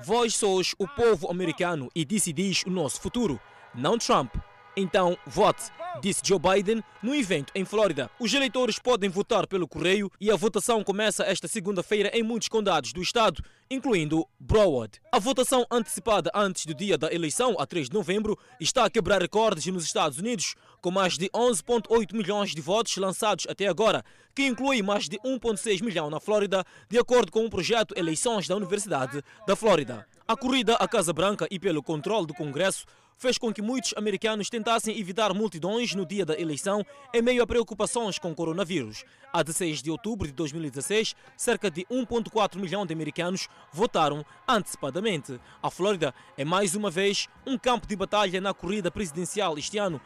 Vós 0.00 0.34
sois 0.34 0.74
o 0.78 0.86
povo 0.86 1.30
americano 1.30 1.90
e 1.94 2.04
decidis 2.04 2.62
o 2.64 2.70
nosso 2.70 3.00
futuro, 3.00 3.40
não 3.74 3.98
Trump. 3.98 4.34
Então, 4.80 5.18
vote, 5.26 5.72
disse 6.00 6.20
Joe 6.24 6.38
Biden 6.38 6.84
no 7.02 7.12
evento 7.12 7.52
em 7.52 7.64
Flórida. 7.64 8.08
Os 8.20 8.32
eleitores 8.32 8.78
podem 8.78 9.10
votar 9.10 9.44
pelo 9.44 9.66
correio 9.66 10.08
e 10.20 10.30
a 10.30 10.36
votação 10.36 10.84
começa 10.84 11.24
esta 11.24 11.48
segunda-feira 11.48 12.12
em 12.14 12.22
muitos 12.22 12.46
condados 12.46 12.92
do 12.92 13.02
estado, 13.02 13.42
incluindo 13.68 14.24
Broward. 14.38 15.00
A 15.10 15.18
votação 15.18 15.66
antecipada 15.68 16.30
antes 16.32 16.64
do 16.64 16.76
dia 16.76 16.96
da 16.96 17.12
eleição, 17.12 17.56
a 17.58 17.66
3 17.66 17.88
de 17.88 17.94
novembro, 17.94 18.38
está 18.60 18.84
a 18.84 18.90
quebrar 18.90 19.20
recordes 19.20 19.66
nos 19.66 19.82
Estados 19.82 20.18
Unidos, 20.18 20.54
com 20.80 20.92
mais 20.92 21.18
de 21.18 21.28
11,8 21.30 22.14
milhões 22.14 22.54
de 22.54 22.60
votos 22.60 22.96
lançados 22.98 23.48
até 23.48 23.66
agora, 23.66 24.04
que 24.32 24.46
inclui 24.46 24.80
mais 24.80 25.08
de 25.08 25.18
1,6 25.26 25.82
milhão 25.82 26.08
na 26.08 26.20
Flórida, 26.20 26.64
de 26.88 27.00
acordo 27.00 27.32
com 27.32 27.40
o 27.40 27.46
um 27.46 27.50
projeto 27.50 27.98
Eleições 27.98 28.46
da 28.46 28.54
Universidade 28.54 29.24
da 29.44 29.56
Flórida. 29.56 30.06
A 30.28 30.36
corrida 30.36 30.74
à 30.74 30.86
Casa 30.86 31.12
Branca 31.12 31.48
e 31.50 31.58
pelo 31.58 31.82
controle 31.82 32.28
do 32.28 32.34
Congresso 32.34 32.84
fez 33.18 33.36
com 33.36 33.52
que 33.52 33.60
muitos 33.60 33.92
americanos 33.96 34.48
tentassem 34.48 34.98
evitar 34.98 35.34
multidões 35.34 35.94
no 35.94 36.06
dia 36.06 36.24
da 36.24 36.38
eleição 36.38 36.86
em 37.12 37.20
meio 37.20 37.42
a 37.42 37.46
preocupações 37.46 38.18
com 38.18 38.30
o 38.30 38.34
coronavírus. 38.34 39.04
A 39.32 39.42
16 39.42 39.82
de 39.82 39.90
outubro 39.90 40.26
de 40.28 40.32
2016, 40.32 41.14
cerca 41.36 41.70
de 41.70 41.84
1,4 41.86 42.56
milhão 42.56 42.86
de 42.86 42.94
americanos 42.94 43.48
votaram 43.72 44.24
antecipadamente. 44.48 45.38
A 45.60 45.70
Flórida 45.70 46.14
é 46.36 46.44
mais 46.44 46.76
uma 46.76 46.90
vez 46.90 47.26
um 47.44 47.58
campo 47.58 47.86
de 47.86 47.96
batalha 47.96 48.40
na 48.40 48.54
corrida 48.54 48.90
presidencial 48.90 49.58
este 49.58 49.76
ano, 49.78 50.00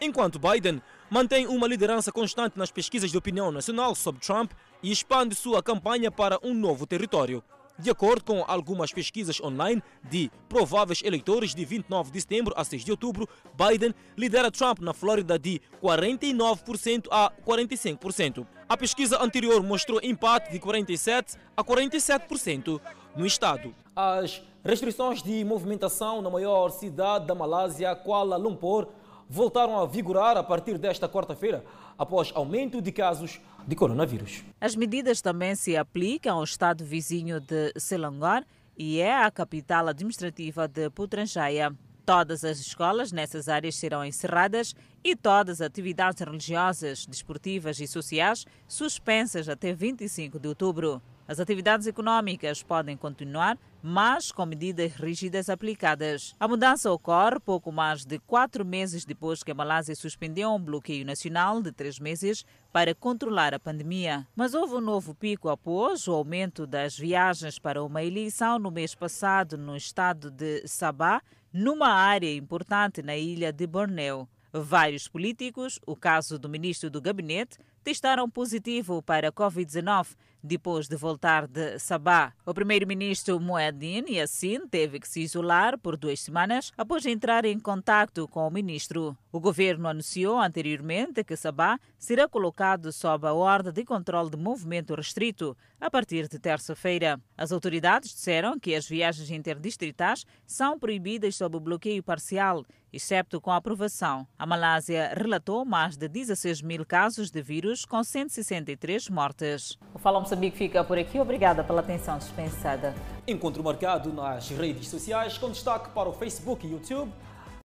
enquanto 0.00 0.38
Biden 0.38 0.80
mantém 1.10 1.46
uma 1.46 1.68
liderança 1.68 2.10
constante 2.10 2.58
nas 2.58 2.70
pesquisas 2.70 3.10
de 3.10 3.18
opinião 3.18 3.52
nacional 3.52 3.94
sobre 3.94 4.22
Trump 4.22 4.52
e 4.82 4.90
expande 4.90 5.34
sua 5.34 5.62
campanha 5.62 6.10
para 6.10 6.38
um 6.42 6.54
novo 6.54 6.86
território. 6.86 7.44
De 7.76 7.90
acordo 7.90 8.24
com 8.24 8.44
algumas 8.46 8.92
pesquisas 8.92 9.40
online 9.40 9.82
de 10.08 10.30
prováveis 10.48 11.02
eleitores 11.02 11.54
de 11.54 11.64
29 11.64 12.12
de 12.12 12.20
setembro 12.20 12.54
a 12.56 12.62
6 12.62 12.84
de 12.84 12.92
outubro, 12.92 13.28
Biden 13.52 13.92
lidera 14.16 14.48
Trump 14.50 14.78
na 14.78 14.94
Flórida 14.94 15.36
de 15.36 15.60
49% 15.82 17.08
a 17.10 17.32
45%. 17.44 18.46
A 18.68 18.76
pesquisa 18.76 19.20
anterior 19.20 19.60
mostrou 19.60 19.98
empate 20.02 20.52
de 20.52 20.60
47% 20.60 21.36
a 21.56 21.64
47% 21.64 22.80
no 23.16 23.26
estado. 23.26 23.74
As 23.94 24.40
restrições 24.64 25.20
de 25.20 25.44
movimentação 25.44 26.22
na 26.22 26.30
maior 26.30 26.70
cidade 26.70 27.26
da 27.26 27.34
Malásia, 27.34 27.94
Kuala 27.96 28.36
Lumpur, 28.36 28.86
voltaram 29.28 29.78
a 29.80 29.86
vigorar 29.86 30.36
a 30.36 30.44
partir 30.44 30.78
desta 30.78 31.08
quarta-feira, 31.08 31.64
após 31.98 32.30
aumento 32.34 32.80
de 32.80 32.92
casos 32.92 33.40
de 33.66 33.74
coronavírus. 33.74 34.44
As 34.60 34.76
medidas 34.76 35.20
também 35.20 35.54
se 35.54 35.76
aplicam 35.76 36.36
ao 36.36 36.44
estado 36.44 36.84
vizinho 36.84 37.40
de 37.40 37.72
Selangor 37.76 38.44
e 38.76 39.00
é 39.00 39.22
a 39.22 39.30
capital 39.30 39.88
administrativa 39.88 40.68
de 40.68 40.90
Putrajaya. 40.90 41.72
Todas 42.04 42.44
as 42.44 42.58
escolas 42.58 43.12
nessas 43.12 43.48
áreas 43.48 43.76
serão 43.76 44.04
encerradas 44.04 44.74
e 45.02 45.16
todas 45.16 45.62
as 45.62 45.66
atividades 45.66 46.20
religiosas, 46.20 47.06
desportivas 47.06 47.80
e 47.80 47.86
sociais 47.86 48.44
suspensas 48.68 49.48
até 49.48 49.72
25 49.72 50.38
de 50.38 50.48
outubro. 50.48 51.00
As 51.26 51.40
atividades 51.40 51.86
econômicas 51.86 52.62
podem 52.62 52.94
continuar, 52.94 53.56
mas 53.86 54.32
com 54.32 54.46
medidas 54.46 54.94
rígidas 54.94 55.50
aplicadas. 55.50 56.34
A 56.40 56.48
mudança 56.48 56.90
ocorre 56.90 57.38
pouco 57.38 57.70
mais 57.70 58.02
de 58.06 58.18
quatro 58.18 58.64
meses 58.64 59.04
depois 59.04 59.42
que 59.42 59.50
a 59.50 59.54
Malásia 59.54 59.94
suspendeu 59.94 60.54
um 60.54 60.58
bloqueio 60.58 61.04
nacional 61.04 61.60
de 61.60 61.70
três 61.70 61.98
meses 61.98 62.46
para 62.72 62.94
controlar 62.94 63.52
a 63.52 63.60
pandemia. 63.60 64.26
Mas 64.34 64.54
houve 64.54 64.76
um 64.76 64.80
novo 64.80 65.14
pico 65.14 65.50
após 65.50 66.08
o 66.08 66.14
aumento 66.14 66.66
das 66.66 66.96
viagens 66.96 67.58
para 67.58 67.84
uma 67.84 68.02
eleição 68.02 68.58
no 68.58 68.70
mês 68.70 68.94
passado 68.94 69.58
no 69.58 69.76
estado 69.76 70.30
de 70.30 70.66
Sabah, 70.66 71.20
numa 71.52 71.90
área 71.90 72.34
importante 72.34 73.02
na 73.02 73.14
ilha 73.14 73.52
de 73.52 73.66
Borneo. 73.66 74.26
Vários 74.50 75.08
políticos, 75.08 75.78
o 75.86 75.94
caso 75.94 76.38
do 76.38 76.48
ministro 76.48 76.88
do 76.88 77.02
gabinete, 77.02 77.58
testaram 77.82 78.30
positivo 78.30 79.02
para 79.02 79.28
a 79.28 79.32
Covid-19 79.32 80.14
depois 80.44 80.86
de 80.86 80.96
voltar 80.96 81.46
de 81.48 81.78
Sabah. 81.78 82.34
O 82.44 82.52
primeiro-ministro 82.52 83.40
Mueddin 83.40 84.04
Yassin 84.08 84.68
teve 84.68 85.00
que 85.00 85.08
se 85.08 85.22
isolar 85.22 85.78
por 85.78 85.96
duas 85.96 86.20
semanas 86.20 86.70
após 86.76 87.06
entrar 87.06 87.46
em 87.46 87.58
contato 87.58 88.28
com 88.28 88.46
o 88.46 88.50
ministro. 88.50 89.16
O 89.32 89.40
governo 89.40 89.88
anunciou 89.88 90.38
anteriormente 90.38 91.24
que 91.24 91.34
Sabah 91.34 91.80
será 91.98 92.28
colocado 92.28 92.92
sob 92.92 93.26
a 93.26 93.32
ordem 93.32 93.72
de 93.72 93.84
controle 93.84 94.30
de 94.30 94.36
movimento 94.36 94.94
restrito 94.94 95.56
a 95.80 95.90
partir 95.90 96.28
de 96.28 96.38
terça-feira. 96.38 97.20
As 97.36 97.50
autoridades 97.50 98.10
disseram 98.10 98.58
que 98.58 98.74
as 98.74 98.86
viagens 98.86 99.30
interdistritais 99.30 100.24
são 100.46 100.78
proibidas 100.78 101.36
sob 101.36 101.58
bloqueio 101.58 102.02
parcial, 102.02 102.64
exceto 102.92 103.40
com 103.40 103.50
aprovação. 103.50 104.26
A 104.38 104.46
Malásia 104.46 105.12
relatou 105.16 105.64
mais 105.64 105.96
de 105.96 106.08
16 106.08 106.62
mil 106.62 106.86
casos 106.86 107.30
de 107.30 107.42
vírus, 107.42 107.84
com 107.84 108.02
163 108.02 109.08
mortes. 109.08 109.76
O 109.92 109.98
Fala 109.98 110.18
Moçambique 110.34 110.58
fica 110.58 110.82
por 110.82 110.98
aqui. 110.98 111.20
Obrigada 111.20 111.62
pela 111.62 111.80
atenção 111.80 112.18
dispensada. 112.18 112.92
Encontro 113.26 113.62
marcado 113.62 114.12
nas 114.12 114.48
redes 114.48 114.88
sociais, 114.88 115.38
com 115.38 115.48
destaque 115.48 115.90
para 115.90 116.08
o 116.08 116.12
Facebook 116.12 116.66
e 116.66 116.72
YouTube 116.72 117.10